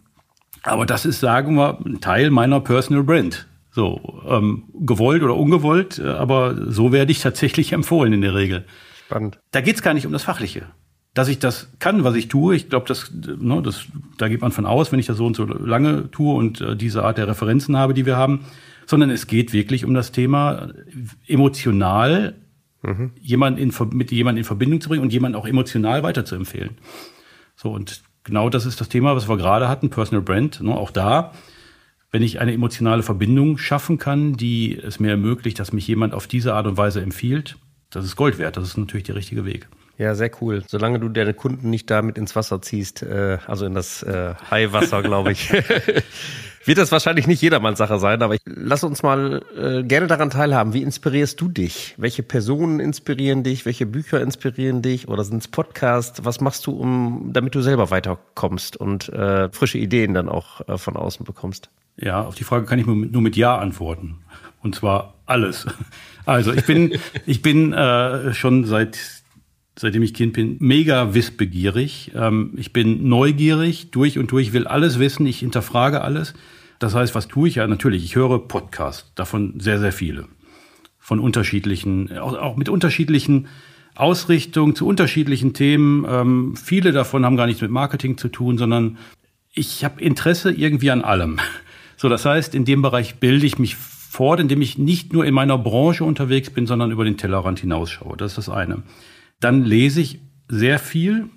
aber 0.63 0.85
das 0.85 1.07
ist, 1.07 1.21
sagen 1.21 1.55
wir, 1.55 1.79
ein 1.87 2.01
Teil 2.01 2.31
meiner 2.31 2.61
Personal 2.61 3.05
Brand. 3.05 3.47
So, 3.81 4.23
ähm, 4.29 4.65
gewollt 4.75 5.23
oder 5.23 5.35
ungewollt, 5.35 5.99
äh, 5.99 6.07
aber 6.07 6.71
so 6.71 6.93
werde 6.93 7.13
ich 7.13 7.21
tatsächlich 7.21 7.73
empfohlen 7.73 8.13
in 8.13 8.21
der 8.21 8.35
Regel. 8.35 8.67
Spannend. 9.07 9.39
Da 9.53 9.63
geht's 9.63 9.81
gar 9.81 9.95
nicht 9.95 10.05
um 10.05 10.13
das 10.13 10.25
Fachliche. 10.25 10.67
Dass 11.15 11.29
ich 11.29 11.39
das 11.39 11.73
kann, 11.79 12.05
was 12.05 12.15
ich 12.15 12.29
tue, 12.29 12.55
ich 12.55 12.69
glaube, 12.69 12.87
das, 12.87 13.11
ne, 13.11 13.63
das, 13.63 13.87
da 14.19 14.29
geht 14.29 14.43
man 14.43 14.53
von 14.53 14.67
aus, 14.67 14.93
wenn 14.93 14.99
ich 14.99 15.07
das 15.07 15.17
so 15.17 15.25
und 15.25 15.35
so 15.35 15.47
lange 15.47 16.11
tue 16.11 16.35
und 16.35 16.61
äh, 16.61 16.77
diese 16.77 17.05
Art 17.05 17.17
der 17.17 17.27
Referenzen 17.27 17.75
habe, 17.79 17.95
die 17.95 18.05
wir 18.05 18.19
haben, 18.19 18.45
sondern 18.85 19.09
es 19.09 19.27
geht 19.27 19.55
wirklich 19.55 19.87
um 19.87 19.95
das 19.95 20.13
Thema 20.13 20.69
emotional 21.27 22.35
mhm. 22.83 23.13
jemand 23.19 23.59
in, 23.59 23.73
mit 23.95 24.13
jemandem 24.13 24.41
in 24.41 24.45
Verbindung 24.45 24.83
zu 24.83 24.91
bringen 24.91 25.03
und 25.03 25.11
jemanden 25.11 25.39
auch 25.39 25.47
emotional 25.47 26.03
weiterzuempfehlen. 26.03 26.77
So, 27.57 27.71
und 27.71 28.03
genau 28.25 28.51
das 28.51 28.67
ist 28.67 28.79
das 28.79 28.91
Thema, 28.91 29.17
was 29.17 29.27
wir 29.27 29.39
gerade 29.39 29.71
hatten, 29.71 29.89
Personal 29.89 30.23
Brand, 30.23 30.61
ne, 30.61 30.77
auch 30.77 30.91
da 30.91 31.33
wenn 32.11 32.23
ich 32.23 32.41
eine 32.41 32.53
emotionale 32.53 33.03
Verbindung 33.03 33.59
schaffen 33.59 33.99
kann, 33.99 34.35
die 34.35 34.77
es 34.77 34.99
mir 35.01 35.11
ermöglicht, 35.11 35.59
dass 35.59 35.73
mich 35.73 35.87
jemand 35.87 36.15
auf 36.15 36.27
diese 36.27 36.55
Art 36.55 36.67
und 36.67 36.77
Weise 36.77 37.01
empfiehlt, 37.01 37.57
das 37.91 38.05
ist 38.05 38.17
Gold 38.17 38.39
wert. 38.39 38.57
Das 38.57 38.65
ist 38.65 38.77
natürlich 38.77 39.05
der 39.05 39.17
richtige 39.17 39.45
Weg. 39.45 39.69
Ja, 39.99 40.15
sehr 40.15 40.31
cool. 40.41 40.63
Solange 40.67 40.99
du 40.99 41.09
deine 41.09 41.35
Kunden 41.35 41.69
nicht 41.69 41.91
damit 41.91 42.17
ins 42.17 42.35
Wasser 42.35 42.63
ziehst, 42.63 43.03
äh, 43.03 43.39
also 43.47 43.67
in 43.67 43.75
das 43.75 44.03
äh, 44.03 44.35
Haiwasser, 44.51 45.03
glaube 45.03 45.33
ich, 45.33 45.53
wird 46.65 46.79
das 46.79 46.93
wahrscheinlich 46.93 47.27
nicht 47.27 47.43
jedermanns 47.43 47.79
Sache 47.79 47.99
sein. 47.99 48.23
Aber 48.23 48.35
ich, 48.35 48.41
lass 48.45 48.85
uns 48.85 49.03
mal 49.03 49.43
äh, 49.57 49.83
gerne 49.83 50.07
daran 50.07 50.31
teilhaben. 50.31 50.75
Wie 50.75 50.83
inspirierst 50.83 51.41
du 51.41 51.49
dich? 51.49 51.95
Welche 51.97 52.23
Personen 52.23 52.81
inspirieren 52.81 53.43
dich? 53.43 53.67
Welche 53.67 53.87
Bücher 53.87 54.21
inspirieren 54.21 54.83
dich? 54.83 55.09
Oder 55.09 55.25
sind 55.25 55.39
es 55.39 55.49
Podcasts? 55.49 56.25
Was 56.25 56.41
machst 56.41 56.67
du, 56.67 56.73
um, 56.73 57.31
damit 57.33 57.55
du 57.55 57.63
selber 57.63 57.91
weiterkommst 57.91 58.77
und 58.77 59.09
äh, 59.09 59.51
frische 59.51 59.79
Ideen 59.79 60.15
dann 60.15 60.29
auch 60.29 60.67
äh, 60.69 60.79
von 60.79 60.97
außen 60.97 61.25
bekommst? 61.25 61.71
Ja, 61.97 62.23
auf 62.23 62.35
die 62.35 62.45
Frage 62.45 62.67
kann 62.67 62.79
ich 62.79 62.87
nur 62.87 63.23
mit 63.23 63.37
Ja 63.37 63.59
antworten. 63.59 64.19
Und 64.63 64.75
zwar 64.75 65.15
alles. 65.27 65.67
Also 66.27 66.53
ich 66.53 66.65
bin, 66.65 66.97
ich 67.27 67.43
bin 67.43 67.73
äh, 67.73 68.35
schon 68.35 68.65
seit 68.65 69.20
seitdem 69.81 70.03
ich 70.03 70.13
Kind 70.13 70.35
bin, 70.35 70.57
mega 70.59 71.15
wissbegierig. 71.15 72.13
Ähm, 72.15 72.53
ich 72.57 72.75
bin 72.75 73.09
neugierig, 73.09 73.91
durch 73.91 74.19
und 74.19 74.31
durch, 74.31 74.53
will 74.53 74.67
alles 74.67 74.99
wissen, 74.99 75.25
ich 75.25 75.39
hinterfrage 75.39 76.03
alles. 76.03 76.35
Das 76.79 76.95
heißt, 76.95 77.15
was 77.15 77.29
tue 77.29 77.49
ich? 77.49 77.55
Ja, 77.55 77.67
natürlich, 77.67 78.05
ich 78.05 78.15
höre 78.15 78.47
Podcasts, 78.47 79.11
davon 79.15 79.59
sehr, 79.59 79.81
sehr 79.81 79.93
viele. 79.93 80.27
Von 80.99 81.19
unterschiedlichen, 81.19 82.19
auch, 82.19 82.57
mit 82.57 82.69
unterschiedlichen 82.69 83.49
Ausrichtungen 83.95 84.75
zu 84.75 84.87
unterschiedlichen 84.87 85.55
Themen. 85.55 86.05
Ähm, 86.07 86.57
viele 86.57 86.93
davon 86.93 87.25
haben 87.25 87.39
gar 87.39 87.47
nichts 87.47 87.63
mit 87.63 87.71
Marketing 87.71 88.19
zu 88.19 88.29
tun, 88.29 88.59
sondern 88.59 88.99
ich 89.55 89.83
habe 89.83 90.01
Interesse 90.03 90.53
irgendwie 90.53 90.91
an 90.91 91.03
allem. 91.03 91.39
So, 91.97 92.09
das 92.09 92.25
heißt, 92.25 92.55
in 92.55 92.65
dem 92.65 92.81
Bereich 92.81 93.17
bilde 93.17 93.45
ich 93.45 93.59
mich 93.59 93.77
fort, 93.77 94.41
indem 94.41 94.63
ich 94.63 94.79
nicht 94.79 95.13
nur 95.13 95.27
in 95.27 95.35
meiner 95.35 95.59
Branche 95.59 96.03
unterwegs 96.03 96.49
bin, 96.49 96.67
sondern 96.67 96.93
über 96.93 97.05
den 97.05 97.19
Tellerrand 97.19 97.61
hinausschaue. 97.61 98.17
Das 98.17 98.33
ist 98.33 98.39
das 98.39 98.49
eine. 98.49 98.83
Dann 99.41 99.65
lese 99.65 100.01
ich 100.01 100.21
sehr 100.49 100.79
viel 100.79 101.29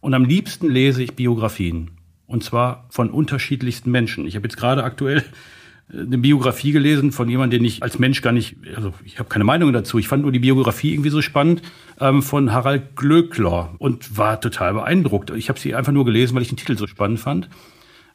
und 0.00 0.14
am 0.14 0.24
liebsten 0.24 0.68
lese 0.68 1.02
ich 1.02 1.14
Biografien. 1.14 1.92
Und 2.26 2.42
zwar 2.42 2.86
von 2.90 3.10
unterschiedlichsten 3.10 3.90
Menschen. 3.90 4.26
Ich 4.26 4.36
habe 4.36 4.46
jetzt 4.46 4.56
gerade 4.56 4.84
aktuell 4.84 5.22
äh, 5.92 6.00
eine 6.00 6.18
Biografie 6.18 6.72
gelesen 6.72 7.12
von 7.12 7.28
jemandem, 7.28 7.60
den 7.60 7.66
ich 7.66 7.82
als 7.82 7.98
Mensch 7.98 8.22
gar 8.22 8.32
nicht, 8.32 8.56
also 8.74 8.94
ich 9.04 9.18
habe 9.18 9.28
keine 9.28 9.44
Meinung 9.44 9.72
dazu. 9.72 9.98
Ich 9.98 10.08
fand 10.08 10.22
nur 10.22 10.32
die 10.32 10.38
Biografie 10.38 10.92
irgendwie 10.92 11.10
so 11.10 11.20
spannend 11.20 11.62
ähm, 12.00 12.22
von 12.22 12.52
Harald 12.52 12.96
Glöckler 12.96 13.74
und 13.78 14.16
war 14.16 14.40
total 14.40 14.72
beeindruckt. 14.74 15.30
Ich 15.30 15.48
habe 15.48 15.60
sie 15.60 15.74
einfach 15.74 15.92
nur 15.92 16.04
gelesen, 16.04 16.34
weil 16.34 16.42
ich 16.42 16.48
den 16.48 16.56
Titel 16.56 16.78
so 16.78 16.86
spannend 16.86 17.20
fand. 17.20 17.48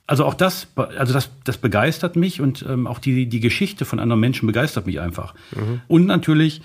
Also 0.07 0.23
auch 0.23 0.33
das, 0.33 0.67
also 0.75 1.13
das, 1.13 1.29
das 1.43 1.57
begeistert 1.57 2.15
mich 2.15 2.39
und 2.39 2.65
ähm, 2.67 2.87
auch 2.87 2.99
die, 2.99 3.27
die 3.27 3.41
Geschichte 3.41 3.83
von 3.83 3.99
anderen 3.99 4.21
Menschen 4.21 4.47
begeistert 4.47 4.87
mich 4.87 5.01
einfach. 5.01 5.35
Mhm. 5.51 5.81
Und 5.87 6.05
natürlich 6.05 6.61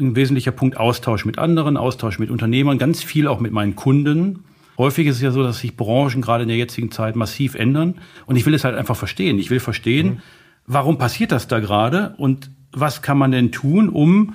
ein 0.00 0.16
wesentlicher 0.16 0.52
Punkt 0.52 0.76
Austausch 0.76 1.24
mit 1.24 1.38
anderen, 1.38 1.76
Austausch 1.76 2.18
mit 2.18 2.30
Unternehmern, 2.30 2.78
ganz 2.78 3.02
viel 3.02 3.26
auch 3.26 3.40
mit 3.40 3.52
meinen 3.52 3.76
Kunden. 3.76 4.44
Häufig 4.76 5.06
ist 5.06 5.16
es 5.16 5.22
ja 5.22 5.32
so, 5.32 5.42
dass 5.42 5.58
sich 5.58 5.76
Branchen 5.76 6.22
gerade 6.22 6.42
in 6.42 6.48
der 6.48 6.56
jetzigen 6.56 6.90
Zeit 6.90 7.16
massiv 7.16 7.54
ändern. 7.54 7.96
Und 8.26 8.36
ich 8.36 8.46
will 8.46 8.54
es 8.54 8.64
halt 8.64 8.76
einfach 8.76 8.96
verstehen. 8.96 9.38
Ich 9.38 9.50
will 9.50 9.60
verstehen, 9.60 10.06
mhm. 10.06 10.18
warum 10.66 10.98
passiert 10.98 11.32
das 11.32 11.48
da 11.48 11.58
gerade 11.58 12.14
und 12.16 12.50
was 12.72 13.02
kann 13.02 13.18
man 13.18 13.32
denn 13.32 13.50
tun, 13.50 13.88
um 13.88 14.34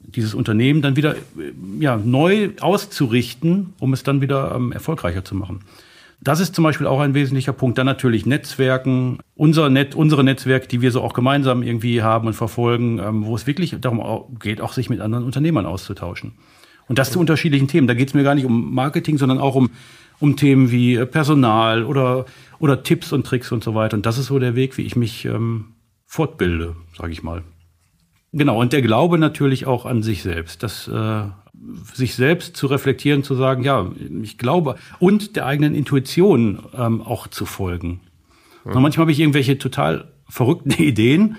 dieses 0.00 0.34
Unternehmen 0.34 0.82
dann 0.82 0.96
wieder 0.96 1.14
ja, 1.78 1.96
neu 1.96 2.50
auszurichten, 2.60 3.74
um 3.78 3.92
es 3.92 4.02
dann 4.02 4.20
wieder 4.20 4.54
ähm, 4.54 4.72
erfolgreicher 4.72 5.24
zu 5.24 5.34
machen. 5.34 5.60
Das 6.22 6.38
ist 6.38 6.54
zum 6.54 6.64
Beispiel 6.64 6.86
auch 6.86 7.00
ein 7.00 7.14
wesentlicher 7.14 7.54
Punkt. 7.54 7.78
Dann 7.78 7.86
natürlich 7.86 8.26
Netzwerken, 8.26 9.18
unser 9.34 9.70
Net, 9.70 9.94
unsere 9.94 10.22
Netzwerke, 10.22 10.68
die 10.68 10.82
wir 10.82 10.92
so 10.92 11.00
auch 11.00 11.14
gemeinsam 11.14 11.62
irgendwie 11.62 12.02
haben 12.02 12.26
und 12.26 12.34
verfolgen, 12.34 12.98
ähm, 12.98 13.24
wo 13.24 13.34
es 13.34 13.46
wirklich 13.46 13.74
darum 13.80 14.36
geht, 14.38 14.60
auch 14.60 14.74
sich 14.74 14.90
mit 14.90 15.00
anderen 15.00 15.24
Unternehmern 15.24 15.64
auszutauschen. 15.64 16.32
Und 16.88 16.98
das 16.98 17.12
zu 17.12 17.20
unterschiedlichen 17.20 17.68
Themen. 17.68 17.86
Da 17.86 17.94
geht 17.94 18.08
es 18.08 18.14
mir 18.14 18.24
gar 18.24 18.34
nicht 18.34 18.44
um 18.44 18.74
Marketing, 18.74 19.16
sondern 19.16 19.38
auch 19.38 19.54
um, 19.54 19.70
um 20.18 20.36
Themen 20.36 20.70
wie 20.70 20.96
äh, 20.96 21.06
Personal 21.06 21.84
oder, 21.84 22.26
oder 22.58 22.82
Tipps 22.82 23.12
und 23.12 23.26
Tricks 23.26 23.50
und 23.52 23.64
so 23.64 23.74
weiter. 23.74 23.96
Und 23.96 24.04
das 24.04 24.18
ist 24.18 24.26
so 24.26 24.38
der 24.38 24.56
Weg, 24.56 24.76
wie 24.76 24.82
ich 24.82 24.96
mich 24.96 25.24
ähm, 25.24 25.74
fortbilde, 26.06 26.76
sage 26.98 27.12
ich 27.12 27.22
mal. 27.22 27.44
Genau, 28.32 28.60
und 28.60 28.72
der 28.72 28.82
Glaube 28.82 29.18
natürlich 29.18 29.66
auch 29.66 29.86
an 29.86 30.02
sich 30.02 30.22
selbst. 30.22 30.62
Das, 30.62 30.86
äh, 30.86 31.22
sich 31.92 32.14
selbst 32.14 32.56
zu 32.56 32.66
reflektieren, 32.66 33.22
zu 33.22 33.34
sagen, 33.34 33.62
ja, 33.62 33.90
ich 34.22 34.38
glaube, 34.38 34.76
und 34.98 35.36
der 35.36 35.46
eigenen 35.46 35.74
Intuition 35.74 36.60
ähm, 36.76 37.02
auch 37.02 37.26
zu 37.26 37.44
folgen. 37.44 38.00
Ja. 38.64 38.78
manchmal 38.80 39.04
habe 39.04 39.12
ich 39.12 39.20
irgendwelche 39.20 39.58
total 39.58 40.12
verrückten 40.28 40.70
Ideen 40.82 41.36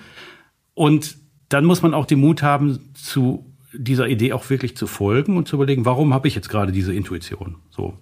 und 0.73 1.17
dann 1.49 1.65
muss 1.65 1.81
man 1.81 1.93
auch 1.93 2.05
den 2.05 2.19
Mut 2.19 2.43
haben, 2.43 2.93
zu 2.93 3.45
dieser 3.73 4.07
Idee 4.07 4.33
auch 4.33 4.49
wirklich 4.49 4.75
zu 4.75 4.87
folgen 4.87 5.37
und 5.37 5.47
zu 5.47 5.55
überlegen, 5.55 5.85
warum 5.85 6.13
habe 6.13 6.27
ich 6.27 6.35
jetzt 6.35 6.49
gerade 6.49 6.71
diese 6.71 6.93
Intuition? 6.93 7.57
So. 7.69 7.97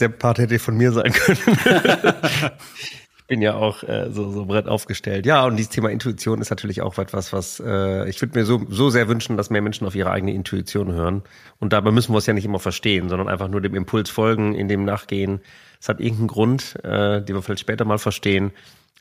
Der 0.00 0.08
Part 0.08 0.38
hätte 0.38 0.58
von 0.58 0.76
mir 0.76 0.92
sein 0.92 1.12
können. 1.12 1.38
bin 3.34 3.42
ja 3.42 3.56
auch 3.56 3.82
äh, 3.82 4.12
so, 4.12 4.30
so 4.30 4.46
brett 4.46 4.68
aufgestellt. 4.68 5.26
Ja, 5.26 5.44
und 5.44 5.56
dieses 5.56 5.72
Thema 5.72 5.90
Intuition 5.90 6.40
ist 6.40 6.50
natürlich 6.50 6.82
auch 6.82 6.96
etwas, 6.98 7.32
was 7.32 7.58
äh, 7.58 8.08
ich 8.08 8.22
würde 8.22 8.38
mir 8.38 8.44
so, 8.44 8.64
so 8.68 8.90
sehr 8.90 9.08
wünschen, 9.08 9.36
dass 9.36 9.50
mehr 9.50 9.60
Menschen 9.60 9.88
auf 9.88 9.96
ihre 9.96 10.12
eigene 10.12 10.32
Intuition 10.32 10.92
hören. 10.92 11.24
Und 11.58 11.72
dabei 11.72 11.90
müssen 11.90 12.14
wir 12.14 12.18
es 12.18 12.26
ja 12.26 12.32
nicht 12.32 12.44
immer 12.44 12.60
verstehen, 12.60 13.08
sondern 13.08 13.28
einfach 13.28 13.48
nur 13.48 13.60
dem 13.60 13.74
Impuls 13.74 14.08
folgen, 14.08 14.54
in 14.54 14.68
dem 14.68 14.84
nachgehen. 14.84 15.40
Es 15.80 15.88
hat 15.88 15.98
irgendeinen 15.98 16.28
Grund, 16.28 16.76
äh, 16.84 17.22
den 17.22 17.34
wir 17.34 17.42
vielleicht 17.42 17.62
später 17.62 17.84
mal 17.84 17.98
verstehen. 17.98 18.52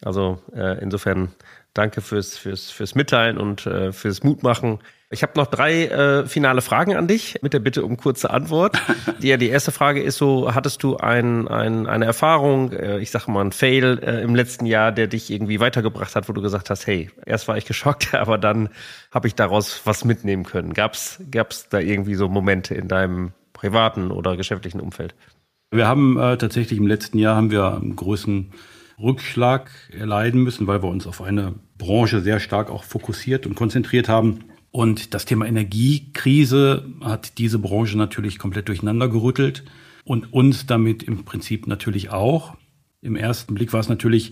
Also 0.02 0.40
äh, 0.56 0.82
insofern 0.82 1.30
danke 1.76 2.02
fürs, 2.02 2.36
fürs, 2.36 2.72
fürs 2.72 2.96
Mitteilen 2.96 3.38
und 3.38 3.68
äh, 3.68 3.92
fürs 3.92 4.24
Mutmachen. 4.24 4.80
Ich 5.14 5.22
habe 5.22 5.34
noch 5.36 5.46
drei 5.46 5.86
äh, 5.86 6.26
finale 6.26 6.62
Fragen 6.62 6.96
an 6.96 7.08
dich 7.08 7.38
mit 7.44 7.54
der 7.54 7.60
Bitte 7.60 7.86
um 7.86 7.98
kurze 7.98 8.32
Antwort. 8.32 8.82
die, 9.22 9.28
ja, 9.28 9.38
die 9.38 9.48
erste 9.48 9.72
Frage 9.72 10.02
ist 10.02 10.18
so, 10.18 10.54
hattest 10.56 10.82
du 10.82 10.98
ein, 10.98 11.48
ein, 11.48 11.86
eine 11.86 12.06
Erfahrung, 12.06 12.72
äh, 12.72 12.98
ich 12.98 13.12
sage 13.12 13.32
mal 13.32 13.46
ein 13.46 13.52
Fail 13.52 14.00
äh, 14.04 14.24
im 14.24 14.34
letzten 14.34 14.66
Jahr, 14.66 14.92
der 14.92 15.06
dich 15.06 15.30
irgendwie 15.30 15.60
weitergebracht 15.60 16.16
hat, 16.16 16.28
wo 16.30 16.34
du 16.34 16.42
gesagt 16.42 16.72
hast, 16.72 16.88
hey, 16.88 17.12
erst 17.28 17.48
war 17.48 17.58
ich 17.58 17.66
geschockt, 17.66 18.14
aber 18.16 18.40
dann 18.40 18.70
habe 19.12 19.28
ich 19.28 19.36
daraus 19.36 19.82
was 19.86 20.04
mitnehmen 20.04 20.46
können. 20.46 20.74
Gab's 20.74 21.22
gab's 21.30 21.70
da 21.70 21.80
irgendwie 21.80 22.16
so 22.16 22.28
Momente 22.28 22.74
in 22.74 22.88
deinem 22.88 23.34
privaten 23.54 24.10
oder 24.10 24.36
geschäftlichen 24.36 24.82
Umfeld? 24.82 25.14
Wir 25.70 25.88
haben 25.88 26.18
äh, 26.18 26.38
tatsächlich 26.38 26.80
im 26.80 26.88
letzten 26.88 27.20
Jahr 27.20 27.36
haben 27.36 27.52
wir 27.52 27.76
einen 27.76 27.96
großen 27.96 28.52
Rückschlag 29.00 29.70
erleiden 29.92 30.42
müssen, 30.42 30.66
weil 30.66 30.82
wir 30.82 30.90
uns 30.90 31.06
auf 31.06 31.22
eine 31.22 31.54
Branche 31.78 32.22
sehr 32.22 32.40
stark 32.40 32.72
auch 32.72 32.84
fokussiert 32.84 33.46
und 33.46 33.54
konzentriert 33.54 34.10
haben 34.10 34.40
und 34.74 35.14
das 35.14 35.26
Thema 35.26 35.46
Energiekrise 35.46 36.84
hat 37.02 37.38
diese 37.38 37.60
Branche 37.60 37.96
natürlich 37.96 38.40
komplett 38.40 38.70
durcheinander 38.70 39.08
gerüttelt 39.08 39.64
und 40.04 40.34
uns 40.34 40.66
damit 40.66 41.04
im 41.04 41.26
Prinzip 41.26 41.68
natürlich 41.68 42.10
auch. 42.10 42.58
Im 43.00 43.16
ersten 43.16 43.54
Blick 43.54 43.72
war 43.72 43.82
es 43.82 43.88
natürlich, 43.88 44.32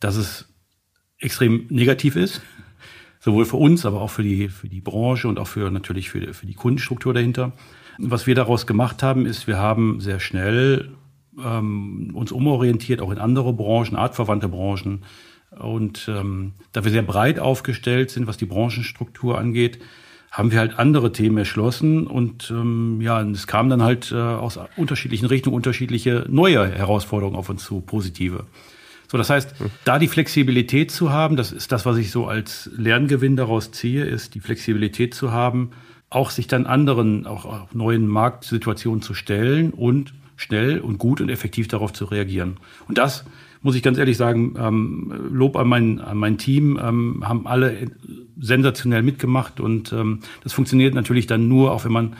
dass 0.00 0.16
es 0.16 0.48
extrem 1.18 1.66
negativ 1.68 2.16
ist, 2.16 2.40
sowohl 3.20 3.44
für 3.44 3.58
uns, 3.58 3.84
aber 3.84 4.00
auch 4.00 4.08
für 4.08 4.22
die, 4.22 4.48
für 4.48 4.70
die 4.70 4.80
Branche 4.80 5.28
und 5.28 5.38
auch 5.38 5.48
für 5.48 5.70
natürlich 5.70 6.08
für, 6.08 6.32
für 6.32 6.46
die 6.46 6.54
Kundenstruktur 6.54 7.12
dahinter. 7.12 7.52
Was 7.98 8.26
wir 8.26 8.34
daraus 8.34 8.66
gemacht 8.66 9.02
haben, 9.02 9.26
ist, 9.26 9.46
wir 9.46 9.58
haben 9.58 10.00
sehr 10.00 10.18
schnell 10.18 10.92
ähm, 11.44 12.12
uns 12.14 12.32
umorientiert, 12.32 13.02
auch 13.02 13.10
in 13.10 13.18
andere 13.18 13.52
Branchen, 13.52 13.96
artverwandte 13.96 14.48
Branchen, 14.48 15.04
und 15.50 16.08
ähm, 16.08 16.52
da 16.72 16.84
wir 16.84 16.90
sehr 16.90 17.02
breit 17.02 17.38
aufgestellt 17.38 18.10
sind, 18.10 18.26
was 18.26 18.36
die 18.36 18.46
Branchenstruktur 18.46 19.38
angeht, 19.38 19.78
haben 20.30 20.52
wir 20.52 20.58
halt 20.58 20.78
andere 20.78 21.12
Themen 21.12 21.38
erschlossen 21.38 22.06
und 22.06 22.50
ähm, 22.50 23.00
ja, 23.00 23.22
es 23.22 23.46
kamen 23.46 23.70
dann 23.70 23.82
halt 23.82 24.12
äh, 24.12 24.16
aus 24.16 24.58
unterschiedlichen 24.76 25.26
Richtungen 25.26 25.56
unterschiedliche 25.56 26.26
neue 26.28 26.68
Herausforderungen 26.70 27.36
auf 27.36 27.48
uns 27.48 27.64
zu, 27.64 27.80
positive. 27.80 28.44
So, 29.10 29.16
das 29.16 29.30
heißt, 29.30 29.58
hm. 29.58 29.70
da 29.84 29.98
die 29.98 30.08
Flexibilität 30.08 30.90
zu 30.90 31.10
haben, 31.10 31.36
das 31.36 31.50
ist 31.50 31.72
das, 31.72 31.86
was 31.86 31.96
ich 31.96 32.10
so 32.10 32.26
als 32.26 32.70
Lerngewinn 32.76 33.36
daraus 33.36 33.70
ziehe, 33.70 34.04
ist 34.04 34.34
die 34.34 34.40
Flexibilität 34.40 35.14
zu 35.14 35.32
haben, 35.32 35.70
auch 36.10 36.30
sich 36.30 36.46
dann 36.46 36.66
anderen, 36.66 37.26
auch, 37.26 37.46
auch 37.46 37.72
neuen 37.72 38.06
Marktsituationen 38.06 39.00
zu 39.00 39.14
stellen 39.14 39.70
und 39.70 40.12
schnell 40.36 40.78
und 40.80 40.98
gut 40.98 41.20
und 41.20 41.30
effektiv 41.30 41.68
darauf 41.68 41.92
zu 41.92 42.04
reagieren. 42.04 42.58
Und 42.86 42.98
das 42.98 43.24
muss 43.62 43.74
ich 43.74 43.82
ganz 43.82 43.98
ehrlich 43.98 44.16
sagen, 44.16 44.54
ähm, 44.58 45.12
Lob 45.30 45.56
an 45.56 45.68
mein, 45.68 46.00
an 46.00 46.16
mein 46.16 46.38
Team, 46.38 46.78
ähm, 46.82 47.22
haben 47.26 47.46
alle 47.46 47.90
sensationell 48.38 49.02
mitgemacht 49.02 49.60
und 49.60 49.92
ähm, 49.92 50.20
das 50.42 50.52
funktioniert 50.52 50.94
natürlich 50.94 51.26
dann 51.26 51.48
nur, 51.48 51.72
auch 51.72 51.84
wenn 51.84 51.92
man, 51.92 52.16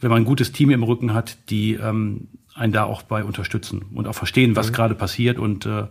wenn 0.00 0.10
man 0.10 0.22
ein 0.22 0.26
gutes 0.26 0.52
Team 0.52 0.70
im 0.70 0.82
Rücken 0.82 1.14
hat, 1.14 1.50
die 1.50 1.74
ähm, 1.74 2.28
einen 2.54 2.72
da 2.72 2.84
auch 2.84 3.02
bei 3.02 3.24
unterstützen 3.24 3.84
und 3.94 4.06
auch 4.06 4.14
verstehen, 4.14 4.56
was 4.56 4.70
mhm. 4.70 4.74
gerade 4.74 4.94
passiert 4.94 5.38
und 5.38 5.66
äh, 5.66 5.84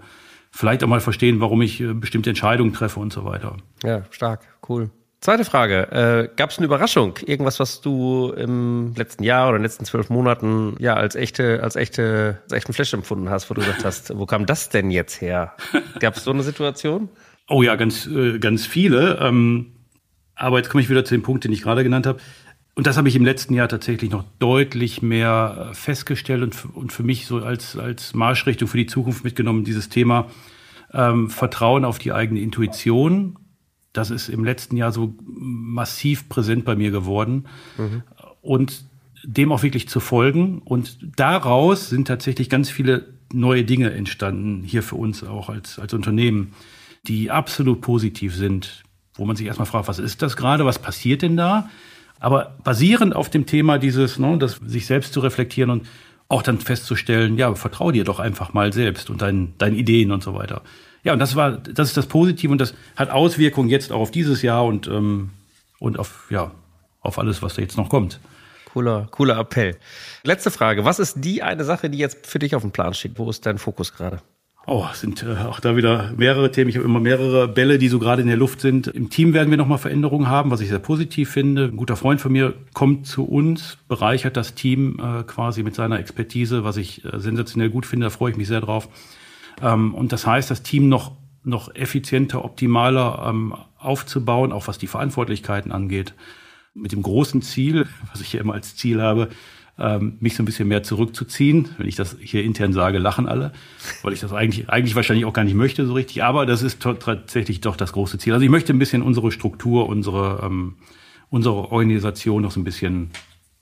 vielleicht 0.52 0.84
auch 0.84 0.88
mal 0.88 1.02
verstehen, 1.02 1.40
warum 1.40 1.62
ich 1.62 1.82
äh, 1.82 1.94
bestimmte 1.94 2.30
Entscheidungen 2.30 2.74
treffe 2.74 3.00
und 3.00 3.12
so 3.12 3.26
weiter. 3.26 3.58
Ja, 3.84 4.04
stark, 4.10 4.42
cool. 4.70 4.90
Zweite 5.24 5.46
Frage. 5.46 5.90
Äh, 5.90 6.36
Gab 6.36 6.50
es 6.50 6.58
eine 6.58 6.66
Überraschung? 6.66 7.18
Irgendwas, 7.26 7.58
was 7.62 7.80
du 7.80 8.34
im 8.36 8.94
letzten 8.94 9.24
Jahr 9.24 9.48
oder 9.48 9.56
in 9.56 9.62
den 9.62 9.68
letzten 9.68 9.86
zwölf 9.86 10.10
Monaten 10.10 10.76
ja 10.80 10.96
als 10.96 11.16
echte, 11.16 11.64
als 11.64 11.78
echte, 11.78 12.42
als 12.44 12.52
echten 12.52 12.74
Flash 12.74 12.94
empfunden 12.94 13.30
hast, 13.30 13.50
wo 13.50 13.54
du 13.54 13.62
gesagt 13.62 13.86
hast, 13.86 14.18
wo 14.18 14.26
kam 14.26 14.46
das 14.46 14.68
denn 14.68 14.92
jetzt 14.92 15.22
her? 15.22 15.56
Gab 16.02 16.18
es 16.18 16.26
so 16.26 16.32
eine 16.32 16.44
Situation? 16.44 17.08
Oh 17.48 17.64
ja, 17.64 17.78
ganz, 17.78 18.06
äh, 18.06 18.38
ganz 18.38 18.66
viele. 18.66 19.18
Ähm, 19.22 19.72
aber 20.36 20.58
jetzt 20.58 20.70
komme 20.70 20.82
ich 20.82 20.90
wieder 20.90 21.06
zu 21.06 21.16
dem 21.16 21.24
Punkt, 21.24 21.46
den 21.46 21.54
ich 21.54 21.62
gerade 21.62 21.86
genannt 21.86 22.06
habe. 22.06 22.20
Und 22.76 22.86
das 22.86 22.98
habe 22.98 23.08
ich 23.08 23.16
im 23.16 23.24
letzten 23.24 23.54
Jahr 23.54 23.70
tatsächlich 23.70 24.12
noch 24.12 24.26
deutlich 24.40 25.02
mehr 25.02 25.70
äh, 25.72 25.74
festgestellt 25.74 26.44
und, 26.44 26.76
und 26.76 26.92
für 26.92 27.04
mich 27.04 27.28
so 27.28 27.38
als, 27.38 27.78
als 27.78 28.14
Marschrichtung 28.14 28.68
für 28.68 28.78
die 28.78 28.88
Zukunft 28.88 29.24
mitgenommen, 29.24 29.64
dieses 29.64 29.88
Thema 29.88 30.30
ähm, 30.92 31.30
Vertrauen 31.30 31.86
auf 31.86 31.98
die 31.98 32.12
eigene 32.12 32.42
Intuition 32.42 33.38
das 33.94 34.10
ist 34.10 34.30
im 34.30 34.44
letzten 34.44 34.76
Jahr 34.76 34.92
so 34.92 35.16
massiv 35.26 36.28
präsent 36.28 36.66
bei 36.66 36.76
mir 36.76 36.92
geworden. 36.92 37.46
Mhm. 37.78 38.04
Und 38.42 38.86
dem 39.24 39.52
auch 39.52 39.64
wirklich 39.64 39.88
zu 39.88 40.00
folgen. 40.00 40.62
Und 40.64 40.98
daraus 41.16 41.90
sind 41.90 42.08
tatsächlich 42.08 42.50
ganz 42.50 42.70
viele 42.70 43.06
neue 43.32 43.64
Dinge 43.64 43.92
entstanden, 43.92 44.64
hier 44.64 44.84
für 44.84 44.96
uns 44.96 45.24
auch 45.24 45.50
als, 45.50 45.80
als 45.80 45.94
Unternehmen, 45.94 46.54
die 47.08 47.32
absolut 47.32 47.82
positiv 47.82 48.36
sind, 48.36 48.84
wo 49.16 49.26
man 49.26 49.36
sich 49.36 49.48
erstmal 49.48 49.66
fragt, 49.66 49.88
was 49.88 50.00
ist 50.00 50.22
das 50.22 50.38
gerade, 50.38 50.66
was 50.66 50.80
passiert 50.80 51.22
denn 51.22 51.38
da? 51.38 51.70
Aber 52.20 52.56
basierend 52.64 53.16
auf 53.16 53.30
dem 53.30 53.46
Thema 53.46 53.80
dieses, 53.80 54.20
ne, 54.20 54.38
das 54.38 54.60
sich 54.66 54.86
selbst 54.86 55.14
zu 55.14 55.20
reflektieren 55.20 55.70
und 55.70 55.88
auch 56.30 56.42
dann 56.42 56.60
festzustellen, 56.60 57.38
ja, 57.38 57.54
vertrau 57.56 57.92
dir 57.92 58.04
doch 58.04 58.20
einfach 58.20 58.54
mal 58.54 58.72
selbst 58.72 59.10
und 59.10 59.22
deinen, 59.22 59.58
deinen 59.58 59.76
Ideen 59.76 60.12
und 60.12 60.24
so 60.24 60.34
weiter. 60.34 60.62
Ja, 61.04 61.14
und 61.14 61.20
das 61.20 61.36
war, 61.36 61.52
das 61.52 61.90
ist 61.90 61.98
das 61.98 62.08
Positive 62.08 62.52
und 62.52 62.60
das 62.60 62.74
hat 62.96 63.10
Auswirkungen 63.10 63.70
jetzt 63.70 63.92
auch 63.92 64.00
auf 64.00 64.12
dieses 64.12 64.42
Jahr 64.42 64.66
und, 64.66 64.88
ähm, 64.88 65.32
und 65.80 66.00
auf, 66.00 66.28
ja, 66.30 66.52
auf 67.02 67.20
alles, 67.20 67.42
was 67.42 67.56
da 67.56 67.62
jetzt 67.62 67.78
noch 67.78 67.90
kommt. 67.90 68.20
Cooler, 68.72 69.08
cooler 69.12 69.38
Appell. 69.38 69.76
Letzte 70.24 70.50
Frage. 70.50 70.86
Was 70.86 71.00
ist 71.00 71.18
die 71.24 71.44
eine 71.44 71.64
Sache, 71.64 71.90
die 71.90 71.98
jetzt 71.98 72.26
für 72.26 72.40
dich 72.40 72.56
auf 72.56 72.64
dem 72.64 72.72
Plan 72.72 72.94
steht? 72.94 73.20
Wo 73.20 73.30
ist 73.30 73.46
dein 73.46 73.58
Fokus 73.58 73.94
gerade? 73.94 74.22
Oh, 74.66 74.86
sind 74.94 75.24
äh, 75.24 75.44
auch 75.44 75.60
da 75.60 75.76
wieder 75.76 76.14
mehrere 76.16 76.50
Themen. 76.50 76.70
Ich 76.70 76.78
habe 76.78 76.86
immer 76.86 77.02
mehrere 77.02 77.50
Bälle, 77.50 77.78
die 77.78 77.90
so 77.90 78.00
gerade 78.00 78.22
in 78.22 78.30
der 78.30 78.38
Luft 78.38 78.62
sind. 78.62 78.88
Im 78.88 79.10
Team 79.10 79.34
werden 79.34 79.50
wir 79.50 79.58
nochmal 79.58 79.78
Veränderungen 79.78 80.30
haben, 80.30 80.52
was 80.52 80.62
ich 80.62 80.70
sehr 80.70 80.80
positiv 80.80 81.30
finde. 81.30 81.66
Ein 81.66 81.76
guter 81.76 81.98
Freund 81.98 82.22
von 82.22 82.32
mir 82.32 82.54
kommt 82.74 83.06
zu 83.06 83.26
uns, 83.26 83.78
bereichert 83.90 84.38
das 84.38 84.56
Team 84.56 85.00
äh, 85.00 85.24
quasi 85.24 85.64
mit 85.64 85.76
seiner 85.76 86.00
Expertise, 86.00 86.64
was 86.64 86.78
ich 86.78 87.04
äh, 87.04 87.20
sensationell 87.20 87.70
gut 87.70 87.86
finde. 87.86 88.06
Da 88.06 88.10
freue 88.10 88.32
ich 88.32 88.38
mich 88.38 88.48
sehr 88.48 88.62
drauf. 88.62 88.88
Ähm, 89.62 89.94
und 89.94 90.12
das 90.12 90.26
heißt, 90.26 90.50
das 90.50 90.64
Team 90.64 90.90
noch, 90.90 91.12
noch 91.44 91.74
effizienter, 91.76 92.44
optimaler 92.44 93.26
ähm, 93.28 93.54
aufzubauen, 93.78 94.52
auch 94.52 94.68
was 94.68 94.78
die 94.78 94.88
Verantwortlichkeiten 94.88 95.72
angeht. 95.72 96.14
Mit 96.74 96.92
dem 96.92 97.04
großen 97.04 97.42
Ziel, 97.42 97.88
was 98.12 98.22
ich 98.22 98.30
hier 98.30 98.42
immer 98.42 98.54
als 98.54 98.76
Ziel 98.76 99.02
habe, 99.02 99.30
ähm, 99.78 100.18
mich 100.20 100.36
so 100.36 100.44
ein 100.44 100.46
bisschen 100.46 100.68
mehr 100.68 100.84
zurückzuziehen. 100.84 101.70
Wenn 101.78 101.88
ich 101.88 101.96
das 101.96 102.18
hier 102.20 102.44
intern 102.44 102.74
sage, 102.74 103.00
lachen 103.00 103.28
alle, 103.28 103.52
weil 104.04 104.14
ich 104.14 104.20
das 104.20 104.34
eigentlich, 104.34 104.70
eigentlich 104.70 104.96
wahrscheinlich 104.96 105.26
auch 105.26 105.34
gar 105.34 105.44
nicht 105.44 105.56
möchte 105.56 105.86
so 105.86 105.94
richtig. 105.94 106.24
Aber 106.24 106.46
das 106.46 106.62
ist 106.62 106.82
tatsächlich 106.82 107.62
doch 107.62 107.76
das 107.76 107.94
große 107.94 108.18
Ziel. 108.18 108.34
Also 108.34 108.44
ich 108.44 108.52
möchte 108.52 108.74
ein 108.74 108.80
bisschen 108.80 109.02
unsere 109.02 109.32
Struktur, 109.32 109.88
unsere, 109.88 110.42
ähm, 110.44 110.76
unsere 111.30 111.72
Organisation 111.72 112.44
noch 112.44 112.52
so 112.52 112.60
ein 112.60 112.64
bisschen 112.64 113.10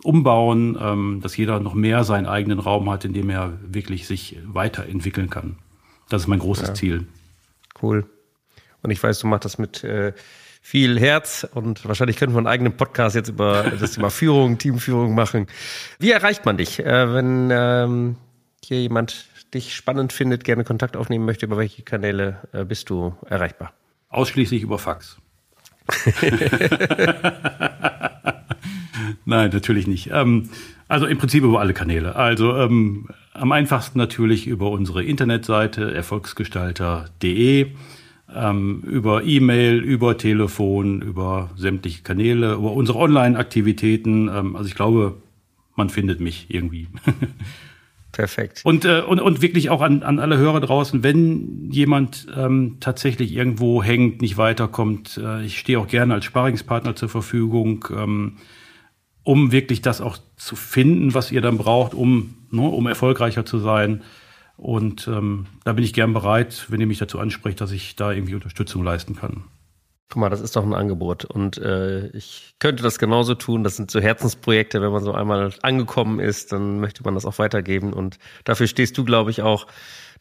umbauen, 0.04 0.78
ähm, 0.82 1.20
dass 1.22 1.38
jeder 1.38 1.60
noch 1.60 1.74
mehr 1.74 2.04
seinen 2.04 2.26
eigenen 2.26 2.60
Raum 2.60 2.89
hat, 2.89 3.06
in 3.06 3.14
dem 3.14 3.30
er 3.30 3.54
wirklich 3.62 4.08
sich 4.08 4.38
weiterentwickeln 4.46 5.30
kann. 5.30 5.58
Das 6.12 6.24
ist 6.24 6.28
mein 6.28 6.39
großes 6.39 6.68
ja. 6.68 6.74
Ziel. 6.74 7.07
Cool. 7.82 8.05
Und 8.84 8.91
ich 8.91 9.01
weiß, 9.01 9.20
du 9.20 9.28
machst 9.28 9.45
das 9.45 9.57
mit 9.57 9.82
äh, 9.86 10.12
viel 10.62 10.99
Herz 10.99 11.47
und 11.53 11.88
wahrscheinlich 11.88 12.18
könnten 12.18 12.36
wir 12.36 12.39
einen 12.39 12.47
eigenen 12.47 12.76
Podcast 12.76 13.16
jetzt 13.16 13.30
über 13.30 13.64
das 13.80 13.93
Thema 13.93 14.09
Führung, 14.09 14.57
Teamführung 14.57 15.16
machen. 15.16 15.47
Wie 15.99 16.12
erreicht 16.12 16.45
man 16.45 16.57
dich, 16.57 16.80
äh, 16.80 17.14
wenn 17.14 17.49
ähm, 17.49 18.18
hier 18.62 18.82
jemand 18.82 19.28
dich 19.53 19.74
spannend 19.74 20.12
findet, 20.12 20.43
gerne 20.43 20.66
Kontakt 20.66 20.97
aufnehmen 20.97 21.26
möchte? 21.26 21.45
Über 21.45 21.57
welche 21.57 21.84
Kanäle 21.84 22.41
äh, 22.51 22.66
bist 22.66 22.89
du 22.89 23.16
erreichbar? 23.30 23.72
Ausschließlich 24.09 24.64
über 24.64 24.80
Fax. 24.80 25.18
Nein, 29.26 29.51
natürlich 29.53 29.88
nicht. 29.88 30.09
Ähm, 30.11 30.49
also 30.88 31.05
im 31.05 31.17
Prinzip 31.17 31.43
über 31.43 31.59
alle 31.59 31.74
Kanäle. 31.74 32.15
Also 32.15 32.55
ähm, 32.55 33.07
am 33.34 33.51
einfachsten 33.51 33.97
natürlich 33.97 34.47
über 34.47 34.72
unsere 34.72 35.03
Internetseite 35.03 35.93
erfolgsgestalter.de 35.93 37.67
ähm, 38.36 38.82
über 38.86 39.24
E-Mail, 39.24 39.80
über 39.80 40.17
Telefon, 40.17 41.01
über 41.01 41.49
sämtliche 41.55 42.03
Kanäle, 42.03 42.53
über 42.53 42.72
unsere 42.74 42.97
Online-Aktivitäten. 42.99 44.30
Ähm, 44.30 44.55
also 44.55 44.67
ich 44.67 44.76
glaube, 44.76 45.17
man 45.76 45.89
findet 45.89 46.19
mich 46.19 46.47
irgendwie. 46.49 46.88
Perfekt. 48.11 48.61
Und, 48.65 48.84
äh, 48.84 49.01
und, 49.01 49.22
und 49.22 49.41
wirklich 49.41 49.69
auch 49.69 49.82
an, 49.82 50.03
an 50.03 50.19
alle 50.19 50.38
Hörer 50.38 50.59
draußen, 50.59 51.01
wenn 51.03 51.69
jemand 51.72 52.28
ähm, 52.36 52.78
tatsächlich 52.82 53.34
irgendwo 53.34 53.82
hängt, 53.82 54.22
nicht 54.22 54.38
weiterkommt, 54.38 55.17
äh, 55.24 55.45
ich 55.45 55.57
stehe 55.57 55.80
auch 55.80 55.88
gerne 55.88 56.15
als 56.15 56.26
Sparingspartner 56.26 56.95
zur 56.95 57.07
Verfügung, 57.07 57.86
ähm, 57.95 58.34
um 59.24 59.51
wirklich 59.51 59.82
das 59.82 60.01
auch 60.01 60.17
zu 60.36 60.55
finden, 60.55 61.13
was 61.13 61.32
ihr 61.32 61.41
dann 61.41 61.57
braucht, 61.57 61.93
um, 61.93 62.36
ne, 62.49 62.61
um 62.61 62.88
erfolgreicher 62.88 63.45
zu 63.45 63.59
sein. 63.59 64.01
Und 64.57 65.07
ähm, 65.07 65.47
da 65.63 65.74
bin 65.74 65.84
ich 65.84 65.93
gern 65.93 66.13
bereit, 66.13 66.67
wenn 66.69 66.82
ihr 66.82 66.88
mich 66.88 66.99
dazu 66.99 67.19
ansprecht, 67.19 67.61
dass 67.61 67.72
ich 67.72 67.95
da 67.95 68.11
irgendwie 68.11 68.36
Unterstützung 68.36 68.84
leisten 68.84 69.15
kann. 69.15 69.45
Guck 70.09 70.19
mal, 70.19 70.30
das 70.30 70.41
ist 70.41 70.55
doch 70.55 70.63
ein 70.63 70.74
Angebot. 70.74 71.24
Und 71.26 71.57
äh, 71.57 72.07
ich 72.09 72.55
könnte 72.59 72.84
das 72.84 72.99
genauso 72.99 73.34
tun. 73.34 73.63
Das 73.63 73.78
sind 73.78 73.89
so 73.89 74.01
Herzensprojekte. 74.01 74.82
Wenn 74.82 74.91
man 74.91 75.03
so 75.03 75.13
einmal 75.13 75.53
angekommen 75.61 76.19
ist, 76.19 76.51
dann 76.51 76.80
möchte 76.80 77.01
man 77.03 77.15
das 77.15 77.26
auch 77.26 77.39
weitergeben. 77.39 77.93
Und 77.93 78.19
dafür 78.43 78.67
stehst 78.67 78.97
du, 78.97 79.05
glaube 79.05 79.32
ich, 79.32 79.41
auch. 79.41 79.67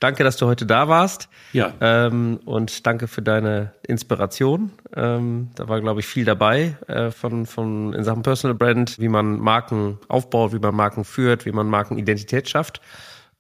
Danke, 0.01 0.25
dass 0.25 0.39
du 0.39 0.47
heute 0.47 0.65
da 0.65 0.89
warst. 0.89 1.29
Ja. 1.53 1.75
Ähm, 1.81 2.41
und 2.47 2.87
danke 2.87 3.07
für 3.07 3.21
deine 3.21 3.75
Inspiration. 3.87 4.73
Ähm, 4.97 5.51
da 5.55 5.69
war, 5.69 5.81
glaube 5.83 6.01
ich, 6.01 6.07
viel 6.07 6.25
dabei 6.25 6.77
äh, 6.89 7.11
von, 7.11 7.45
von 7.45 7.93
in 7.93 8.03
Sachen 8.03 8.23
Personal 8.23 8.57
Brand, 8.57 8.99
wie 8.99 9.09
man 9.09 9.39
Marken 9.39 9.99
aufbaut, 10.09 10.55
wie 10.55 10.59
man 10.59 10.75
Marken 10.75 11.05
führt, 11.05 11.45
wie 11.45 11.53
man 11.53 11.69
Markenidentität 11.69 12.49
schafft 12.49 12.81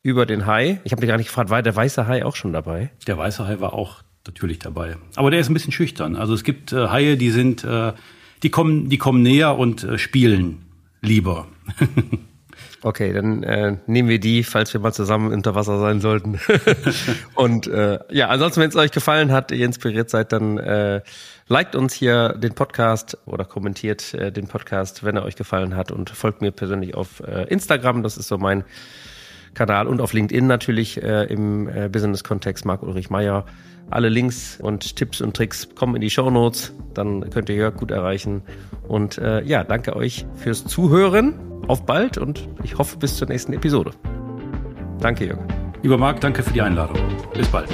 über 0.02 0.26
den 0.26 0.46
Hai. 0.46 0.80
Ich 0.84 0.92
habe 0.92 1.00
dich 1.00 1.08
gar 1.08 1.16
nicht 1.16 1.28
gefragt, 1.28 1.48
war 1.48 1.62
der 1.62 1.74
weiße 1.74 2.06
Hai 2.06 2.24
auch 2.24 2.36
schon 2.36 2.52
dabei? 2.52 2.90
Der 3.06 3.16
weiße 3.16 3.46
Hai 3.46 3.60
war 3.60 3.72
auch 3.72 4.02
natürlich 4.26 4.58
dabei. 4.58 4.96
Aber 5.16 5.30
der 5.30 5.40
ist 5.40 5.48
ein 5.48 5.54
bisschen 5.54 5.72
schüchtern. 5.72 6.14
Also 6.14 6.34
es 6.34 6.44
gibt 6.44 6.72
äh, 6.72 6.88
Haie, 6.88 7.16
die 7.16 7.30
sind, 7.30 7.64
äh, 7.64 7.94
die 8.42 8.50
kommen, 8.50 8.90
die 8.90 8.98
kommen 8.98 9.22
näher 9.22 9.58
und 9.58 9.84
äh, 9.84 9.98
spielen 9.98 10.66
lieber. 11.00 11.46
Okay, 12.82 13.12
dann 13.12 13.42
äh, 13.42 13.76
nehmen 13.86 14.08
wir 14.08 14.18
die, 14.18 14.42
falls 14.42 14.72
wir 14.72 14.80
mal 14.80 14.92
zusammen 14.92 15.32
unter 15.32 15.54
Wasser 15.54 15.78
sein 15.78 16.00
sollten. 16.00 16.40
und 17.34 17.66
äh, 17.66 17.98
ja, 18.10 18.28
ansonsten, 18.28 18.62
wenn 18.62 18.70
es 18.70 18.76
euch 18.76 18.90
gefallen 18.90 19.32
hat, 19.32 19.52
ihr 19.52 19.66
inspiriert 19.66 20.08
seid, 20.08 20.32
dann 20.32 20.56
äh, 20.56 21.02
liked 21.48 21.74
uns 21.74 21.92
hier 21.92 22.30
den 22.30 22.54
Podcast 22.54 23.18
oder 23.26 23.44
kommentiert 23.44 24.14
äh, 24.14 24.32
den 24.32 24.46
Podcast, 24.46 25.04
wenn 25.04 25.16
er 25.16 25.24
euch 25.24 25.36
gefallen 25.36 25.76
hat 25.76 25.92
und 25.92 26.08
folgt 26.08 26.40
mir 26.40 26.52
persönlich 26.52 26.94
auf 26.94 27.20
äh, 27.20 27.44
Instagram. 27.48 28.02
Das 28.02 28.16
ist 28.16 28.28
so 28.28 28.38
mein 28.38 28.64
Kanal 29.52 29.86
und 29.86 30.00
auf 30.00 30.14
LinkedIn 30.14 30.46
natürlich 30.46 31.02
äh, 31.02 31.24
im 31.24 31.68
äh, 31.68 31.88
Business-Kontext 31.88 32.64
Marc 32.64 32.82
Ulrich 32.82 33.10
Meyer. 33.10 33.44
Alle 33.90 34.08
Links 34.08 34.58
und 34.60 34.96
Tipps 34.96 35.20
und 35.20 35.36
Tricks 35.36 35.68
kommen 35.74 35.96
in 35.96 36.00
die 36.00 36.10
Show 36.10 36.30
Notes. 36.30 36.72
Dann 36.94 37.28
könnt 37.30 37.48
ihr 37.48 37.56
Jörg 37.56 37.76
gut 37.76 37.90
erreichen. 37.90 38.42
Und 38.86 39.18
äh, 39.18 39.42
ja, 39.42 39.64
danke 39.64 39.96
euch 39.96 40.26
fürs 40.36 40.64
Zuhören. 40.64 41.34
Auf 41.66 41.86
bald 41.86 42.18
und 42.18 42.48
ich 42.62 42.78
hoffe 42.78 42.96
bis 42.96 43.16
zur 43.16 43.28
nächsten 43.28 43.52
Episode. 43.52 43.92
Danke, 45.00 45.26
Jörg. 45.26 45.40
Lieber 45.82 45.98
Marc, 45.98 46.20
danke 46.20 46.42
für 46.42 46.52
die 46.52 46.62
Einladung. 46.62 46.98
Bis 47.34 47.48
bald. 47.48 47.68